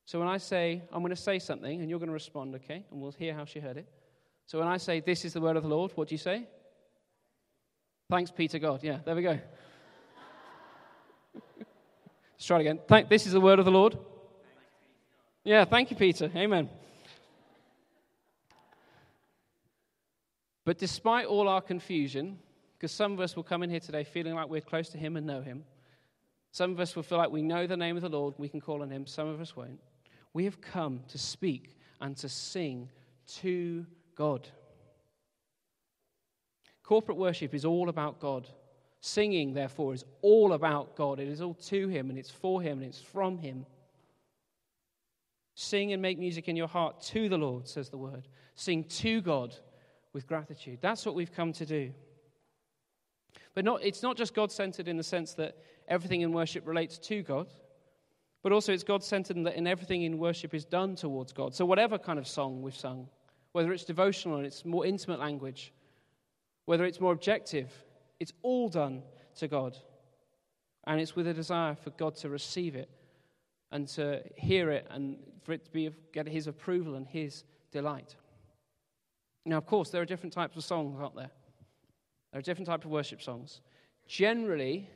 So 0.06 0.20
when 0.20 0.28
I 0.28 0.38
say, 0.38 0.84
I'm 0.92 1.02
going 1.02 1.16
to 1.16 1.22
say 1.22 1.40
something, 1.40 1.82
and 1.82 1.90
you're 1.90 2.00
going 2.00 2.08
to 2.08 2.14
respond, 2.14 2.54
okay? 2.56 2.86
And 2.92 3.02
we'll 3.02 3.12
hear 3.12 3.34
how 3.34 3.46
she 3.46 3.60
heard 3.60 3.78
it. 3.78 3.88
So 4.46 4.60
when 4.60 4.68
I 4.68 4.78
say, 4.78 5.00
This 5.00 5.26
is 5.26 5.34
the 5.34 5.42
word 5.42 5.58
of 5.58 5.64
the 5.64 5.70
Lord, 5.70 5.92
what 5.96 6.08
do 6.10 6.14
you 6.14 6.20
say? 6.20 6.48
Thanks, 8.14 8.30
Peter 8.30 8.60
God. 8.60 8.84
Yeah, 8.84 9.00
there 9.04 9.16
we 9.16 9.24
go. 9.24 9.40
Let's 11.58 12.46
try 12.46 12.58
it 12.58 12.62
again. 12.62 12.80
Thank, 12.88 13.10
this 13.10 13.26
is 13.26 13.34
the 13.34 13.42
word 13.42 13.58
of 13.58 13.66
the 13.66 13.72
Lord. 13.72 13.98
Yeah, 15.44 15.66
thank 15.66 15.90
you, 15.90 15.98
Peter. 15.98 16.30
Amen. 16.36 16.70
But 20.64 20.78
despite 20.78 21.26
all 21.26 21.48
our 21.48 21.60
confusion, 21.60 22.38
because 22.78 22.92
some 22.92 23.14
of 23.14 23.20
us 23.20 23.36
will 23.36 23.42
come 23.42 23.64
in 23.64 23.72
here 23.72 23.80
today 23.80 24.04
feeling 24.04 24.36
like 24.36 24.48
we're 24.48 24.62
close 24.62 24.90
to 24.90 25.00
Him 25.00 25.18
and 25.18 25.26
know 25.26 25.42
Him, 25.42 25.64
some 26.52 26.70
of 26.70 26.80
us 26.80 26.96
will 26.96 27.02
feel 27.02 27.18
like 27.18 27.32
we 27.32 27.42
know 27.42 27.66
the 27.66 27.76
name 27.76 27.96
of 27.96 28.04
the 28.04 28.10
Lord, 28.10 28.36
we 28.38 28.48
can 28.48 28.62
call 28.62 28.84
on 28.84 28.92
Him, 28.92 29.08
some 29.08 29.28
of 29.28 29.42
us 29.42 29.56
won't. 29.56 29.80
We 30.34 30.44
have 30.44 30.62
come 30.62 31.00
to 31.08 31.18
speak 31.18 31.76
and 32.00 32.16
to 32.18 32.30
sing 32.30 32.92
to 33.40 33.88
God. 34.16 34.48
Corporate 36.84 37.18
worship 37.18 37.54
is 37.54 37.66
all 37.66 37.90
about 37.90 38.20
God. 38.20 38.48
Singing, 39.00 39.54
therefore, 39.54 39.94
is 39.94 40.06
all 40.22 40.54
about 40.54 40.96
God. 40.96 41.20
It 41.20 41.28
is 41.28 41.42
all 41.42 41.56
to 41.56 41.88
Him, 41.88 42.10
and 42.10 42.20
it's 42.20 42.30
for 42.30 42.62
Him, 42.62 42.80
and 42.80 42.88
it's 42.88 43.02
from 43.02 43.38
Him. 43.38 43.66
Sing 45.56 45.94
and 45.94 46.02
make 46.02 46.18
music 46.18 46.48
in 46.48 46.56
your 46.56 46.68
heart 46.68 47.02
to 47.02 47.30
the 47.30 47.38
Lord, 47.38 47.68
says 47.68 47.90
the 47.90 47.98
word. 47.98 48.28
Sing 48.56 48.84
to 48.86 49.22
God 49.22 49.56
with 50.14 50.28
gratitude. 50.28 50.80
That's 50.82 51.06
what 51.06 51.16
we've 51.16 51.34
come 51.34 51.54
to 51.54 51.66
do. 51.66 51.92
But 53.54 53.66
not, 53.66 53.84
it's 53.84 54.02
not 54.02 54.18
just 54.18 54.34
God 54.34 54.52
centered 54.52 54.88
in 54.88 54.98
the 54.98 55.04
sense 55.04 55.34
that 55.36 55.58
everything 55.88 56.22
in 56.22 56.32
worship 56.32 56.68
relates 56.68 56.98
to 57.00 57.22
God, 57.22 57.48
but 58.42 58.52
also 58.52 58.74
it's 58.74 58.84
God 58.84 59.04
centered 59.04 59.38
in 59.38 59.44
that 59.44 59.56
in 59.56 59.68
everything 59.68 60.04
in 60.04 60.18
worship 60.18 60.54
is 60.54 60.66
done 60.66 60.96
towards 60.96 61.32
God. 61.32 61.54
So, 61.54 61.66
whatever 61.66 61.98
kind 61.98 62.20
of 62.20 62.28
song 62.28 62.62
we've 62.62 62.76
sung, 62.76 63.08
whether 63.52 63.72
it's 63.72 63.86
devotional 63.86 64.38
and 64.38 64.46
it's 64.46 64.66
more 64.66 64.86
intimate 64.86 65.20
language, 65.20 65.72
whether 66.66 66.86
it's 66.86 67.00
more 67.00 67.14
objective, 67.14 67.72
it's 68.20 68.34
all 68.42 68.70
done 68.70 69.04
to 69.36 69.48
God. 69.48 69.78
And 70.86 71.00
it's 71.00 71.16
with 71.16 71.28
a 71.28 71.34
desire 71.34 71.76
for 71.76 71.92
God 71.92 72.16
to 72.18 72.30
receive 72.30 72.76
it 72.76 72.90
and 73.72 73.88
to 73.90 74.22
hear 74.36 74.70
it 74.70 74.88
and 74.92 75.18
for 75.44 75.54
it 75.54 75.66
to 75.66 75.72
be, 75.72 75.90
get 76.14 76.28
his 76.28 76.48
approval 76.48 76.96
and 76.96 77.08
his 77.08 77.44
delight. 77.72 78.16
Now, 79.46 79.58
of 79.58 79.66
course, 79.66 79.90
there 79.90 80.02
are 80.02 80.06
different 80.06 80.34
types 80.34 80.56
of 80.56 80.64
songs, 80.64 81.00
aren't 81.00 81.16
there? 81.16 81.32
There 82.32 82.40
are 82.40 82.44
different 82.44 82.68
types 82.68 82.86
of 82.86 82.92
worship 82.92 83.22
songs. 83.22 83.62
Generally, 84.08 84.90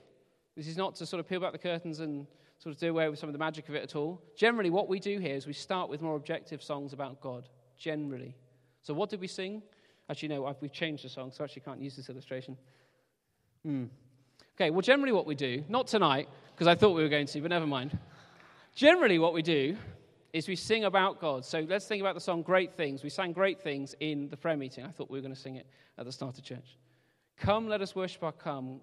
this 0.56 0.68
is 0.68 0.78
not 0.78 0.96
to 0.96 1.06
sort 1.06 1.20
of 1.20 1.28
peel 1.28 1.40
back 1.40 1.52
the 1.52 1.58
curtains 1.58 2.00
and 2.00 2.28
sort 2.60 2.74
of 2.74 2.80
do 2.80 2.90
away 2.90 3.08
with 3.10 3.20
some 3.20 3.30
of 3.30 3.34
the 3.34 3.40
magic 3.40 3.70
of 3.70 3.76
it 3.76 3.84
at 3.84 3.96
all. 3.96 4.22
Generally, 4.36 4.72
what 4.72 4.88
we 4.88 5.00
do 5.00 5.20
here 5.20 5.36
is 5.36 5.46
we 5.46 5.54
start 5.54 5.90
with 5.90 6.02
more 6.02 6.16
objective 6.16 6.64
songs 6.64 6.94
about 6.94 7.22
God, 7.22 7.48
generally. 7.78 8.36
So, 8.82 8.94
what 8.94 9.10
did 9.10 9.22
we 9.22 9.28
sing? 9.28 9.62
Actually, 10.10 10.30
no, 10.30 10.56
we've 10.62 10.72
changed 10.72 11.04
the 11.04 11.10
song, 11.10 11.32
so 11.32 11.44
I 11.44 11.46
actually 11.46 11.64
can't 11.64 11.82
use 11.82 11.96
this 11.96 12.10
illustration. 12.10 12.58
Hmm. 13.64 13.86
Okay, 14.56 14.70
well, 14.70 14.82
generally, 14.82 15.12
what 15.12 15.26
we 15.26 15.36
do, 15.36 15.64
not 15.68 15.88
tonight, 15.88 16.30
because 16.54 16.68
I 16.68 16.76
thought 16.76 16.96
we 16.96 17.04
were 17.04 17.10
going 17.10 17.28
to, 17.28 17.42
but 17.42 17.50
never 17.50 17.68
mind. 17.68 17.98
Generally, 18.76 19.20
what 19.20 19.34
we 19.34 19.42
do 19.42 19.76
is 20.34 20.48
we 20.48 20.56
sing 20.56 20.86
about 20.86 21.20
God. 21.20 21.44
So 21.46 21.66
let's 21.68 21.86
think 21.86 22.02
about 22.02 22.16
the 22.16 22.22
song 22.22 22.42
Great 22.42 22.74
Things. 22.74 23.04
We 23.04 23.10
sang 23.10 23.34
Great 23.34 23.60
Things 23.62 23.96
in 24.00 24.30
the 24.30 24.38
prayer 24.38 24.58
meeting. 24.58 24.86
I 24.86 24.90
thought 24.92 25.10
we 25.10 25.18
were 25.18 25.22
going 25.22 25.34
to 25.34 25.40
sing 25.40 25.56
it 25.56 25.68
at 25.98 26.06
the 26.06 26.12
start 26.12 26.38
of 26.38 26.44
church. 26.44 26.78
Come, 27.38 27.68
let 27.68 27.82
us 27.82 27.96
worship 27.96 28.24
our 28.24 28.32
come. 28.32 28.80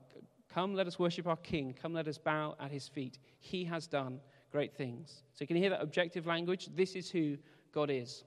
Come, 0.53 0.75
let 0.75 0.87
us 0.87 0.99
worship 0.99 1.27
our 1.27 1.37
King. 1.37 1.75
Come, 1.81 1.95
let 1.95 2.07
us 2.07 2.19
bow 2.19 2.57
at 2.61 2.71
his 2.71 2.87
feet. 2.89 3.19
He 3.41 3.65
has 3.65 3.87
done 3.87 4.21
great 4.53 4.75
things. 4.75 5.23
So 5.35 5.39
can 5.39 5.43
you 5.43 5.47
can 5.47 5.57
hear 5.57 5.71
that 5.71 5.83
objective 5.83 6.27
language. 6.27 6.69
This 6.75 6.95
is 6.95 7.11
who 7.11 7.37
God 7.73 7.91
is. 7.91 8.25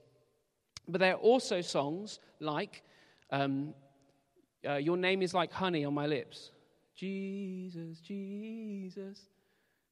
But 0.86 1.00
there 1.00 1.14
are 1.14 1.18
also 1.18 1.60
songs 1.60 2.20
like 2.40 2.82
um, 3.30 3.74
uh, 4.66 4.74
Your 4.74 4.96
Name 4.96 5.22
is 5.22 5.34
Like 5.34 5.52
Honey 5.52 5.84
on 5.84 5.94
My 5.94 6.06
Lips. 6.06 6.50
Jesus, 6.94 8.00
Jesus, 8.00 9.20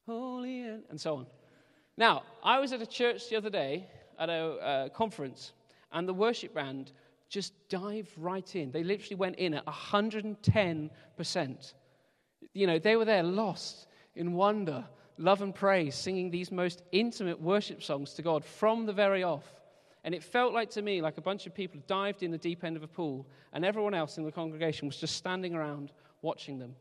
holy, 0.06 0.62
and, 0.62 0.82
and 0.90 1.00
so 1.00 1.16
on. 1.16 1.26
Now, 1.96 2.24
I 2.42 2.58
was 2.58 2.72
at 2.72 2.82
a 2.82 2.86
church 2.86 3.28
the 3.28 3.36
other 3.36 3.50
day 3.50 3.86
at 4.18 4.28
a 4.28 4.32
uh, 4.32 4.88
conference, 4.88 5.52
and 5.92 6.08
the 6.08 6.14
worship 6.14 6.54
band 6.54 6.92
just 7.28 7.52
dived 7.68 8.10
right 8.16 8.56
in. 8.56 8.70
They 8.70 8.82
literally 8.82 9.16
went 9.16 9.36
in 9.36 9.54
at 9.54 9.66
110%. 9.66 11.74
You 12.54 12.66
know, 12.66 12.78
they 12.78 12.96
were 12.96 13.04
there 13.04 13.22
lost 13.22 13.86
in 14.14 14.32
wonder, 14.32 14.84
love, 15.18 15.42
and 15.42 15.54
praise, 15.54 15.94
singing 15.94 16.30
these 16.30 16.50
most 16.50 16.82
intimate 16.92 17.40
worship 17.40 17.82
songs 17.82 18.14
to 18.14 18.22
God 18.22 18.44
from 18.44 18.86
the 18.86 18.92
very 18.92 19.22
off. 19.22 19.44
And 20.06 20.14
it 20.14 20.22
felt 20.22 20.54
like 20.54 20.70
to 20.70 20.82
me 20.82 21.02
like 21.02 21.18
a 21.18 21.20
bunch 21.20 21.48
of 21.48 21.54
people 21.54 21.80
dived 21.88 22.22
in 22.22 22.30
the 22.30 22.38
deep 22.38 22.62
end 22.62 22.76
of 22.76 22.84
a 22.84 22.86
pool, 22.86 23.26
and 23.52 23.64
everyone 23.64 23.92
else 23.92 24.18
in 24.18 24.24
the 24.24 24.30
congregation 24.30 24.86
was 24.86 24.96
just 24.96 25.16
standing 25.16 25.52
around 25.52 25.90
watching 26.22 26.60
them. 26.60 26.76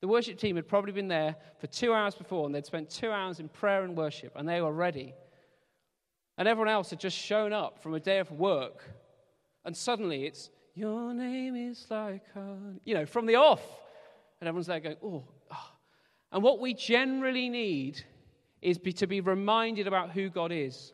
The 0.00 0.06
worship 0.06 0.38
team 0.38 0.54
had 0.54 0.68
probably 0.68 0.92
been 0.92 1.08
there 1.08 1.34
for 1.58 1.66
two 1.66 1.92
hours 1.92 2.14
before, 2.14 2.46
and 2.46 2.54
they'd 2.54 2.64
spent 2.64 2.88
two 2.88 3.10
hours 3.10 3.40
in 3.40 3.48
prayer 3.48 3.82
and 3.82 3.96
worship, 3.96 4.34
and 4.36 4.48
they 4.48 4.60
were 4.60 4.72
ready. 4.72 5.14
And 6.38 6.46
everyone 6.46 6.68
else 6.72 6.90
had 6.90 7.00
just 7.00 7.18
shown 7.18 7.52
up 7.52 7.82
from 7.82 7.94
a 7.94 8.00
day 8.00 8.18
of 8.18 8.30
work, 8.30 8.84
and 9.64 9.76
suddenly 9.76 10.24
it's, 10.24 10.50
Your 10.74 11.12
name 11.12 11.56
is 11.56 11.84
like, 11.90 12.22
honey, 12.34 12.80
you 12.84 12.94
know, 12.94 13.04
from 13.04 13.26
the 13.26 13.34
off. 13.34 13.62
And 14.40 14.46
everyone's 14.48 14.68
there 14.68 14.78
going, 14.78 14.96
Oh. 15.02 15.24
oh. 15.50 15.70
And 16.30 16.40
what 16.40 16.60
we 16.60 16.72
generally 16.72 17.48
need 17.48 18.00
is 18.62 18.78
be, 18.78 18.92
to 18.92 19.08
be 19.08 19.20
reminded 19.20 19.88
about 19.88 20.12
who 20.12 20.30
God 20.30 20.52
is. 20.52 20.93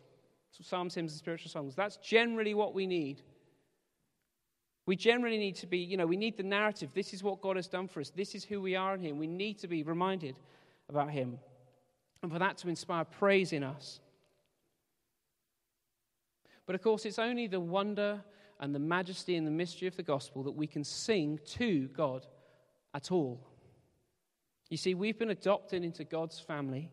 Psalms, 0.52 0.94
hymns, 0.94 1.12
and 1.12 1.18
spiritual 1.18 1.50
songs. 1.50 1.74
That's 1.74 1.96
generally 1.96 2.54
what 2.54 2.74
we 2.74 2.86
need. 2.86 3.22
We 4.86 4.96
generally 4.96 5.38
need 5.38 5.56
to 5.56 5.66
be, 5.66 5.78
you 5.78 5.96
know, 5.96 6.06
we 6.06 6.16
need 6.16 6.36
the 6.36 6.42
narrative. 6.42 6.90
This 6.92 7.14
is 7.14 7.22
what 7.22 7.40
God 7.40 7.56
has 7.56 7.68
done 7.68 7.86
for 7.88 8.00
us. 8.00 8.10
This 8.10 8.34
is 8.34 8.44
who 8.44 8.60
we 8.60 8.74
are 8.74 8.94
in 8.94 9.00
Him. 9.00 9.18
We 9.18 9.26
need 9.26 9.58
to 9.60 9.68
be 9.68 9.82
reminded 9.82 10.38
about 10.88 11.10
Him. 11.10 11.38
And 12.22 12.32
for 12.32 12.38
that 12.38 12.58
to 12.58 12.68
inspire 12.68 13.04
praise 13.04 13.52
in 13.52 13.62
us. 13.62 14.00
But 16.66 16.74
of 16.74 16.82
course, 16.82 17.04
it's 17.04 17.18
only 17.18 17.46
the 17.46 17.60
wonder 17.60 18.22
and 18.58 18.74
the 18.74 18.78
majesty 18.78 19.36
and 19.36 19.46
the 19.46 19.50
mystery 19.50 19.88
of 19.88 19.96
the 19.96 20.02
gospel 20.02 20.42
that 20.42 20.52
we 20.52 20.66
can 20.66 20.84
sing 20.84 21.40
to 21.46 21.88
God 21.88 22.26
at 22.94 23.10
all. 23.10 23.40
You 24.68 24.76
see, 24.76 24.94
we've 24.94 25.18
been 25.18 25.30
adopted 25.30 25.82
into 25.82 26.04
God's 26.04 26.38
family, 26.38 26.90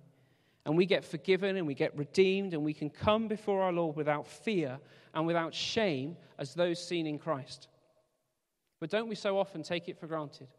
and 0.67 0.75
we 0.75 0.85
get 0.85 1.05
forgiven 1.05 1.55
and 1.55 1.65
we 1.65 1.73
get 1.73 1.97
redeemed, 1.97 2.53
and 2.53 2.61
we 2.61 2.73
can 2.73 2.89
come 2.89 3.29
before 3.29 3.63
our 3.63 3.71
Lord 3.71 3.95
without 3.95 4.27
fear 4.27 4.77
and 5.13 5.25
without 5.25 5.53
shame 5.53 6.17
as 6.37 6.53
those 6.53 6.85
seen 6.85 7.07
in 7.07 7.17
Christ. 7.17 7.69
But 8.81 8.89
don't 8.89 9.07
we 9.07 9.15
so 9.15 9.39
often 9.39 9.63
take 9.63 9.87
it 9.87 9.97
for 9.97 10.07
granted? 10.07 10.49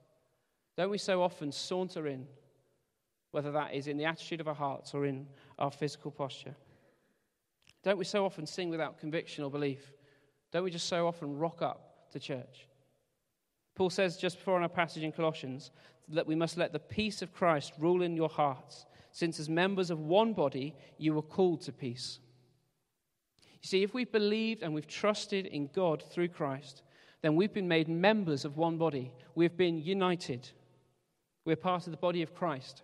Don't 0.78 0.88
we 0.88 0.96
so 0.96 1.22
often 1.22 1.52
saunter 1.52 2.06
in, 2.06 2.26
whether 3.32 3.52
that 3.52 3.74
is 3.74 3.86
in 3.86 3.98
the 3.98 4.06
attitude 4.06 4.40
of 4.40 4.48
our 4.48 4.54
hearts 4.54 4.94
or 4.94 5.04
in 5.04 5.26
our 5.58 5.70
physical 5.70 6.10
posture? 6.10 6.54
Don't 7.84 7.98
we 7.98 8.06
so 8.06 8.24
often 8.24 8.46
sing 8.46 8.70
without 8.70 8.98
conviction 8.98 9.44
or 9.44 9.50
belief? 9.50 9.92
Don't 10.52 10.64
we 10.64 10.70
just 10.70 10.88
so 10.88 11.06
often 11.06 11.36
rock 11.36 11.60
up 11.60 12.10
to 12.12 12.18
church? 12.18 12.66
Paul 13.74 13.90
says 13.90 14.16
just 14.16 14.38
before 14.38 14.56
in 14.56 14.62
our 14.62 14.70
passage 14.70 15.02
in 15.02 15.12
Colossians 15.12 15.70
that 16.08 16.26
we 16.26 16.34
must 16.34 16.56
let 16.56 16.72
the 16.72 16.78
peace 16.78 17.20
of 17.20 17.34
Christ 17.34 17.74
rule 17.78 18.00
in 18.00 18.16
your 18.16 18.30
hearts, 18.30 18.86
since 19.18 19.40
as 19.40 19.48
members 19.48 19.90
of 19.90 19.98
one 19.98 20.32
body 20.32 20.72
you 20.96 21.12
were 21.12 21.22
called 21.22 21.60
to 21.60 21.72
peace. 21.72 22.20
You 23.60 23.66
see, 23.66 23.82
if 23.82 23.92
we've 23.92 24.12
believed 24.12 24.62
and 24.62 24.72
we've 24.72 24.86
trusted 24.86 25.46
in 25.46 25.70
God 25.74 26.04
through 26.08 26.28
Christ, 26.28 26.82
then 27.20 27.34
we've 27.34 27.52
been 27.52 27.66
made 27.66 27.88
members 27.88 28.44
of 28.44 28.56
one 28.56 28.78
body. 28.78 29.10
We've 29.34 29.56
been 29.56 29.82
united. 29.82 30.48
We're 31.44 31.56
part 31.56 31.88
of 31.88 31.90
the 31.90 31.96
body 31.96 32.22
of 32.22 32.32
Christ. 32.32 32.82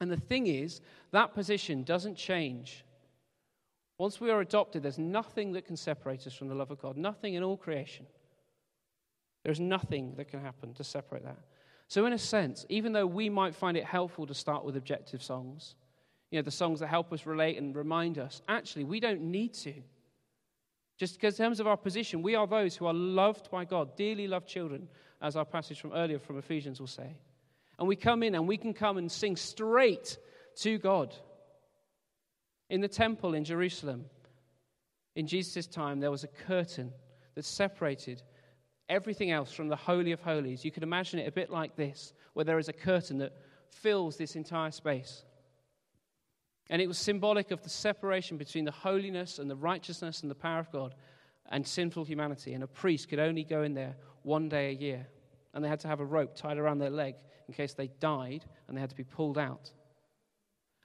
And 0.00 0.08
the 0.08 0.16
thing 0.16 0.46
is, 0.46 0.80
that 1.10 1.34
position 1.34 1.82
doesn't 1.82 2.14
change. 2.14 2.84
Once 3.98 4.20
we 4.20 4.30
are 4.30 4.40
adopted, 4.40 4.84
there's 4.84 4.96
nothing 4.96 5.50
that 5.54 5.66
can 5.66 5.76
separate 5.76 6.24
us 6.28 6.34
from 6.34 6.46
the 6.46 6.54
love 6.54 6.70
of 6.70 6.80
God, 6.80 6.96
nothing 6.96 7.34
in 7.34 7.42
all 7.42 7.56
creation. 7.56 8.06
There's 9.42 9.58
nothing 9.58 10.14
that 10.18 10.28
can 10.28 10.40
happen 10.40 10.72
to 10.74 10.84
separate 10.84 11.24
that. 11.24 11.38
So, 11.90 12.06
in 12.06 12.12
a 12.12 12.18
sense, 12.18 12.64
even 12.68 12.92
though 12.92 13.04
we 13.04 13.28
might 13.28 13.56
find 13.56 13.76
it 13.76 13.84
helpful 13.84 14.24
to 14.28 14.32
start 14.32 14.64
with 14.64 14.76
objective 14.76 15.24
songs, 15.24 15.74
you 16.30 16.38
know, 16.38 16.44
the 16.44 16.50
songs 16.52 16.78
that 16.78 16.86
help 16.86 17.12
us 17.12 17.26
relate 17.26 17.58
and 17.58 17.74
remind 17.74 18.16
us, 18.16 18.42
actually, 18.46 18.84
we 18.84 19.00
don't 19.00 19.20
need 19.20 19.54
to. 19.54 19.74
Just 20.98 21.14
because, 21.14 21.40
in 21.40 21.46
terms 21.46 21.58
of 21.58 21.66
our 21.66 21.76
position, 21.76 22.22
we 22.22 22.36
are 22.36 22.46
those 22.46 22.76
who 22.76 22.86
are 22.86 22.94
loved 22.94 23.50
by 23.50 23.64
God, 23.64 23.96
dearly 23.96 24.28
loved 24.28 24.46
children, 24.46 24.86
as 25.20 25.34
our 25.34 25.44
passage 25.44 25.80
from 25.80 25.92
earlier 25.92 26.20
from 26.20 26.38
Ephesians 26.38 26.78
will 26.78 26.86
say. 26.86 27.16
And 27.76 27.88
we 27.88 27.96
come 27.96 28.22
in 28.22 28.36
and 28.36 28.46
we 28.46 28.56
can 28.56 28.72
come 28.72 28.96
and 28.96 29.10
sing 29.10 29.34
straight 29.34 30.16
to 30.58 30.78
God. 30.78 31.12
In 32.68 32.80
the 32.80 32.86
temple 32.86 33.34
in 33.34 33.42
Jerusalem, 33.42 34.04
in 35.16 35.26
Jesus' 35.26 35.66
time, 35.66 35.98
there 35.98 36.12
was 36.12 36.22
a 36.22 36.28
curtain 36.28 36.92
that 37.34 37.44
separated 37.44 38.22
everything 38.90 39.30
else 39.30 39.52
from 39.52 39.68
the 39.68 39.76
Holy 39.76 40.12
of 40.12 40.20
Holies. 40.20 40.64
You 40.64 40.70
could 40.70 40.82
imagine 40.82 41.18
it 41.18 41.28
a 41.28 41.32
bit 41.32 41.48
like 41.48 41.76
this, 41.76 42.12
where 42.34 42.44
there 42.44 42.58
is 42.58 42.68
a 42.68 42.74
curtain 42.74 43.18
that 43.18 43.32
fills 43.68 44.16
this 44.16 44.36
entire 44.36 44.70
space. 44.70 45.24
And 46.68 46.82
it 46.82 46.86
was 46.86 46.98
symbolic 46.98 47.50
of 47.50 47.62
the 47.62 47.70
separation 47.70 48.36
between 48.36 48.64
the 48.64 48.70
holiness 48.70 49.38
and 49.38 49.50
the 49.50 49.56
righteousness 49.56 50.22
and 50.22 50.30
the 50.30 50.36
power 50.36 50.60
of 50.60 50.70
God 50.70 50.94
and 51.50 51.66
sinful 51.66 52.04
humanity. 52.04 52.54
And 52.54 52.62
a 52.62 52.68
priest 52.68 53.08
could 53.08 53.18
only 53.18 53.44
go 53.44 53.62
in 53.62 53.74
there 53.74 53.96
one 54.22 54.48
day 54.48 54.68
a 54.68 54.72
year. 54.72 55.06
And 55.54 55.64
they 55.64 55.68
had 55.68 55.80
to 55.80 55.88
have 55.88 56.00
a 56.00 56.04
rope 56.04 56.36
tied 56.36 56.58
around 56.58 56.78
their 56.78 56.90
leg 56.90 57.14
in 57.48 57.54
case 57.54 57.74
they 57.74 57.88
died 57.98 58.44
and 58.68 58.76
they 58.76 58.80
had 58.80 58.90
to 58.90 58.96
be 58.96 59.04
pulled 59.04 59.38
out. 59.38 59.72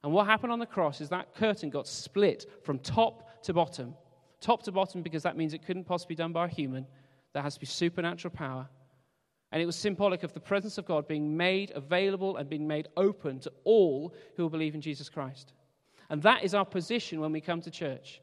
And 0.04 0.12
what 0.12 0.26
happened 0.26 0.52
on 0.52 0.60
the 0.60 0.66
cross 0.66 1.02
is 1.02 1.10
that 1.10 1.36
curtain 1.36 1.70
got 1.70 1.88
split 1.88 2.46
from 2.64 2.80
top 2.80 3.44
to 3.44 3.54
bottom. 3.54 3.96
Top 4.42 4.64
to 4.64 4.72
bottom 4.72 5.04
because 5.04 5.24
that 5.24 5.38
means 5.38 5.54
it 5.54 5.66
couldn't 5.66 5.86
possibly 5.86 6.16
be 6.16 6.18
done 6.18 6.32
by 6.32 6.46
a 6.46 6.50
human. 6.50 6.88
There 7.36 7.44
has 7.44 7.56
to 7.56 7.60
be 7.60 7.66
supernatural 7.66 8.34
power. 8.34 8.70
And 9.52 9.62
it 9.62 9.66
was 9.66 9.76
symbolic 9.76 10.24
of 10.24 10.32
the 10.32 10.40
presence 10.40 10.78
of 10.78 10.86
God 10.86 11.06
being 11.06 11.36
made 11.36 11.72
available 11.76 12.38
and 12.38 12.50
being 12.50 12.66
made 12.66 12.88
open 12.96 13.42
to 13.42 13.52
all 13.66 14.16
who 14.38 14.44
will 14.44 14.50
believe 14.50 14.74
in 14.74 14.80
Jesus 14.80 15.10
Christ. 15.10 15.52
And 16.10 16.22
that 16.22 16.46
is 16.46 16.54
our 16.54 16.64
position 16.64 17.20
when 17.20 17.34
we 17.34 17.42
come 17.42 17.60
to 17.60 17.70
church. 17.70 18.22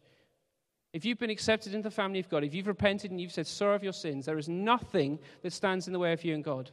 If 0.95 1.05
you've 1.05 1.19
been 1.19 1.29
accepted 1.29 1.75
into 1.75 1.91
the 1.91 1.95
family 1.95 2.21
of 2.21 2.31
God, 2.31 2.43
if 2.43 2.55
you've 2.55 2.67
repented 2.67 3.11
and 3.11 3.21
you've 3.21 3.33
said 3.33 3.47
sorry 3.47 3.77
of 3.77 3.85
your 3.85 3.93
sins, 3.93 4.25
there 4.25 4.39
is 4.39 4.49
nothing 4.49 5.19
that 5.43 5.53
stands 5.53 5.87
in 5.87 5.93
the 5.93 5.99
way 5.99 6.15
of 6.15 6.25
you 6.25 6.35
and 6.35 6.43
God. 6.43 6.71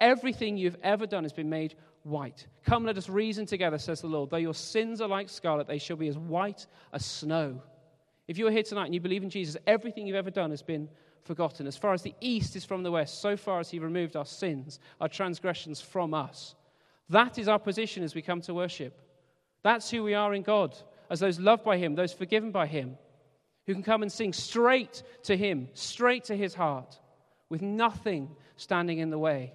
Everything 0.00 0.56
you've 0.56 0.78
ever 0.82 1.06
done 1.06 1.24
has 1.24 1.34
been 1.34 1.50
made 1.50 1.74
white. 2.04 2.46
Come, 2.64 2.86
let 2.86 2.96
us 2.96 3.10
reason 3.10 3.44
together, 3.44 3.76
says 3.76 4.00
the 4.00 4.06
Lord. 4.06 4.30
Though 4.30 4.38
your 4.38 4.54
sins 4.54 5.02
are 5.02 5.08
like 5.08 5.28
scarlet, 5.28 5.66
they 5.66 5.76
shall 5.76 5.98
be 5.98 6.08
as 6.08 6.16
white 6.16 6.66
as 6.94 7.04
snow. 7.04 7.60
If 8.28 8.38
you're 8.38 8.50
here 8.50 8.62
tonight 8.62 8.86
and 8.86 8.94
you 8.94 9.00
believe 9.00 9.22
in 9.22 9.28
Jesus, 9.28 9.58
everything 9.66 10.06
you've 10.06 10.16
ever 10.16 10.30
done 10.30 10.48
has 10.48 10.62
been 10.62 10.88
forgotten. 11.24 11.66
As 11.66 11.76
far 11.76 11.92
as 11.92 12.02
the 12.02 12.14
east 12.20 12.56
is 12.56 12.64
from 12.64 12.82
the 12.82 12.90
west, 12.90 13.20
so 13.20 13.36
far 13.36 13.60
as 13.60 13.70
He 13.70 13.78
removed 13.78 14.16
our 14.16 14.26
sins, 14.26 14.78
our 15.00 15.08
transgressions 15.08 15.80
from 15.80 16.14
us. 16.14 16.54
That 17.08 17.38
is 17.38 17.48
our 17.48 17.58
position 17.58 18.02
as 18.02 18.14
we 18.14 18.22
come 18.22 18.40
to 18.42 18.54
worship. 18.54 19.00
That's 19.62 19.90
who 19.90 20.02
we 20.02 20.14
are 20.14 20.34
in 20.34 20.42
God, 20.42 20.76
as 21.10 21.20
those 21.20 21.38
loved 21.38 21.64
by 21.64 21.78
Him, 21.78 21.94
those 21.94 22.12
forgiven 22.12 22.50
by 22.50 22.66
Him, 22.66 22.96
who 23.66 23.74
can 23.74 23.82
come 23.82 24.02
and 24.02 24.10
sing 24.10 24.32
straight 24.32 25.02
to 25.24 25.36
Him, 25.36 25.68
straight 25.74 26.24
to 26.24 26.36
His 26.36 26.54
heart, 26.54 26.98
with 27.48 27.62
nothing 27.62 28.34
standing 28.56 28.98
in 28.98 29.10
the 29.10 29.18
way. 29.18 29.52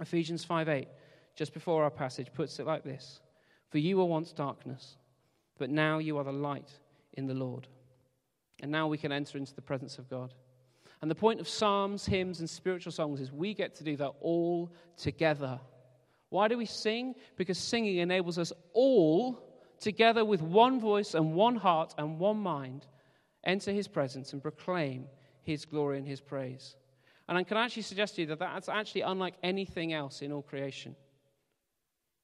Ephesians 0.00 0.44
5 0.44 0.68
8, 0.68 0.88
just 1.34 1.54
before 1.54 1.82
our 1.82 1.90
passage, 1.90 2.28
puts 2.34 2.58
it 2.58 2.66
like 2.66 2.84
this 2.84 3.20
For 3.70 3.78
you 3.78 3.96
were 3.96 4.04
once 4.04 4.32
darkness, 4.32 4.96
but 5.58 5.70
now 5.70 5.98
you 5.98 6.18
are 6.18 6.24
the 6.24 6.32
light 6.32 6.70
in 7.16 7.26
the 7.26 7.34
Lord. 7.34 7.66
And 8.62 8.70
now 8.70 8.86
we 8.86 8.98
can 8.98 9.12
enter 9.12 9.36
into 9.36 9.54
the 9.54 9.62
presence 9.62 9.98
of 9.98 10.08
God. 10.08 10.32
And 11.02 11.10
the 11.10 11.14
point 11.14 11.40
of 11.40 11.48
psalms, 11.48 12.06
hymns, 12.06 12.40
and 12.40 12.48
spiritual 12.48 12.92
songs 12.92 13.20
is 13.20 13.30
we 13.30 13.52
get 13.52 13.74
to 13.76 13.84
do 13.84 13.96
that 13.96 14.12
all 14.20 14.72
together. 14.96 15.60
Why 16.30 16.48
do 16.48 16.56
we 16.56 16.66
sing? 16.66 17.14
Because 17.36 17.58
singing 17.58 17.98
enables 17.98 18.38
us 18.38 18.52
all, 18.72 19.38
together 19.78 20.24
with 20.24 20.40
one 20.40 20.80
voice 20.80 21.14
and 21.14 21.34
one 21.34 21.56
heart 21.56 21.94
and 21.98 22.18
one 22.18 22.38
mind, 22.38 22.86
enter 23.44 23.72
his 23.72 23.88
presence 23.88 24.32
and 24.32 24.42
proclaim 24.42 25.06
his 25.42 25.64
glory 25.64 25.98
and 25.98 26.06
his 26.06 26.20
praise. 26.20 26.76
And 27.28 27.36
I 27.36 27.42
can 27.42 27.56
actually 27.56 27.82
suggest 27.82 28.14
to 28.16 28.22
you 28.22 28.26
that 28.28 28.38
that's 28.38 28.68
actually 28.68 29.02
unlike 29.02 29.34
anything 29.42 29.92
else 29.92 30.22
in 30.22 30.32
all 30.32 30.42
creation. 30.42 30.96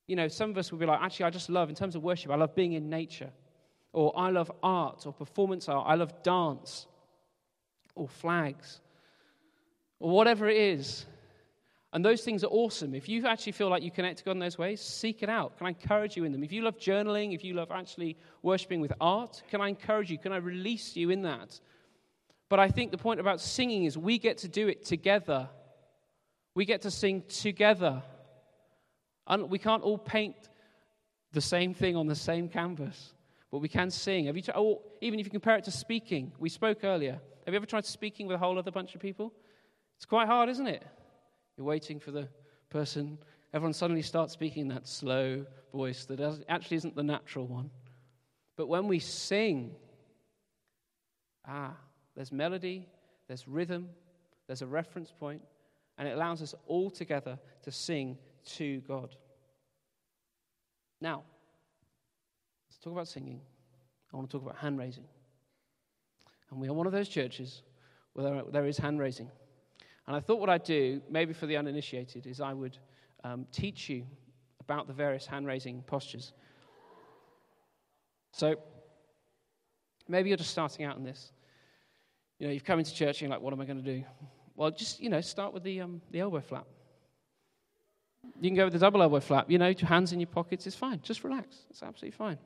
You 0.07 0.17
know, 0.17 0.29
some 0.29 0.51
of 0.51 0.59
us 0.59 0.73
will 0.73 0.79
be 0.79 0.87
like, 0.87 1.01
actually, 1.01 1.27
I 1.27 1.31
just 1.31 1.51
love, 1.51 1.69
in 1.69 1.75
terms 1.75 1.95
of 1.95 2.03
worship, 2.03 2.31
I 2.31 2.37
love 2.37 2.55
being 2.55 2.73
in 2.73 2.89
nature. 2.89 3.31
Or 3.93 4.13
I 4.19 4.31
love 4.31 4.51
art 4.63 5.07
or 5.07 5.13
performance 5.13 5.69
art. 5.69 5.87
I 5.87 5.95
love 5.97 6.23
dance 6.23 6.87
or 7.95 8.09
flags 8.09 8.81
or 10.01 10.11
whatever 10.11 10.49
it 10.49 10.57
is. 10.57 11.07
And 11.93 12.03
those 12.03 12.23
things 12.23 12.43
are 12.43 12.49
awesome. 12.49 12.95
If 12.95 13.07
you 13.09 13.27
actually 13.27 13.53
feel 13.53 13.69
like 13.69 13.83
you 13.83 13.91
connect 13.91 14.19
to 14.19 14.25
God 14.25 14.33
in 14.33 14.39
those 14.39 14.57
ways, 14.57 14.81
seek 14.81 15.23
it 15.23 15.29
out. 15.29 15.59
Can 15.59 15.67
I 15.67 15.71
encourage 15.71 16.17
you 16.17 16.25
in 16.25 16.33
them? 16.33 16.43
If 16.43 16.51
you 16.51 16.63
love 16.63 16.79
journaling, 16.79 17.35
if 17.35 17.45
you 17.45 17.53
love 17.53 17.71
actually 17.71 18.17
worshiping 18.41 18.81
with 18.81 18.95
art, 18.99 19.43
can 19.51 19.61
I 19.61 19.69
encourage 19.69 20.11
you? 20.11 20.17
Can 20.17 20.33
I 20.33 20.39
release 20.39 20.97
you 20.97 21.11
in 21.11 21.23
that? 21.23 21.61
But 22.49 22.61
I 22.61 22.69
think 22.69 22.93
the 22.93 22.99
point 22.99 23.21
about 23.21 23.43
singing 23.43 23.85
is 23.85 23.99
we 23.99 24.19
get 24.19 24.39
to 24.39 24.49
do 24.49 24.69
it 24.69 24.87
together. 24.87 25.51
We 26.55 26.65
get 26.65 26.83
to 26.83 26.91
sing 26.91 27.25
together. 27.29 28.03
And 29.27 29.51
we 29.51 29.59
can't 29.59 29.83
all 29.83 29.99
paint 29.99 30.37
the 31.33 31.41
same 31.43 31.75
thing 31.75 31.97
on 31.97 32.07
the 32.07 32.15
same 32.15 32.49
canvas, 32.49 33.15
but 33.53 33.59
we 33.59 33.69
can 33.69 33.91
sing. 33.91 34.25
Have 34.25 34.35
you 34.35 34.43
t- 34.43 34.53
oh, 34.55 34.81
even 35.03 35.21
if 35.21 35.27
you 35.27 35.31
compare 35.31 35.57
it 35.57 35.65
to 35.65 35.71
speaking, 35.71 36.33
we 36.39 36.49
spoke 36.49 36.79
earlier. 36.83 37.21
Have 37.45 37.53
you 37.53 37.57
ever 37.57 37.67
tried 37.67 37.85
speaking 37.85 38.27
with 38.27 38.35
a 38.35 38.39
whole 38.39 38.59
other 38.59 38.71
bunch 38.71 38.95
of 38.95 39.01
people? 39.01 39.33
It's 39.97 40.07
quite 40.07 40.27
hard, 40.27 40.49
isn't 40.49 40.67
it? 40.67 40.83
You're 41.57 41.67
waiting 41.67 42.01
for 42.01 42.13
the 42.13 42.29
person. 42.71 43.19
Everyone 43.53 43.75
suddenly 43.75 44.01
starts 44.01 44.33
speaking 44.33 44.63
in 44.63 44.69
that 44.69 44.89
slow 44.89 45.45
voice 45.71 46.07
that 46.07 46.45
actually 46.49 46.79
isn't 46.79 46.97
the 46.97 47.03
natural 47.03 47.47
one. 47.47 47.71
But 48.57 48.69
when 48.69 48.89
we 48.89 48.99
sing, 48.99 49.75
ah, 51.47 51.77
there's 52.17 52.33
melody, 52.33 52.89
there's 53.29 53.47
rhythm, 53.47 53.91
there's 54.47 54.63
a 54.63 54.67
reference 54.67 55.13
point, 55.13 55.43
and 55.99 56.09
it 56.09 56.13
allows 56.13 56.41
us 56.41 56.55
all 56.67 56.91
together 56.91 57.39
to 57.65 57.71
sing 57.71 58.17
to 58.57 58.81
God. 58.81 59.15
Now, 61.03 61.25
talk 62.83 62.93
about 62.93 63.09
singing. 63.09 63.41
I 64.13 64.17
want 64.17 64.29
to 64.29 64.37
talk 64.37 64.45
about 64.45 64.59
hand 64.59 64.79
raising. 64.79 65.05
And 66.51 66.61
we 66.61 66.69
are 66.69 66.73
one 66.73 66.87
of 66.87 66.93
those 66.93 67.09
churches 67.09 67.63
where 68.13 68.43
there 68.51 68.67
is 68.67 68.77
hand 68.77 69.01
raising. 69.01 69.31
And 70.07 70.17
I 70.17 70.21
thought 70.21 70.41
what 70.41 70.51
I'd 70.51 70.65
do, 70.65 71.01
maybe 71.09 71.33
for 71.33 71.47
the 71.47 71.57
uninitiated, 71.57 72.27
is 72.27 72.41
I 72.41 72.53
would 72.53 72.77
um, 73.25 73.47
teach 73.53 73.89
you 73.89 74.05
about 74.61 74.87
the 74.87 74.93
various 74.93 75.27
hand 75.27 75.47
raising 75.47 75.83
postures. 75.83 76.33
So, 78.33 78.57
maybe 80.09 80.31
you're 80.31 80.39
just 80.39 80.51
starting 80.51 80.85
out 80.85 80.97
in 80.97 81.05
this. 81.05 81.33
You 82.39 82.49
know, 82.49 82.53
you've 82.53 82.65
come 82.65 82.79
into 82.79 82.95
church 82.95 83.21
and 83.21 83.29
you're 83.29 83.31
like, 83.31 83.41
what 83.41 83.53
am 83.53 83.61
I 83.61 83.65
going 83.65 83.83
to 83.83 83.99
do? 83.99 84.05
Well, 84.57 84.71
just, 84.71 85.01
you 85.01 85.09
know, 85.09 85.21
start 85.21 85.55
with 85.55 85.63
the, 85.63 85.81
um, 85.81 86.03
the 86.11 86.21
elbow 86.21 86.41
flap. 86.41 86.67
You 88.41 88.51
can 88.51 88.57
go 88.57 88.65
with 88.65 88.73
the 88.73 88.79
double 88.79 89.03
elbow 89.03 89.21
flap. 89.21 89.51
You 89.51 89.59
know, 89.59 89.69
your 89.69 89.89
hands 89.89 90.13
in 90.13 90.21
your 90.21 90.27
pockets 90.27 90.67
is 90.67 90.75
fine. 90.75 91.01
Just 91.03 91.25
relax. 91.25 91.59
It's 91.71 91.83
absolutely 91.83 92.17
fine. 92.17 92.39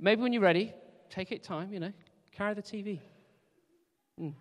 Maybe 0.00 0.22
when 0.22 0.32
you're 0.32 0.42
ready, 0.42 0.72
take 1.10 1.32
it 1.32 1.42
time, 1.42 1.72
you 1.72 1.80
know, 1.80 1.92
carry 2.32 2.54
the 2.54 2.62
TV. 2.62 3.00
Mm. 4.20 4.34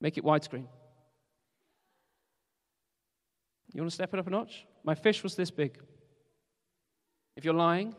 Make 0.00 0.18
it 0.18 0.24
widescreen. 0.24 0.66
You 3.72 3.80
want 3.80 3.90
to 3.90 3.94
step 3.94 4.12
it 4.12 4.20
up 4.20 4.26
a 4.26 4.30
notch? 4.30 4.66
My 4.84 4.94
fish 4.94 5.22
was 5.22 5.34
this 5.34 5.50
big. 5.50 5.78
If 7.36 7.44
you're 7.44 7.54
lying, 7.54 7.94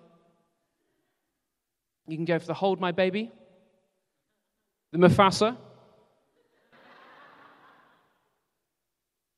you 2.07 2.17
can 2.17 2.25
go 2.25 2.37
for 2.37 2.45
the 2.45 2.53
hold 2.53 2.79
my 2.79 2.91
baby, 2.91 3.31
the 4.91 4.99
Mufasa, 4.99 5.57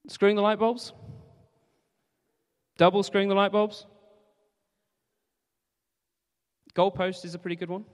screwing 0.08 0.36
the 0.36 0.42
light 0.42 0.60
bulbs, 0.60 0.92
double 2.78 3.04
screwing 3.04 3.30
the 3.30 3.36
light 3.36 3.52
bulbs. 3.52 3.86
Goalpost 6.76 7.24
is 7.24 7.36
a 7.36 7.40
pretty 7.40 7.56
good 7.56 7.70
one. 7.70 7.86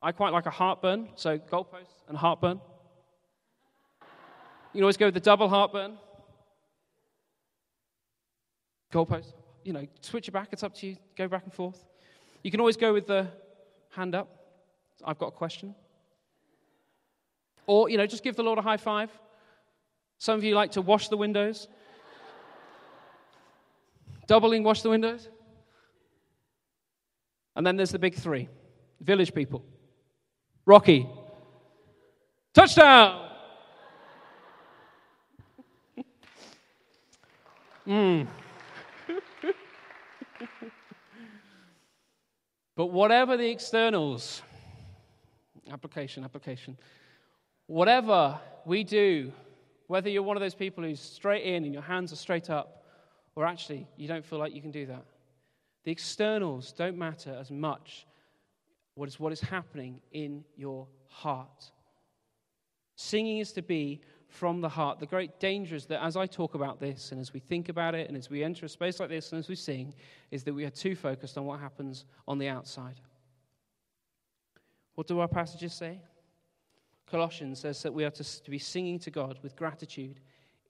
I 0.00 0.12
quite 0.12 0.32
like 0.32 0.46
a 0.46 0.50
heartburn, 0.50 1.08
so 1.16 1.38
goalpost 1.38 2.04
and 2.08 2.16
heartburn. 2.16 2.60
You 4.72 4.78
can 4.78 4.82
always 4.82 4.96
go 4.96 5.06
with 5.06 5.14
the 5.14 5.20
double 5.20 5.48
heartburn. 5.48 5.98
Goalpost. 8.92 9.32
You 9.64 9.72
know, 9.72 9.86
switch 10.00 10.28
it 10.28 10.32
back, 10.32 10.48
it's 10.52 10.62
up 10.62 10.74
to 10.76 10.86
you. 10.86 10.96
Go 11.16 11.26
back 11.26 11.44
and 11.44 11.52
forth. 11.52 11.84
You 12.42 12.50
can 12.50 12.60
always 12.60 12.76
go 12.76 12.92
with 12.92 13.06
the 13.06 13.26
hand 13.90 14.14
up. 14.14 14.28
I've 15.04 15.18
got 15.18 15.28
a 15.28 15.32
question. 15.32 15.74
Or, 17.66 17.88
you 17.88 17.96
know, 17.96 18.06
just 18.06 18.22
give 18.22 18.36
the 18.36 18.42
Lord 18.42 18.58
a 18.58 18.62
high 18.62 18.76
five. 18.76 19.10
Some 20.18 20.36
of 20.36 20.44
you 20.44 20.54
like 20.54 20.72
to 20.72 20.82
wash 20.82 21.08
the 21.08 21.16
windows. 21.16 21.66
Doubling 24.26 24.62
wash 24.62 24.82
the 24.82 24.90
windows. 24.90 25.28
And 27.56 27.66
then 27.66 27.76
there's 27.76 27.92
the 27.92 27.98
big 27.98 28.14
three 28.14 28.48
village 29.00 29.34
people. 29.34 29.64
Rocky. 30.66 31.06
Touchdown! 32.52 33.20
mm. 37.86 38.26
but 42.76 42.86
whatever 42.86 43.36
the 43.36 43.50
externals, 43.50 44.42
application, 45.70 46.24
application, 46.24 46.78
whatever 47.66 48.38
we 48.64 48.84
do, 48.84 49.32
whether 49.86 50.08
you're 50.08 50.22
one 50.22 50.36
of 50.36 50.40
those 50.40 50.54
people 50.54 50.82
who's 50.84 51.00
straight 51.00 51.44
in 51.44 51.64
and 51.64 51.72
your 51.72 51.82
hands 51.82 52.12
are 52.12 52.16
straight 52.16 52.50
up, 52.50 52.84
or 53.36 53.44
actually 53.44 53.86
you 53.96 54.08
don't 54.08 54.24
feel 54.24 54.38
like 54.38 54.54
you 54.54 54.62
can 54.62 54.70
do 54.70 54.86
that, 54.86 55.04
the 55.84 55.92
externals 55.92 56.72
don't 56.72 56.96
matter 56.96 57.36
as 57.38 57.50
much 57.50 58.06
what 58.94 59.08
is 59.08 59.20
what 59.20 59.32
is 59.32 59.40
happening 59.40 60.00
in 60.12 60.44
your 60.56 60.86
heart. 61.08 61.70
Singing 62.96 63.38
is 63.38 63.52
to 63.52 63.62
be 63.62 64.00
from 64.28 64.60
the 64.60 64.68
heart. 64.68 64.98
The 64.98 65.06
great 65.06 65.38
danger 65.38 65.76
is 65.76 65.86
that 65.86 66.02
as 66.02 66.16
I 66.16 66.26
talk 66.26 66.54
about 66.54 66.80
this 66.80 67.12
and 67.12 67.20
as 67.20 67.32
we 67.32 67.40
think 67.40 67.68
about 67.68 67.94
it 67.94 68.08
and 68.08 68.16
as 68.16 68.30
we 68.30 68.42
enter 68.42 68.66
a 68.66 68.68
space 68.68 68.98
like 68.98 69.08
this 69.08 69.32
and 69.32 69.38
as 69.38 69.48
we 69.48 69.56
sing, 69.56 69.94
is 70.30 70.42
that 70.44 70.54
we 70.54 70.64
are 70.64 70.70
too 70.70 70.96
focused 70.96 71.38
on 71.38 71.44
what 71.44 71.60
happens 71.60 72.04
on 72.26 72.38
the 72.38 72.48
outside. 72.48 73.00
What 74.94 75.06
do 75.06 75.18
our 75.20 75.28
passages 75.28 75.74
say? 75.74 76.00
Colossians 77.06 77.60
says 77.60 77.82
that 77.82 77.92
we 77.92 78.04
are 78.04 78.10
to, 78.10 78.42
to 78.42 78.50
be 78.50 78.58
singing 78.58 78.98
to 79.00 79.10
God 79.10 79.38
with 79.42 79.56
gratitude 79.56 80.20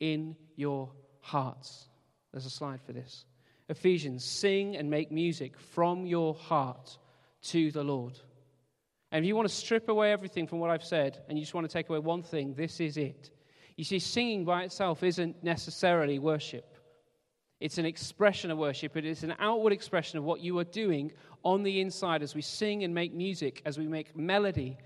in 0.00 0.36
your 0.56 0.90
hearts. 1.20 1.88
There's 2.32 2.46
a 2.46 2.50
slide 2.50 2.80
for 2.82 2.92
this. 2.92 3.26
Ephesians, 3.68 4.24
sing 4.24 4.76
and 4.76 4.90
make 4.90 5.10
music 5.10 5.58
from 5.58 6.04
your 6.06 6.34
heart 6.34 6.98
to 7.42 7.70
the 7.70 7.82
Lord. 7.82 8.18
And 9.10 9.24
if 9.24 9.28
you 9.28 9.36
want 9.36 9.48
to 9.48 9.54
strip 9.54 9.88
away 9.88 10.12
everything 10.12 10.46
from 10.46 10.58
what 10.58 10.70
I've 10.70 10.84
said 10.84 11.22
and 11.28 11.38
you 11.38 11.42
just 11.42 11.54
want 11.54 11.68
to 11.68 11.72
take 11.72 11.88
away 11.88 12.00
one 12.00 12.22
thing, 12.22 12.54
this 12.54 12.80
is 12.80 12.96
it. 12.96 13.30
You 13.76 13.84
see, 13.84 13.98
singing 13.98 14.44
by 14.44 14.64
itself 14.64 15.02
isn't 15.02 15.42
necessarily 15.42 16.18
worship. 16.18 16.76
It's 17.60 17.78
an 17.78 17.86
expression 17.86 18.50
of 18.50 18.58
worship. 18.58 18.96
It 18.96 19.04
is 19.04 19.22
an 19.22 19.34
outward 19.38 19.72
expression 19.72 20.18
of 20.18 20.24
what 20.24 20.40
you 20.40 20.58
are 20.58 20.64
doing 20.64 21.12
on 21.44 21.62
the 21.62 21.80
inside 21.80 22.22
as 22.22 22.34
we 22.34 22.42
sing 22.42 22.84
and 22.84 22.94
make 22.94 23.14
music, 23.14 23.62
as 23.64 23.78
we 23.78 23.86
make 23.86 24.16
melody 24.16 24.76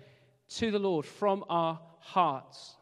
to 0.50 0.70
the 0.70 0.78
Lord 0.78 1.04
from 1.04 1.44
our 1.48 1.80
hearts. 1.98 2.76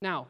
Now, 0.00 0.26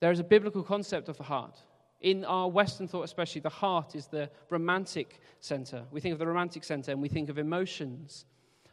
there 0.00 0.10
is 0.10 0.20
a 0.20 0.24
biblical 0.24 0.62
concept 0.62 1.08
of 1.08 1.16
the 1.16 1.24
heart. 1.24 1.58
In 2.02 2.24
our 2.24 2.48
Western 2.48 2.88
thought, 2.88 3.04
especially, 3.04 3.40
the 3.40 3.48
heart 3.48 3.94
is 3.94 4.08
the 4.08 4.28
romantic 4.50 5.20
center. 5.40 5.84
We 5.92 6.00
think 6.00 6.12
of 6.12 6.18
the 6.18 6.26
romantic 6.26 6.64
center 6.64 6.90
and 6.90 7.00
we 7.00 7.08
think 7.08 7.28
of 7.30 7.38
emotions. 7.38 8.26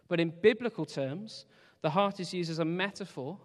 But 0.07 0.19
in 0.19 0.33
biblical 0.41 0.85
terms, 0.85 1.45
the 1.81 1.91
heart 1.91 2.19
is 2.19 2.33
used 2.33 2.49
as 2.49 2.59
a 2.59 2.65
metaphor 2.65 3.37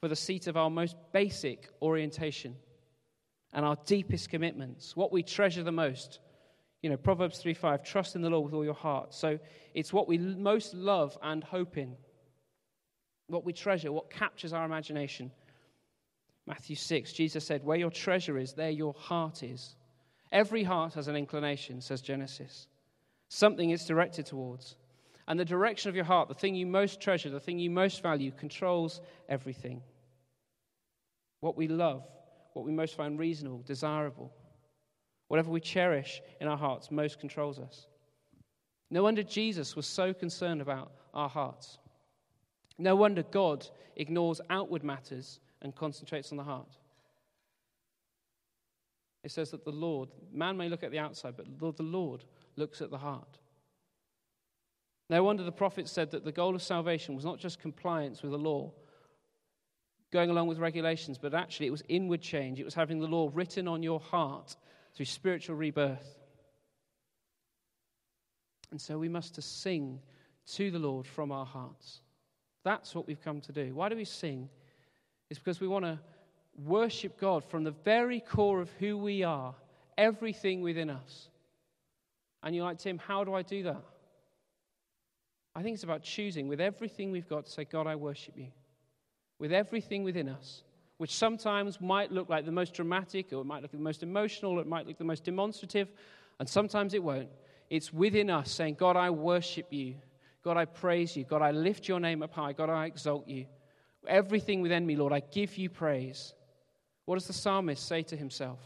for 0.00 0.08
the 0.08 0.16
seat 0.16 0.46
of 0.46 0.56
our 0.56 0.70
most 0.70 0.96
basic 1.12 1.68
orientation 1.82 2.54
and 3.52 3.64
our 3.64 3.76
deepest 3.86 4.30
commitments, 4.30 4.96
what 4.96 5.12
we 5.12 5.22
treasure 5.22 5.64
the 5.64 5.72
most. 5.72 6.20
You 6.82 6.90
know, 6.90 6.96
Proverbs 6.96 7.38
3 7.38 7.54
5, 7.54 7.82
trust 7.82 8.14
in 8.14 8.22
the 8.22 8.30
Lord 8.30 8.44
with 8.44 8.54
all 8.54 8.64
your 8.64 8.74
heart. 8.74 9.14
So 9.14 9.38
it's 9.74 9.92
what 9.92 10.06
we 10.06 10.18
most 10.18 10.74
love 10.74 11.18
and 11.22 11.42
hope 11.42 11.76
in, 11.76 11.96
what 13.26 13.44
we 13.44 13.52
treasure, 13.52 13.90
what 13.90 14.10
captures 14.10 14.52
our 14.52 14.64
imagination. 14.64 15.32
Matthew 16.46 16.76
6, 16.76 17.12
Jesus 17.12 17.44
said, 17.44 17.64
Where 17.64 17.76
your 17.76 17.90
treasure 17.90 18.38
is, 18.38 18.52
there 18.52 18.70
your 18.70 18.94
heart 18.94 19.42
is. 19.42 19.74
Every 20.32 20.62
heart 20.62 20.94
has 20.94 21.08
an 21.08 21.16
inclination, 21.16 21.80
says 21.80 22.00
Genesis. 22.00 22.68
Something 23.28 23.70
it's 23.70 23.86
directed 23.86 24.26
towards. 24.26 24.76
And 25.28 25.40
the 25.40 25.44
direction 25.44 25.88
of 25.88 25.96
your 25.96 26.04
heart, 26.04 26.28
the 26.28 26.34
thing 26.34 26.54
you 26.54 26.66
most 26.66 27.00
treasure, 27.00 27.30
the 27.30 27.40
thing 27.40 27.58
you 27.58 27.70
most 27.70 28.00
value, 28.02 28.30
controls 28.30 29.00
everything. 29.28 29.82
What 31.40 31.56
we 31.56 31.66
love, 31.66 32.04
what 32.52 32.64
we 32.64 32.72
most 32.72 32.96
find 32.96 33.18
reasonable, 33.18 33.62
desirable, 33.66 34.32
whatever 35.28 35.50
we 35.50 35.60
cherish 35.60 36.22
in 36.40 36.46
our 36.46 36.56
hearts 36.56 36.90
most 36.92 37.18
controls 37.18 37.58
us. 37.58 37.86
No 38.88 39.02
wonder 39.02 39.24
Jesus 39.24 39.74
was 39.74 39.86
so 39.86 40.14
concerned 40.14 40.60
about 40.60 40.92
our 41.12 41.28
hearts. 41.28 41.78
No 42.78 42.94
wonder 42.94 43.24
God 43.24 43.66
ignores 43.96 44.40
outward 44.48 44.84
matters 44.84 45.40
and 45.66 45.74
concentrates 45.74 46.30
on 46.30 46.38
the 46.38 46.44
heart. 46.44 46.78
It 49.24 49.32
says 49.32 49.50
that 49.50 49.64
the 49.64 49.72
Lord, 49.72 50.08
man 50.32 50.56
may 50.56 50.68
look 50.68 50.84
at 50.84 50.92
the 50.92 51.00
outside, 51.00 51.34
but 51.36 51.76
the 51.76 51.82
Lord 51.82 52.24
looks 52.54 52.80
at 52.80 52.90
the 52.90 52.98
heart. 52.98 53.40
No 55.10 55.24
wonder 55.24 55.42
the 55.42 55.50
prophet 55.50 55.88
said 55.88 56.12
that 56.12 56.24
the 56.24 56.30
goal 56.30 56.54
of 56.54 56.62
salvation 56.62 57.16
was 57.16 57.24
not 57.24 57.40
just 57.40 57.58
compliance 57.58 58.22
with 58.22 58.30
the 58.30 58.38
law, 58.38 58.72
going 60.12 60.30
along 60.30 60.46
with 60.46 60.58
regulations, 60.58 61.18
but 61.18 61.34
actually 61.34 61.66
it 61.66 61.72
was 61.72 61.82
inward 61.88 62.22
change. 62.22 62.60
It 62.60 62.64
was 62.64 62.74
having 62.74 63.00
the 63.00 63.08
law 63.08 63.28
written 63.34 63.66
on 63.66 63.82
your 63.82 63.98
heart 63.98 64.54
through 64.94 65.06
spiritual 65.06 65.56
rebirth. 65.56 66.20
And 68.70 68.80
so 68.80 68.98
we 68.98 69.08
must 69.08 69.42
sing 69.42 70.00
to 70.52 70.70
the 70.70 70.78
Lord 70.78 71.06
from 71.06 71.32
our 71.32 71.46
hearts. 71.46 72.00
That's 72.62 72.94
what 72.94 73.08
we've 73.08 73.20
come 73.20 73.40
to 73.40 73.52
do. 73.52 73.74
Why 73.74 73.88
do 73.88 73.96
we 73.96 74.04
sing? 74.04 74.48
It's 75.30 75.38
because 75.38 75.60
we 75.60 75.68
want 75.68 75.84
to 75.84 75.98
worship 76.64 77.18
God 77.18 77.44
from 77.44 77.64
the 77.64 77.72
very 77.84 78.20
core 78.20 78.60
of 78.60 78.70
who 78.78 78.96
we 78.96 79.22
are, 79.22 79.54
everything 79.98 80.62
within 80.62 80.90
us. 80.90 81.28
And 82.42 82.54
you're 82.54 82.64
like, 82.64 82.78
Tim, 82.78 82.98
how 82.98 83.24
do 83.24 83.34
I 83.34 83.42
do 83.42 83.64
that? 83.64 83.82
I 85.54 85.62
think 85.62 85.74
it's 85.74 85.84
about 85.84 86.02
choosing 86.02 86.48
with 86.48 86.60
everything 86.60 87.10
we've 87.10 87.28
got 87.28 87.46
to 87.46 87.50
say, 87.50 87.64
God, 87.64 87.86
I 87.86 87.96
worship 87.96 88.36
you. 88.36 88.48
With 89.38 89.52
everything 89.52 90.04
within 90.04 90.28
us, 90.28 90.62
which 90.98 91.14
sometimes 91.14 91.80
might 91.80 92.12
look 92.12 92.28
like 92.28 92.46
the 92.46 92.52
most 92.52 92.74
dramatic, 92.74 93.32
or 93.32 93.40
it 93.40 93.46
might 93.46 93.62
look 93.62 93.72
the 93.72 93.78
most 93.78 94.02
emotional, 94.02 94.52
or 94.52 94.60
it 94.60 94.66
might 94.66 94.86
look 94.86 94.98
the 94.98 95.04
most 95.04 95.24
demonstrative, 95.24 95.88
and 96.38 96.48
sometimes 96.48 96.94
it 96.94 97.02
won't. 97.02 97.28
It's 97.68 97.92
within 97.92 98.30
us 98.30 98.50
saying, 98.50 98.74
God, 98.74 98.96
I 98.96 99.10
worship 99.10 99.72
you. 99.72 99.96
God, 100.42 100.56
I 100.56 100.64
praise 100.64 101.16
you. 101.16 101.24
God, 101.24 101.42
I 101.42 101.50
lift 101.50 101.88
your 101.88 102.00
name 102.00 102.22
up 102.22 102.32
high. 102.32 102.52
God, 102.52 102.70
I 102.70 102.86
exalt 102.86 103.26
you. 103.26 103.46
Everything 104.08 104.60
within 104.60 104.86
me, 104.86 104.96
Lord, 104.96 105.12
I 105.12 105.20
give 105.20 105.56
you 105.58 105.68
praise. 105.68 106.34
What 107.04 107.16
does 107.16 107.26
the 107.26 107.32
psalmist 107.32 107.86
say 107.86 108.02
to 108.04 108.16
himself? 108.16 108.58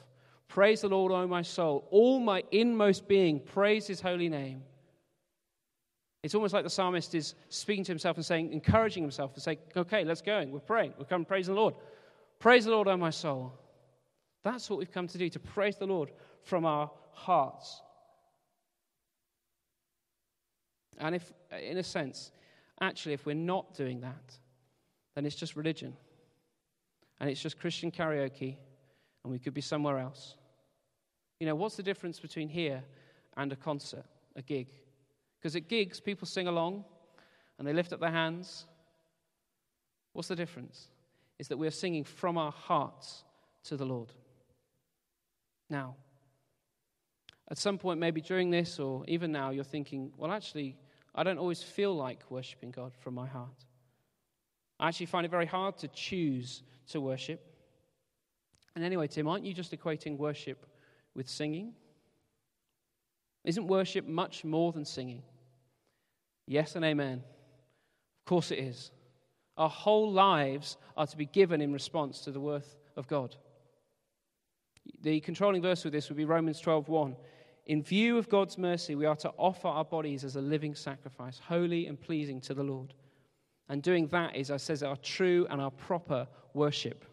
Praise 0.48 0.80
the 0.80 0.88
Lord, 0.88 1.12
O 1.12 1.26
my 1.26 1.42
soul. 1.42 1.86
All 1.90 2.18
my 2.18 2.42
inmost 2.50 3.06
being, 3.06 3.40
praise 3.40 3.86
his 3.86 4.00
holy 4.00 4.28
name. 4.28 4.62
It's 6.22 6.34
almost 6.34 6.52
like 6.52 6.64
the 6.64 6.70
psalmist 6.70 7.14
is 7.14 7.34
speaking 7.48 7.84
to 7.84 7.92
himself 7.92 8.16
and 8.16 8.26
saying, 8.26 8.52
encouraging 8.52 9.02
himself 9.02 9.32
to 9.34 9.40
say, 9.40 9.58
okay, 9.76 10.04
let's 10.04 10.20
go. 10.20 10.44
We're 10.46 10.60
praying. 10.60 10.94
We're 10.98 11.04
coming 11.06 11.24
praising 11.24 11.54
the 11.54 11.60
Lord. 11.60 11.74
Praise 12.38 12.64
the 12.64 12.72
Lord, 12.72 12.88
O 12.88 12.96
my 12.96 13.10
soul. 13.10 13.52
That's 14.42 14.68
what 14.68 14.78
we've 14.78 14.92
come 14.92 15.06
to 15.08 15.18
do, 15.18 15.28
to 15.30 15.38
praise 15.38 15.76
the 15.76 15.86
Lord 15.86 16.10
from 16.42 16.64
our 16.64 16.90
hearts. 17.12 17.82
And 20.98 21.14
if, 21.14 21.32
in 21.62 21.78
a 21.78 21.82
sense, 21.82 22.32
actually, 22.80 23.14
if 23.14 23.24
we're 23.24 23.34
not 23.34 23.74
doing 23.74 24.00
that, 24.00 24.38
then 25.20 25.26
it's 25.26 25.36
just 25.36 25.54
religion. 25.54 25.94
And 27.20 27.28
it's 27.28 27.42
just 27.42 27.60
Christian 27.60 27.90
karaoke, 27.90 28.56
and 29.22 29.30
we 29.30 29.38
could 29.38 29.52
be 29.52 29.60
somewhere 29.60 29.98
else. 29.98 30.34
You 31.38 31.46
know, 31.46 31.54
what's 31.54 31.76
the 31.76 31.82
difference 31.82 32.18
between 32.18 32.48
here 32.48 32.82
and 33.36 33.52
a 33.52 33.56
concert, 33.56 34.06
a 34.34 34.40
gig? 34.40 34.68
Because 35.38 35.56
at 35.56 35.68
gigs, 35.68 36.00
people 36.00 36.26
sing 36.26 36.48
along 36.48 36.86
and 37.58 37.68
they 37.68 37.74
lift 37.74 37.92
up 37.92 38.00
their 38.00 38.10
hands. 38.10 38.64
What's 40.14 40.28
the 40.28 40.36
difference? 40.36 40.88
Is 41.38 41.48
that 41.48 41.58
we're 41.58 41.70
singing 41.70 42.04
from 42.04 42.38
our 42.38 42.52
hearts 42.52 43.22
to 43.64 43.76
the 43.76 43.84
Lord. 43.84 44.14
Now, 45.68 45.96
at 47.50 47.58
some 47.58 47.76
point, 47.76 48.00
maybe 48.00 48.22
during 48.22 48.50
this 48.50 48.78
or 48.78 49.04
even 49.06 49.32
now, 49.32 49.50
you're 49.50 49.64
thinking, 49.64 50.12
well, 50.16 50.32
actually, 50.32 50.78
I 51.14 51.24
don't 51.24 51.38
always 51.38 51.62
feel 51.62 51.94
like 51.94 52.22
worshiping 52.30 52.70
God 52.70 52.94
from 52.96 53.12
my 53.12 53.26
heart. 53.26 53.66
I 54.80 54.88
actually 54.88 55.06
find 55.06 55.26
it 55.26 55.30
very 55.30 55.46
hard 55.46 55.76
to 55.78 55.88
choose 55.88 56.62
to 56.88 57.00
worship. 57.00 57.46
And 58.74 58.82
anyway, 58.82 59.06
Tim, 59.08 59.28
aren't 59.28 59.44
you 59.44 59.52
just 59.52 59.72
equating 59.72 60.16
worship 60.16 60.66
with 61.14 61.28
singing? 61.28 61.74
Isn't 63.44 63.66
worship 63.66 64.06
much 64.06 64.42
more 64.42 64.72
than 64.72 64.86
singing? 64.86 65.22
Yes 66.46 66.76
and 66.76 66.84
amen. 66.84 67.18
Of 67.18 68.24
course 68.24 68.50
it 68.50 68.58
is. 68.58 68.90
Our 69.58 69.68
whole 69.68 70.10
lives 70.10 70.78
are 70.96 71.06
to 71.06 71.16
be 71.16 71.26
given 71.26 71.60
in 71.60 71.72
response 71.72 72.22
to 72.22 72.32
the 72.32 72.40
worth 72.40 72.76
of 72.96 73.06
God. 73.06 73.36
The 75.02 75.20
controlling 75.20 75.60
verse 75.60 75.84
with 75.84 75.92
this 75.92 76.08
would 76.08 76.16
be 76.16 76.24
Romans 76.24 76.60
12:1. 76.60 77.16
In 77.66 77.82
view 77.82 78.16
of 78.16 78.30
God's 78.30 78.56
mercy, 78.56 78.94
we 78.94 79.04
are 79.04 79.16
to 79.16 79.32
offer 79.36 79.68
our 79.68 79.84
bodies 79.84 80.24
as 80.24 80.36
a 80.36 80.40
living 80.40 80.74
sacrifice, 80.74 81.38
holy 81.38 81.86
and 81.86 82.00
pleasing 82.00 82.40
to 82.42 82.54
the 82.54 82.64
Lord. 82.64 82.94
And 83.70 83.82
doing 83.82 84.08
that 84.08 84.34
is, 84.34 84.50
as 84.50 84.64
says, 84.64 84.82
our 84.82 84.96
true 84.96 85.46
and 85.48 85.60
our 85.60 85.70
proper 85.70 86.26
worship. 86.54 87.04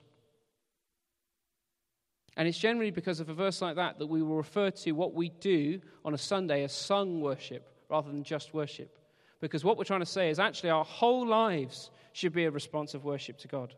And 2.35 2.47
it's 2.47 2.57
generally 2.57 2.89
because 2.89 3.19
of 3.19 3.29
a 3.29 3.33
verse 3.33 3.61
like 3.61 3.75
that 3.75 3.99
that 3.99 4.07
we 4.07 4.23
will 4.23 4.35
refer 4.35 4.71
to 4.71 4.91
what 4.93 5.13
we 5.13 5.29
do 5.29 5.79
on 6.03 6.15
a 6.15 6.17
Sunday 6.17 6.63
as 6.63 6.73
sung 6.73 7.21
worship 7.21 7.71
rather 7.89 8.11
than 8.11 8.23
just 8.23 8.55
worship. 8.55 8.97
Because 9.39 9.63
what 9.63 9.77
we're 9.77 9.83
trying 9.83 9.99
to 9.99 10.05
say 10.05 10.31
is 10.31 10.39
actually 10.39 10.71
our 10.71 10.83
whole 10.83 11.27
lives 11.27 11.91
should 12.13 12.33
be 12.33 12.45
a 12.45 12.51
response 12.51 12.95
of 12.95 13.05
worship 13.05 13.37
to 13.37 13.47
God. 13.47 13.75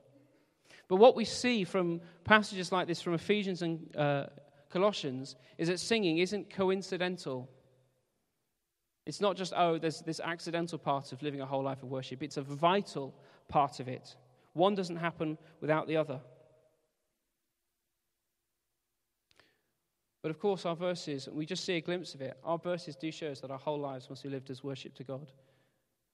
But 0.87 0.95
what 0.95 1.17
we 1.17 1.25
see 1.25 1.65
from 1.65 1.99
passages 2.23 2.71
like 2.71 2.87
this 2.87 3.01
from 3.01 3.13
Ephesians 3.13 3.61
and 3.61 3.93
uh, 3.93 4.27
Colossians 4.69 5.35
is 5.57 5.67
that 5.67 5.81
singing 5.81 6.19
isn't 6.19 6.49
coincidental. 6.49 7.49
It's 9.05 9.21
not 9.21 9.35
just, 9.35 9.53
oh, 9.55 9.77
there's 9.77 10.01
this 10.01 10.19
accidental 10.19 10.77
part 10.77 11.11
of 11.11 11.21
living 11.21 11.41
a 11.41 11.45
whole 11.45 11.63
life 11.63 11.81
of 11.83 11.89
worship. 11.89 12.21
It's 12.21 12.37
a 12.37 12.41
vital 12.41 13.15
part 13.47 13.79
of 13.79 13.87
it. 13.87 14.15
One 14.53 14.75
doesn't 14.75 14.97
happen 14.97 15.37
without 15.61 15.87
the 15.87 15.97
other. 15.97 16.19
But 20.21 20.31
of 20.31 20.39
course, 20.39 20.65
our 20.65 20.75
verses, 20.75 21.29
we 21.31 21.45
just 21.45 21.63
see 21.63 21.77
a 21.77 21.81
glimpse 21.81 22.13
of 22.13 22.21
it. 22.21 22.37
Our 22.43 22.57
verses 22.57 22.95
do 22.95 23.11
show 23.11 23.27
us 23.27 23.39
that 23.39 23.51
our 23.51 23.57
whole 23.57 23.79
lives 23.79 24.09
must 24.09 24.23
be 24.23 24.29
lived 24.29 24.49
as 24.49 24.63
worship 24.63 24.93
to 24.95 25.03
God. 25.03 25.31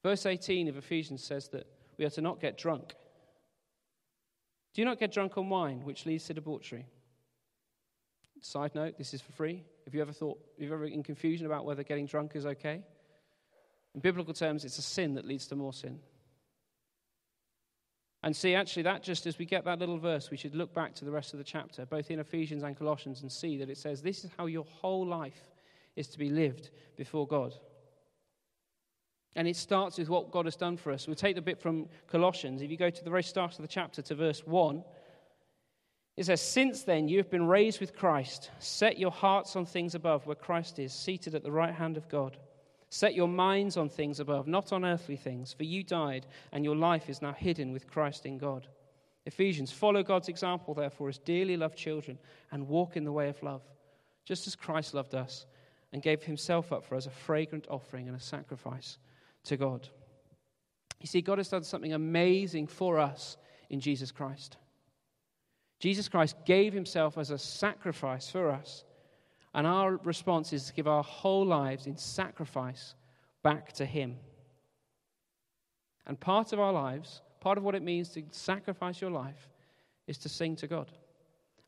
Verse 0.04 0.26
18 0.26 0.68
of 0.68 0.78
Ephesians 0.78 1.24
says 1.24 1.48
that 1.50 1.66
we 1.98 2.06
are 2.06 2.12
to 2.12 2.22
not 2.22 2.40
get 2.40 2.58
drunk. 2.58 2.94
Do 4.76 4.86
not 4.86 5.00
get 5.00 5.12
drunk 5.12 5.38
on 5.38 5.50
wine, 5.50 5.84
which 5.84 6.06
leads 6.06 6.26
to 6.26 6.34
debauchery? 6.34 6.86
Side 8.46 8.76
note, 8.76 8.96
this 8.96 9.16
is 9.16 9.22
for 9.22 9.32
free. 9.32 9.64
If 9.88 9.96
you 9.96 10.02
ever 10.02 10.12
thought, 10.12 10.38
have 10.60 10.68
you 10.68 10.72
ever 10.72 10.86
in 10.86 11.02
confusion 11.02 11.48
about 11.48 11.66
whether 11.66 11.82
getting 11.82 12.06
drunk 12.06 12.36
is 12.36 12.46
okay? 12.46 12.84
In 13.96 14.02
biblical 14.02 14.36
terms, 14.36 14.64
it's 14.64 14.78
a 14.78 14.84
sin 14.84 15.16
that 15.16 15.26
leads 15.26 15.48
to 15.48 15.56
more 15.56 15.74
sin. 15.74 16.00
And 18.22 18.36
see, 18.36 18.54
actually, 18.54 18.84
that 18.84 19.02
just 19.02 19.26
as 19.26 19.40
we 19.40 19.46
get 19.46 19.66
that 19.66 19.80
little 19.80 19.98
verse, 19.98 20.30
we 20.30 20.38
should 20.38 20.54
look 20.54 20.76
back 20.76 20.94
to 20.96 21.06
the 21.06 21.12
rest 21.12 21.34
of 21.34 21.40
the 21.40 21.44
chapter, 21.44 21.88
both 21.88 22.12
in 22.12 22.20
Ephesians 22.20 22.62
and 22.62 22.78
Colossians, 22.78 23.24
and 23.24 23.32
see 23.32 23.58
that 23.58 23.70
it 23.72 23.80
says 23.80 24.04
this 24.04 24.24
is 24.24 24.30
how 24.38 24.46
your 24.46 24.66
whole 24.66 25.08
life 25.08 25.50
is 25.96 26.08
to 26.10 26.20
be 26.20 26.30
lived 26.30 26.70
before 26.98 27.26
God. 27.26 27.52
And 29.36 29.48
it 29.48 29.56
starts 29.56 29.98
with 29.98 30.08
what 30.08 30.30
God 30.30 30.46
has 30.46 30.56
done 30.56 30.78
for 30.78 30.92
us. 30.92 31.08
We'll 31.08 31.16
take 31.16 31.36
the 31.36 31.42
bit 31.42 31.60
from 31.60 31.90
Colossians. 32.06 32.62
If 32.62 32.70
you 32.70 32.78
go 32.78 32.92
to 32.92 33.04
the 33.04 33.10
very 33.10 33.24
start 33.24 33.56
of 33.56 33.64
the 33.64 33.68
chapter 33.68 34.04
to 34.04 34.14
verse 34.14 34.46
1, 34.46 34.84
it 36.18 36.26
says, 36.26 36.42
Since 36.42 36.84
then 36.84 37.08
you 37.08 37.18
have 37.18 37.30
been 37.30 37.48
raised 37.48 37.80
with 37.80 37.96
Christ. 37.96 38.52
Set 38.60 38.98
your 38.98 39.12
hearts 39.12 39.56
on 39.56 39.66
things 39.66 39.96
above, 39.96 40.26
where 40.26 40.36
Christ 40.36 40.80
is, 40.80 40.94
seated 40.94 41.36
at 41.36 41.44
the 41.44 41.52
right 41.52 41.74
hand 41.74 41.98
of 41.98 42.08
God. 42.08 42.38
Set 42.90 43.16
your 43.16 43.28
minds 43.28 43.76
on 43.76 43.90
things 43.90 44.20
above, 44.20 44.48
not 44.48 44.72
on 44.72 44.86
earthly 44.86 45.18
things, 45.18 45.52
for 45.52 45.64
you 45.64 45.84
died, 45.84 46.26
and 46.54 46.64
your 46.64 46.76
life 46.76 47.10
is 47.10 47.22
now 47.22 47.34
hidden 47.34 47.74
with 47.74 47.88
Christ 47.88 48.26
in 48.26 48.38
God. 48.38 48.68
Ephesians, 49.26 49.72
follow 49.72 50.04
God's 50.04 50.30
example, 50.30 50.74
therefore, 50.74 51.10
as 51.10 51.18
dearly 51.18 51.58
loved 51.58 51.78
children, 51.78 52.18
and 52.52 52.68
walk 52.68 52.96
in 52.96 53.04
the 53.04 53.12
way 53.12 53.28
of 53.28 53.42
love, 53.44 53.64
just 54.24 54.48
as 54.48 54.56
Christ 54.56 54.94
loved 54.94 55.16
us 55.16 55.46
and 55.92 56.02
gave 56.02 56.24
himself 56.24 56.72
up 56.72 56.86
for 56.86 56.96
us 56.96 57.08
a 57.08 57.12
fragrant 57.12 57.68
offering 57.70 58.08
and 58.08 58.16
a 58.16 58.22
sacrifice 58.22 58.98
to 59.44 59.58
God. 59.58 59.90
You 61.02 61.08
see, 61.08 61.22
God 61.22 61.40
has 61.40 61.50
done 61.50 61.64
something 61.64 61.94
amazing 61.94 62.68
for 62.68 63.00
us 63.00 63.38
in 63.70 63.80
Jesus 63.80 64.12
Christ. 64.12 64.58
Jesus 65.86 66.10
Christ 66.10 66.36
gave 66.46 66.74
himself 66.74 67.16
as 67.16 67.30
a 67.30 67.38
sacrifice 67.38 68.28
for 68.28 68.50
us. 68.50 68.86
And 69.54 69.68
our 69.68 69.98
response 69.98 70.52
is 70.52 70.66
to 70.66 70.74
give 70.74 70.88
our 70.88 71.04
whole 71.04 71.46
lives 71.46 71.86
in 71.86 71.96
sacrifice 71.96 72.96
back 73.44 73.72
to 73.74 73.86
him. 73.86 74.18
And 76.08 76.20
part 76.20 76.54
of 76.54 76.60
our 76.60 76.74
lives, 76.74 77.22
part 77.40 77.60
of 77.60 77.64
what 77.64 77.76
it 77.76 77.84
means 77.84 78.10
to 78.10 78.24
sacrifice 78.32 79.00
your 79.00 79.12
life, 79.12 79.48
is 80.08 80.18
to 80.18 80.28
sing 80.28 80.56
to 80.56 80.66
God. 80.66 80.92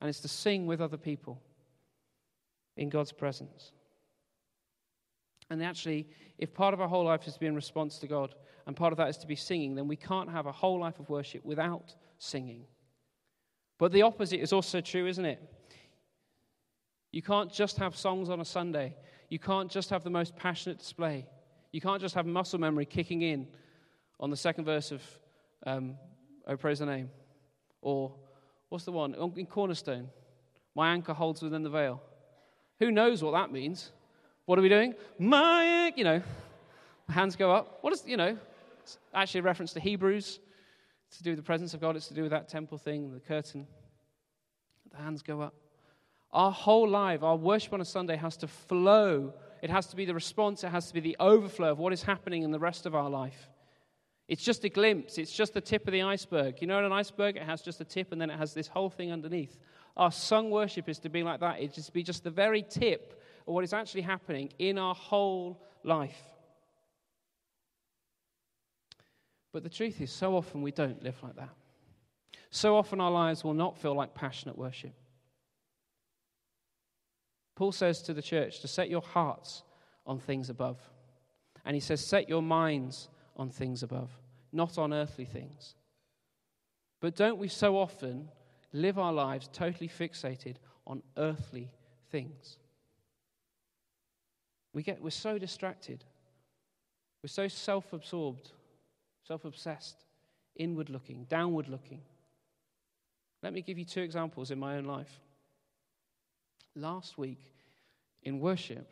And 0.02 0.10
it's 0.10 0.22
to 0.22 0.28
sing 0.28 0.66
with 0.66 0.82
other 0.82 0.98
people 0.98 1.40
in 2.76 2.90
God's 2.90 3.12
presence. 3.12 3.72
And 5.52 5.64
actually, 5.64 6.08
if 6.40 6.56
part 6.56 6.74
of 6.74 6.82
our 6.82 6.88
whole 6.88 7.06
life 7.06 7.28
is 7.28 7.36
to 7.36 7.40
be 7.40 7.46
in 7.46 7.54
response 7.54 8.00
to 8.00 8.08
God, 8.08 8.34
and 8.66 8.76
part 8.76 8.94
of 8.94 8.98
that 8.98 9.10
is 9.10 9.18
to 9.18 9.28
be 9.28 9.36
singing, 9.36 9.76
then 9.76 9.88
we 9.88 9.96
can't 9.96 10.32
have 10.32 10.48
a 10.48 10.52
whole 10.52 10.80
life 10.80 11.00
of 11.00 11.08
worship 11.08 11.46
without 11.46 11.94
singing. 12.18 12.66
But 13.78 13.92
the 13.92 14.02
opposite 14.02 14.42
is 14.42 14.54
also 14.54 14.82
true, 14.82 15.08
isn't 15.08 15.26
it? 15.26 15.42
You 17.12 17.22
can't 17.22 17.52
just 17.52 17.78
have 17.78 17.96
songs 17.96 18.30
on 18.30 18.42
a 18.42 18.46
Sunday. 18.46 18.96
You 19.30 19.40
can't 19.40 19.70
just 19.70 19.90
have 19.90 20.04
the 20.04 20.10
most 20.10 20.36
passionate 20.36 20.80
display. 20.80 21.26
You 21.72 21.82
can't 21.82 22.02
just 22.02 22.16
have 22.16 22.26
muscle 22.26 22.60
memory 22.60 22.86
kicking 22.86 23.22
in 23.22 23.48
on 24.20 24.30
the 24.30 24.38
second 24.38 24.66
verse 24.66 24.92
of 24.92 25.02
um, 25.66 25.96
Oh, 26.48 26.56
Praise 26.56 26.80
the 26.80 26.86
Name. 26.86 27.10
Or, 27.82 28.14
what's 28.70 28.86
the 28.86 28.92
one? 28.92 29.14
In 29.36 29.46
Cornerstone, 29.46 30.10
My 30.76 30.94
anchor 30.94 31.14
holds 31.14 31.42
within 31.42 31.62
the 31.62 31.70
veil. 31.70 32.02
Who 32.80 32.90
knows 32.90 33.22
what 33.22 33.32
that 33.32 33.52
means? 33.52 33.92
What 34.46 34.58
are 34.58 34.62
we 34.62 34.70
doing? 34.70 34.96
My, 35.20 35.92
you 35.96 36.06
know, 36.06 36.22
hands 37.10 37.36
go 37.36 37.52
up. 37.52 37.80
What 37.82 37.92
is, 37.92 38.04
you 38.06 38.16
know, 38.16 38.38
actually 39.14 39.42
a 39.42 39.44
reference 39.44 39.74
to 39.74 39.82
Hebrews. 39.82 40.40
To 41.16 41.24
do 41.24 41.32
with 41.32 41.38
the 41.38 41.44
presence 41.44 41.74
of 41.74 41.82
God. 41.82 41.96
It's 41.96 42.08
to 42.10 42.14
do 42.14 42.24
with 42.24 42.32
that 42.32 42.50
temple 42.50 42.78
thing, 42.78 43.14
the 43.14 43.20
curtain. 43.20 43.66
The 44.92 44.98
hands 44.98 45.22
go 45.22 45.42
up. 45.42 45.54
Our 46.32 46.52
whole 46.52 46.88
life, 46.88 47.24
our 47.24 47.38
worship 47.38 47.74
on 47.74 47.82
a 47.82 47.86
Sunday 47.86 48.18
has 48.18 48.38
to 48.38 48.48
flow 48.48 49.34
It 49.62 49.70
has 49.70 49.88
to 49.88 49.96
be 49.96 50.06
the 50.06 50.14
response, 50.14 50.64
it 50.64 50.70
has 50.70 50.88
to 50.88 50.94
be 50.94 51.00
the 51.00 51.18
overflow 51.20 51.72
of 51.72 51.80
what 51.80 51.94
is 51.94 52.04
happening 52.04 52.44
in 52.44 52.52
the 52.52 52.60
rest 52.60 52.86
of 52.86 52.96
our 52.96 53.10
life. 53.10 53.50
It's 54.28 54.44
just 54.44 54.64
a 54.66 54.70
glimpse, 54.70 55.18
it's 55.18 55.32
just 55.32 55.54
the 55.54 55.62
tip 55.62 55.88
of 55.88 55.94
the 55.94 56.02
iceberg. 56.02 56.62
You 56.62 56.68
know, 56.68 56.84
an 56.84 56.92
iceberg, 56.92 57.38
it 57.38 57.44
has 57.44 57.62
just 57.62 57.80
a 57.82 57.86
tip 57.86 58.12
and 58.12 58.22
then 58.22 58.30
it 58.30 58.38
has 58.38 58.54
this 58.54 58.68
whole 58.68 58.90
thing 58.90 59.12
underneath. 59.12 59.58
Our 59.96 60.12
sung 60.12 60.52
worship 60.52 60.90
is 60.90 61.00
to 61.00 61.10
be 61.10 61.24
like 61.24 61.40
that. 61.40 61.60
It's 61.60 61.76
just 61.76 61.94
be 61.94 62.04
just 62.04 62.24
the 62.24 62.30
very 62.30 62.62
tip 62.62 63.22
of 63.48 63.54
what 63.54 63.64
is 63.64 63.74
actually 63.74 64.02
happening 64.02 64.52
in 64.60 64.78
our 64.78 64.94
whole 64.94 65.64
life. 65.84 66.22
But 69.52 69.64
the 69.64 69.70
truth 69.70 70.02
is, 70.02 70.12
so 70.12 70.36
often 70.36 70.62
we 70.62 70.72
don't 70.72 71.02
live 71.04 71.22
like 71.24 71.36
that. 71.36 71.54
So 72.50 72.76
often 72.78 73.02
our 73.02 73.12
lives 73.12 73.44
will 73.44 73.54
not 73.54 73.78
feel 73.78 73.94
like 73.94 74.14
passionate 74.14 74.58
worship. 74.58 74.94
Paul 77.56 77.72
says 77.72 78.02
to 78.04 78.14
the 78.14 78.22
church 78.22 78.60
to 78.62 78.68
set 78.68 78.90
your 78.90 79.02
hearts 79.02 79.64
on 80.06 80.20
things 80.20 80.50
above. 80.50 80.78
And 81.66 81.76
he 81.76 81.80
says, 81.80 82.06
set 82.06 82.30
your 82.30 82.42
minds 82.42 83.10
on 83.36 83.50
things 83.50 83.84
above, 83.84 84.12
not 84.54 84.78
on 84.78 84.94
earthly 84.94 85.26
things. 85.26 85.76
But 87.02 87.16
don't 87.16 87.38
we 87.38 87.48
so 87.48 87.78
often 87.78 88.30
live 88.74 88.98
our 88.98 89.12
lives 89.12 89.50
totally 89.52 89.90
fixated 89.90 90.56
on 90.86 91.04
earthly 91.18 91.72
things? 92.10 92.58
We 94.74 94.84
get, 94.84 95.02
we're 95.02 95.10
so 95.10 95.38
distracted. 95.38 96.04
We're 97.24 97.30
so 97.30 97.48
self 97.48 97.94
absorbed, 97.94 98.52
self 99.28 99.44
obsessed, 99.44 100.06
inward 100.56 100.90
looking, 100.90 101.26
downward 101.30 101.68
looking. 101.68 102.02
Let 103.44 103.54
me 103.54 103.62
give 103.62 103.78
you 103.78 103.86
two 103.86 104.02
examples 104.02 104.52
in 104.52 104.60
my 104.60 104.78
own 104.78 104.86
life. 104.86 105.20
Last 106.76 107.18
week 107.18 107.42
in 108.24 108.40
worship, 108.40 108.90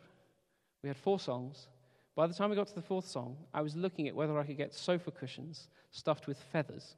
we 0.82 0.88
had 0.88 0.96
four 0.96 1.18
songs. 1.18 1.68
By 2.14 2.26
the 2.26 2.34
time 2.34 2.50
we 2.50 2.56
got 2.56 2.68
to 2.68 2.74
the 2.74 2.82
fourth 2.82 3.08
song, 3.08 3.36
I 3.52 3.62
was 3.62 3.74
looking 3.74 4.08
at 4.08 4.14
whether 4.14 4.38
I 4.38 4.44
could 4.44 4.56
get 4.56 4.74
sofa 4.74 5.10
cushions 5.10 5.68
stuffed 5.90 6.26
with 6.26 6.38
feathers. 6.52 6.96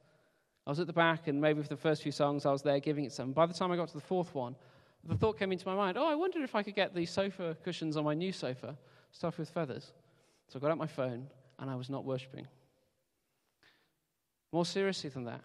I 0.67 0.69
was 0.69 0.79
at 0.79 0.87
the 0.87 0.93
back, 0.93 1.27
and 1.27 1.41
maybe 1.41 1.61
for 1.61 1.69
the 1.69 1.77
first 1.77 2.03
few 2.03 2.11
songs, 2.11 2.45
I 2.45 2.51
was 2.51 2.61
there 2.61 2.79
giving 2.79 3.05
it 3.05 3.11
some. 3.11 3.31
By 3.31 3.45
the 3.45 3.53
time 3.53 3.71
I 3.71 3.75
got 3.75 3.87
to 3.87 3.93
the 3.93 4.01
fourth 4.01 4.35
one, 4.35 4.55
the 5.07 5.15
thought 5.15 5.39
came 5.39 5.51
into 5.53 5.65
my 5.65 5.75
mind 5.75 5.97
oh, 5.97 6.05
I 6.05 6.15
wonder 6.15 6.43
if 6.43 6.55
I 6.55 6.61
could 6.61 6.75
get 6.75 6.93
these 6.93 7.09
sofa 7.09 7.55
cushions 7.63 7.95
on 7.95 8.03
my 8.03 8.13
new 8.13 8.33
sofa 8.33 8.77
stuffed 9.11 9.39
with 9.39 9.49
feathers. 9.49 9.93
So 10.47 10.59
I 10.59 10.61
got 10.61 10.71
out 10.71 10.77
my 10.77 10.87
phone, 10.87 11.27
and 11.57 11.69
I 11.69 11.75
was 11.75 11.89
not 11.89 12.03
worshipping. 12.03 12.47
More 14.51 14.65
seriously 14.65 15.09
than 15.09 15.25
that, 15.25 15.41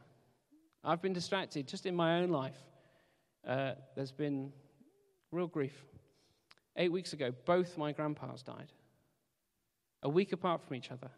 I've 0.82 1.02
been 1.02 1.12
distracted 1.12 1.66
just 1.66 1.86
in 1.86 1.94
my 1.94 2.20
own 2.20 2.30
life. 2.30 2.56
Uh, 3.46 3.72
there's 3.94 4.12
been 4.12 4.52
real 5.30 5.46
grief. 5.46 5.84
Eight 6.76 6.90
weeks 6.90 7.12
ago, 7.12 7.32
both 7.44 7.78
my 7.78 7.92
grandpas 7.92 8.42
died, 8.42 8.72
a 10.02 10.08
week 10.08 10.32
apart 10.32 10.62
from 10.62 10.76
each 10.76 10.90
other 10.90 11.10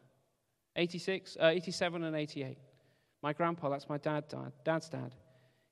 86, 0.76 1.36
uh, 1.40 1.46
87 1.46 2.04
and 2.04 2.14
88. 2.14 2.58
My 3.22 3.32
grandpa, 3.32 3.70
that's 3.70 3.88
my 3.88 3.96
dad, 3.98 4.28
died, 4.28 4.52
dad's 4.64 4.88
dad, 4.88 5.14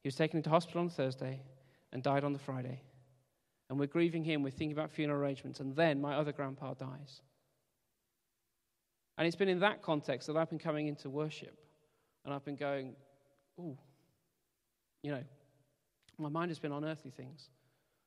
he 0.03 0.09
was 0.09 0.17
taken 0.17 0.39
into 0.39 0.51
hospital 0.51 0.81
on 0.81 0.91
Thursday 0.91 1.41
and 1.93 2.03
died 2.03 2.25
on 2.25 2.33
the 2.33 2.39
Friday. 2.39 2.81
And 3.69 3.79
we're 3.79 3.87
grieving 3.87 4.25
him, 4.25 4.43
we're 4.43 4.51
thinking 4.51 4.73
about 4.73 4.91
funeral 4.91 5.21
arrangements, 5.21 5.61
and 5.61 5.75
then 5.75 6.01
my 6.01 6.15
other 6.15 6.33
grandpa 6.33 6.75
dies. 6.75 7.23
And 9.17 9.27
it's 9.27 9.37
been 9.37 9.49
in 9.49 9.61
that 9.61 9.83
context 9.83 10.27
that 10.27 10.37
I've 10.37 10.51
been 10.51 10.59
coming 10.59 10.89
into 10.89 11.09
worship. 11.09 11.57
And 12.25 12.33
I've 12.33 12.45
been 12.45 12.57
going, 12.57 12.95
ooh, 13.59 13.77
you 15.03 15.12
know, 15.12 15.22
my 16.18 16.29
mind 16.29 16.51
has 16.51 16.59
been 16.59 16.72
on 16.72 16.85
earthly 16.85 17.11
things. 17.11 17.51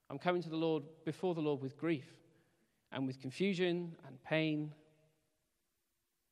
I'm 0.10 0.18
coming 0.18 0.42
to 0.44 0.50
the 0.50 0.56
Lord, 0.56 0.84
before 1.06 1.36
the 1.36 1.42
Lord, 1.42 1.62
with 1.62 1.78
grief 1.78 2.08
and 2.92 3.06
with 3.06 3.20
confusion 3.20 3.96
and 4.08 4.22
pain. 4.24 4.74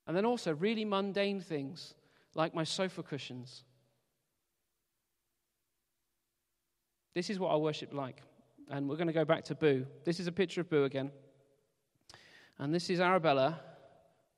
And 0.08 0.16
then 0.16 0.26
also 0.26 0.54
really 0.54 0.86
mundane 0.86 1.42
things 1.42 1.94
like 2.34 2.56
my 2.56 2.64
sofa 2.64 3.04
cushions. 3.04 3.64
This 7.14 7.30
is 7.30 7.40
what 7.40 7.50
I 7.50 7.56
worship 7.56 7.94
like. 7.94 8.22
And 8.70 8.90
we're 8.90 8.98
going 8.98 9.08
to 9.08 9.14
go 9.14 9.26
back 9.26 9.44
to 9.46 9.56
Boo. 9.56 9.86
This 10.04 10.20
is 10.20 10.28
a 10.28 10.32
picture 10.32 10.62
of 10.62 10.70
Boo 10.70 10.86
again. 10.86 11.12
And 12.58 12.74
this 12.74 12.90
is 12.90 13.00
Arabella, 13.00 13.60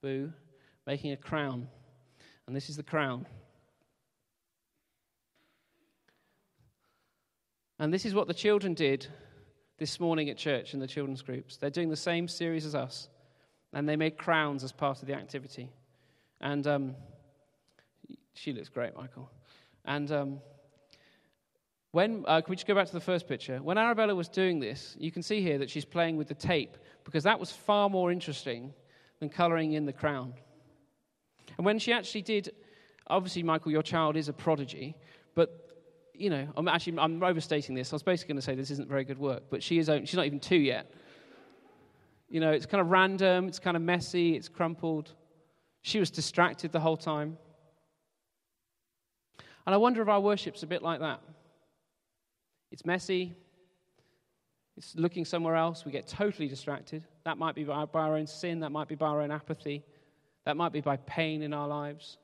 Boo, 0.02 0.34
making 0.86 1.12
a 1.12 1.18
crown. 1.18 1.68
And 2.48 2.56
this 2.56 2.70
is 2.70 2.78
the 2.78 2.84
crown. 2.84 3.26
And 7.78 7.94
this 7.94 8.06
is 8.06 8.16
what 8.16 8.28
the 8.28 8.34
children 8.34 8.74
did 8.74 9.06
this 9.78 10.00
morning 10.00 10.30
at 10.30 10.38
church 10.38 10.74
in 10.74 10.80
the 10.80 10.88
children's 10.88 11.22
groups. 11.22 11.58
They're 11.58 11.70
doing 11.70 11.90
the 11.90 11.96
same 11.96 12.28
series 12.28 12.66
as 12.66 12.74
us, 12.74 13.10
and 13.74 13.88
they 13.88 13.96
made 13.96 14.18
crowns 14.18 14.64
as 14.64 14.72
part 14.72 15.02
of 15.02 15.08
the 15.08 15.14
activity. 15.14 15.70
And 16.42 16.66
um, 16.66 16.96
she 18.34 18.54
looks 18.54 18.70
great, 18.70 18.96
Michael. 18.96 19.30
And 19.86 20.12
um, 20.12 20.40
when, 21.92 22.24
uh, 22.28 22.42
can 22.42 22.50
we 22.50 22.56
just 22.56 22.66
go 22.66 22.74
back 22.74 22.88
to 22.88 22.94
the 22.94 23.00
first 23.00 23.28
picture? 23.28 23.58
When 23.58 23.78
Arabella 23.78 24.16
was 24.16 24.30
doing 24.30 24.60
this, 24.60 24.96
you 25.00 25.12
can 25.12 25.22
see 25.22 25.42
here 25.42 25.60
that 25.60 25.70
she's 25.70 25.86
playing 25.86 26.18
with 26.18 26.30
the 26.30 26.34
tape 26.34 26.78
because 27.04 27.24
that 27.26 27.40
was 27.40 27.52
far 27.52 27.90
more 27.90 28.12
interesting 28.12 28.74
than 29.20 29.30
colouring 29.30 29.74
in 29.74 29.86
the 29.86 29.94
crown. 29.94 30.34
And 31.58 31.66
when 31.66 31.80
she 31.80 31.92
actually 31.92 32.22
did, 32.22 32.52
obviously, 33.08 33.44
Michael, 33.44 33.72
your 33.72 33.84
child 33.84 34.16
is 34.16 34.30
a 34.30 34.34
prodigy, 34.34 34.96
but 35.36 35.68
you 36.14 36.30
know, 36.30 36.48
I'm 36.56 36.68
actually 36.68 36.98
I'm 37.00 37.22
overstating 37.22 37.76
this. 37.76 37.94
I 37.94 37.96
was 37.96 38.04
basically 38.04 38.34
going 38.34 38.42
to 38.42 38.46
say 38.46 38.56
this 38.56 38.72
isn't 38.72 38.90
very 38.90 39.04
good 39.04 39.20
work, 39.20 39.44
but 39.50 39.62
she 39.62 39.78
is. 39.78 39.90
She's 40.06 40.16
not 40.16 40.26
even 40.26 40.40
two 40.40 40.58
yet. 40.58 40.92
You 42.30 42.40
know, 42.40 42.52
it's 42.52 42.66
kind 42.66 42.82
of 42.82 42.88
random. 42.88 43.48
It's 43.48 43.60
kind 43.60 43.78
of 43.78 43.84
messy. 43.84 44.36
It's 44.36 44.50
crumpled. 44.50 45.14
She 45.82 46.00
was 46.00 46.10
distracted 46.10 46.72
the 46.72 46.80
whole 46.80 46.98
time. 46.98 47.38
And 49.66 49.74
I 49.74 49.78
wonder 49.78 50.02
if 50.02 50.08
our 50.08 50.20
worship's 50.20 50.64
a 50.64 50.68
bit 50.68 50.82
like 50.82 51.00
that. 51.02 51.22
It's 52.72 52.86
messy. 52.86 53.36
It's 54.76 54.96
looking 54.96 55.26
somewhere 55.26 55.56
else. 55.56 55.86
We 55.86 55.92
get 55.92 56.08
totally 56.08 56.48
distracted. 56.48 57.04
That 57.26 57.38
might 57.38 57.56
be 57.56 57.64
by, 57.64 57.86
by 57.86 58.02
our 58.02 58.18
own 58.18 58.28
sin. 58.28 58.60
That 58.62 58.72
might 58.72 58.88
be 58.88 58.96
by 58.96 59.08
our 59.08 59.22
own 59.22 59.32
apathy. 59.32 59.84
That 60.48 60.56
might 60.56 60.72
be 60.72 60.80
by 60.80 60.96
pain 60.96 61.42
in 61.42 61.54
our 61.54 61.68
lives. 61.68 62.18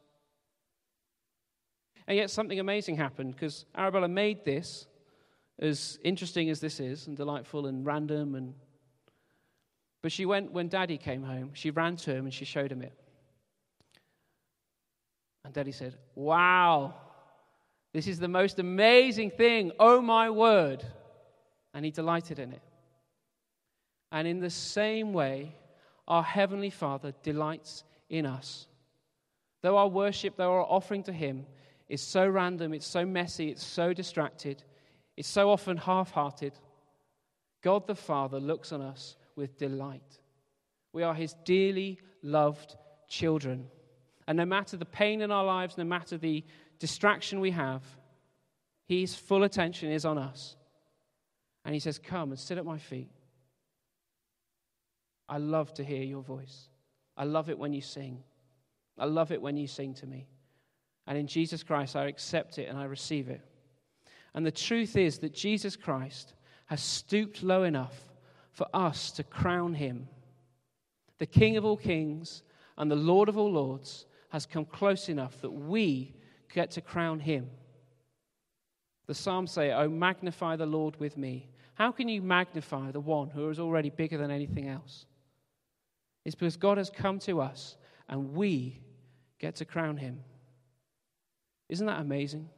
And 2.07 2.15
yet 2.15 2.29
something 2.29 2.57
amazing 2.57 2.95
happened 2.95 3.35
because 3.35 3.65
Arabella 3.75 4.07
made 4.07 4.45
this, 4.45 4.87
as 5.59 5.99
interesting 6.05 6.49
as 6.49 6.61
this 6.61 6.79
is, 6.79 7.07
and 7.07 7.17
delightful 7.17 7.65
and 7.65 7.85
random. 7.85 8.35
And... 8.35 8.53
But 10.01 10.13
she 10.13 10.25
went, 10.25 10.53
when 10.53 10.69
Daddy 10.69 10.97
came 10.97 11.21
home, 11.21 11.49
she 11.51 11.69
ran 11.69 11.97
to 11.97 12.15
him 12.15 12.23
and 12.23 12.33
she 12.33 12.45
showed 12.45 12.71
him 12.71 12.81
it. 12.81 12.93
And 15.43 15.53
Daddy 15.53 15.73
said, 15.73 15.97
Wow, 16.15 16.93
this 17.91 18.07
is 18.07 18.19
the 18.19 18.29
most 18.29 18.57
amazing 18.57 19.31
thing. 19.31 19.73
Oh 19.81 19.99
my 19.99 20.29
word. 20.29 20.81
And 21.73 21.83
he 21.83 21.91
delighted 21.91 22.39
in 22.39 22.53
it. 22.53 22.61
And 24.13 24.25
in 24.29 24.39
the 24.39 24.49
same 24.49 25.11
way, 25.11 25.53
our 26.07 26.23
Heavenly 26.23 26.69
Father 26.69 27.13
delights 27.21 27.83
in 28.09 28.25
us. 28.25 28.67
Though 29.61 29.77
our 29.77 29.87
worship, 29.87 30.35
though 30.35 30.51
our 30.51 30.65
offering 30.67 31.03
to 31.03 31.13
Him 31.13 31.45
is 31.87 32.01
so 32.01 32.27
random, 32.27 32.73
it's 32.73 32.85
so 32.85 33.05
messy, 33.05 33.49
it's 33.49 33.65
so 33.65 33.93
distracted, 33.93 34.63
it's 35.15 35.27
so 35.27 35.49
often 35.49 35.77
half 35.77 36.11
hearted. 36.11 36.53
God 37.61 37.87
the 37.87 37.95
Father 37.95 38.39
looks 38.39 38.71
on 38.71 38.81
us 38.81 39.15
with 39.35 39.57
delight. 39.57 40.19
We 40.91 41.03
are 41.03 41.13
His 41.13 41.33
dearly 41.45 41.99
loved 42.21 42.75
children. 43.07 43.67
And 44.27 44.37
no 44.37 44.45
matter 44.45 44.77
the 44.77 44.85
pain 44.85 45.21
in 45.21 45.31
our 45.31 45.45
lives, 45.45 45.77
no 45.77 45.83
matter 45.83 46.17
the 46.17 46.43
distraction 46.79 47.39
we 47.39 47.51
have, 47.51 47.83
His 48.85 49.15
full 49.15 49.43
attention 49.43 49.91
is 49.91 50.05
on 50.05 50.17
us. 50.17 50.55
And 51.63 51.73
He 51.73 51.79
says, 51.79 51.99
Come 51.99 52.31
and 52.31 52.39
sit 52.39 52.57
at 52.57 52.65
my 52.65 52.77
feet. 52.77 53.11
I 55.29 55.37
love 55.37 55.73
to 55.75 55.83
hear 55.83 56.03
your 56.03 56.21
voice. 56.21 56.67
I 57.15 57.25
love 57.25 57.49
it 57.49 57.57
when 57.57 57.73
you 57.73 57.81
sing. 57.81 58.23
I 58.97 59.05
love 59.05 59.31
it 59.31 59.41
when 59.41 59.57
you 59.57 59.67
sing 59.67 59.93
to 59.95 60.07
me. 60.07 60.27
And 61.07 61.17
in 61.17 61.27
Jesus 61.27 61.63
Christ, 61.63 61.95
I 61.95 62.05
accept 62.05 62.57
it 62.57 62.69
and 62.69 62.77
I 62.77 62.85
receive 62.85 63.29
it. 63.29 63.41
And 64.33 64.45
the 64.45 64.51
truth 64.51 64.95
is 64.95 65.19
that 65.19 65.33
Jesus 65.33 65.75
Christ 65.75 66.33
has 66.67 66.81
stooped 66.81 67.43
low 67.43 67.63
enough 67.63 67.95
for 68.51 68.67
us 68.73 69.11
to 69.11 69.23
crown 69.23 69.73
him. 69.73 70.07
The 71.19 71.25
King 71.25 71.57
of 71.57 71.65
all 71.65 71.77
kings 71.77 72.43
and 72.77 72.89
the 72.89 72.95
Lord 72.95 73.29
of 73.29 73.37
all 73.37 73.51
lords 73.51 74.05
has 74.29 74.45
come 74.45 74.65
close 74.65 75.09
enough 75.09 75.39
that 75.41 75.51
we 75.51 76.15
get 76.53 76.71
to 76.71 76.81
crown 76.81 77.19
him. 77.19 77.49
The 79.05 79.13
Psalms 79.13 79.51
say, 79.51 79.71
Oh, 79.71 79.89
magnify 79.89 80.55
the 80.55 80.65
Lord 80.65 80.99
with 80.99 81.17
me. 81.17 81.49
How 81.75 81.91
can 81.91 82.07
you 82.07 82.21
magnify 82.21 82.91
the 82.91 82.99
one 82.99 83.29
who 83.29 83.49
is 83.49 83.59
already 83.59 83.89
bigger 83.89 84.17
than 84.17 84.31
anything 84.31 84.69
else? 84.69 85.05
It's 86.25 86.35
because 86.35 86.57
God 86.57 86.77
has 86.77 86.89
come 86.89 87.19
to 87.19 87.41
us 87.41 87.77
and 88.07 88.33
we 88.33 88.81
get 89.39 89.55
to 89.55 89.65
crown 89.65 89.97
him. 89.97 90.23
Isn't 91.69 91.87
that 91.87 91.99
amazing? 91.99 92.49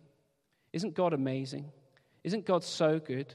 Isn't 0.74 0.94
God 0.94 1.14
amazing? 1.14 1.72
Isn't 2.24 2.46
God 2.46 2.64
so 2.64 3.00
good? 3.00 3.34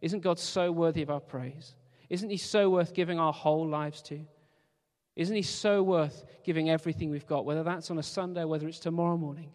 Isn't 0.00 0.20
God 0.20 0.38
so 0.38 0.70
worthy 0.70 1.02
of 1.02 1.10
our 1.10 1.20
praise? 1.20 1.74
Isn't 2.10 2.28
He 2.28 2.36
so 2.36 2.68
worth 2.68 2.92
giving 2.92 3.18
our 3.18 3.32
whole 3.32 3.66
lives 3.66 4.02
to? 4.02 4.20
Isn't 5.16 5.36
He 5.36 5.42
so 5.42 5.82
worth 5.82 6.24
giving 6.44 6.68
everything 6.68 7.08
we've 7.10 7.26
got, 7.26 7.44
whether 7.44 7.62
that's 7.62 7.90
on 7.90 7.98
a 7.98 8.02
Sunday, 8.02 8.44
whether 8.44 8.68
it's 8.68 8.80
tomorrow 8.80 9.16
morning? 9.16 9.50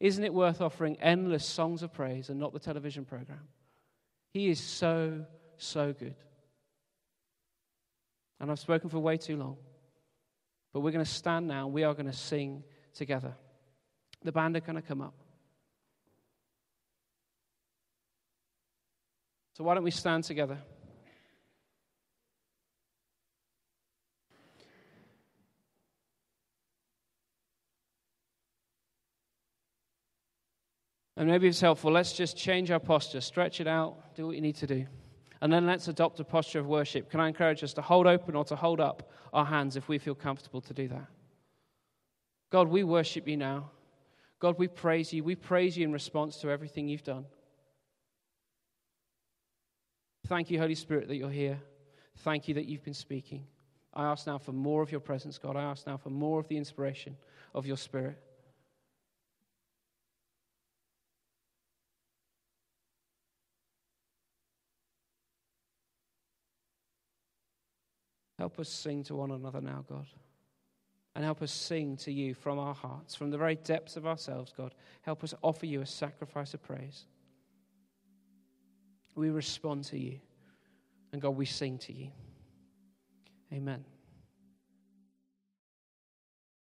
Isn't 0.00 0.24
it 0.24 0.34
worth 0.34 0.60
offering 0.60 0.96
endless 1.00 1.46
songs 1.46 1.84
of 1.84 1.92
praise 1.92 2.28
and 2.28 2.40
not 2.40 2.52
the 2.52 2.58
television 2.58 3.04
program? 3.04 3.46
He 4.30 4.48
is 4.48 4.58
so, 4.58 5.24
so 5.58 5.92
good. 5.92 6.16
And 8.42 8.50
I've 8.50 8.58
spoken 8.58 8.90
for 8.90 8.98
way 8.98 9.16
too 9.16 9.36
long. 9.36 9.56
But 10.72 10.80
we're 10.80 10.90
going 10.90 11.04
to 11.04 11.10
stand 11.10 11.46
now 11.46 11.68
we 11.68 11.84
are 11.84 11.94
going 11.94 12.10
to 12.10 12.12
sing 12.12 12.64
together. 12.92 13.34
The 14.24 14.32
band 14.32 14.56
are 14.56 14.60
going 14.60 14.74
to 14.74 14.82
come 14.82 15.00
up. 15.00 15.14
So 19.56 19.62
why 19.62 19.74
don't 19.74 19.84
we 19.84 19.92
stand 19.92 20.24
together? 20.24 20.58
And 31.16 31.28
maybe 31.28 31.46
it's 31.46 31.60
helpful. 31.60 31.92
Let's 31.92 32.12
just 32.12 32.36
change 32.36 32.72
our 32.72 32.80
posture, 32.80 33.20
stretch 33.20 33.60
it 33.60 33.68
out, 33.68 34.16
do 34.16 34.26
what 34.26 34.34
you 34.34 34.42
need 34.42 34.56
to 34.56 34.66
do. 34.66 34.86
And 35.42 35.52
then 35.52 35.66
let's 35.66 35.88
adopt 35.88 36.20
a 36.20 36.24
posture 36.24 36.60
of 36.60 36.68
worship. 36.68 37.10
Can 37.10 37.18
I 37.18 37.26
encourage 37.26 37.64
us 37.64 37.72
to 37.74 37.82
hold 37.82 38.06
open 38.06 38.36
or 38.36 38.44
to 38.44 38.54
hold 38.54 38.78
up 38.78 39.10
our 39.32 39.44
hands 39.44 39.76
if 39.76 39.88
we 39.88 39.98
feel 39.98 40.14
comfortable 40.14 40.60
to 40.60 40.72
do 40.72 40.86
that? 40.86 41.06
God, 42.50 42.68
we 42.68 42.84
worship 42.84 43.26
you 43.26 43.36
now. 43.36 43.70
God, 44.38 44.56
we 44.56 44.68
praise 44.68 45.12
you. 45.12 45.24
We 45.24 45.34
praise 45.34 45.76
you 45.76 45.84
in 45.84 45.92
response 45.92 46.36
to 46.38 46.50
everything 46.50 46.86
you've 46.86 47.02
done. 47.02 47.26
Thank 50.28 50.48
you, 50.48 50.60
Holy 50.60 50.76
Spirit, 50.76 51.08
that 51.08 51.16
you're 51.16 51.28
here. 51.28 51.60
Thank 52.18 52.46
you 52.46 52.54
that 52.54 52.66
you've 52.66 52.84
been 52.84 52.94
speaking. 52.94 53.44
I 53.92 54.04
ask 54.04 54.28
now 54.28 54.38
for 54.38 54.52
more 54.52 54.80
of 54.80 54.92
your 54.92 55.00
presence, 55.00 55.38
God. 55.38 55.56
I 55.56 55.64
ask 55.64 55.88
now 55.88 55.96
for 55.96 56.10
more 56.10 56.38
of 56.38 56.46
the 56.46 56.56
inspiration 56.56 57.16
of 57.52 57.66
your 57.66 57.76
Spirit. 57.76 58.16
Help 68.42 68.58
us 68.58 68.68
sing 68.68 69.04
to 69.04 69.14
one 69.14 69.30
another 69.30 69.60
now, 69.60 69.84
God. 69.88 70.04
And 71.14 71.24
help 71.24 71.42
us 71.42 71.52
sing 71.52 71.96
to 71.98 72.10
you 72.10 72.34
from 72.34 72.58
our 72.58 72.74
hearts, 72.74 73.14
from 73.14 73.30
the 73.30 73.38
very 73.38 73.54
depths 73.54 73.96
of 73.96 74.04
ourselves, 74.04 74.52
God. 74.56 74.74
Help 75.02 75.22
us 75.22 75.32
offer 75.42 75.64
you 75.64 75.80
a 75.80 75.86
sacrifice 75.86 76.52
of 76.52 76.60
praise. 76.60 77.04
We 79.14 79.30
respond 79.30 79.84
to 79.84 79.96
you. 79.96 80.18
And 81.12 81.22
God, 81.22 81.36
we 81.36 81.46
sing 81.46 81.78
to 81.78 81.92
you. 81.92 82.08
Amen. 83.52 83.84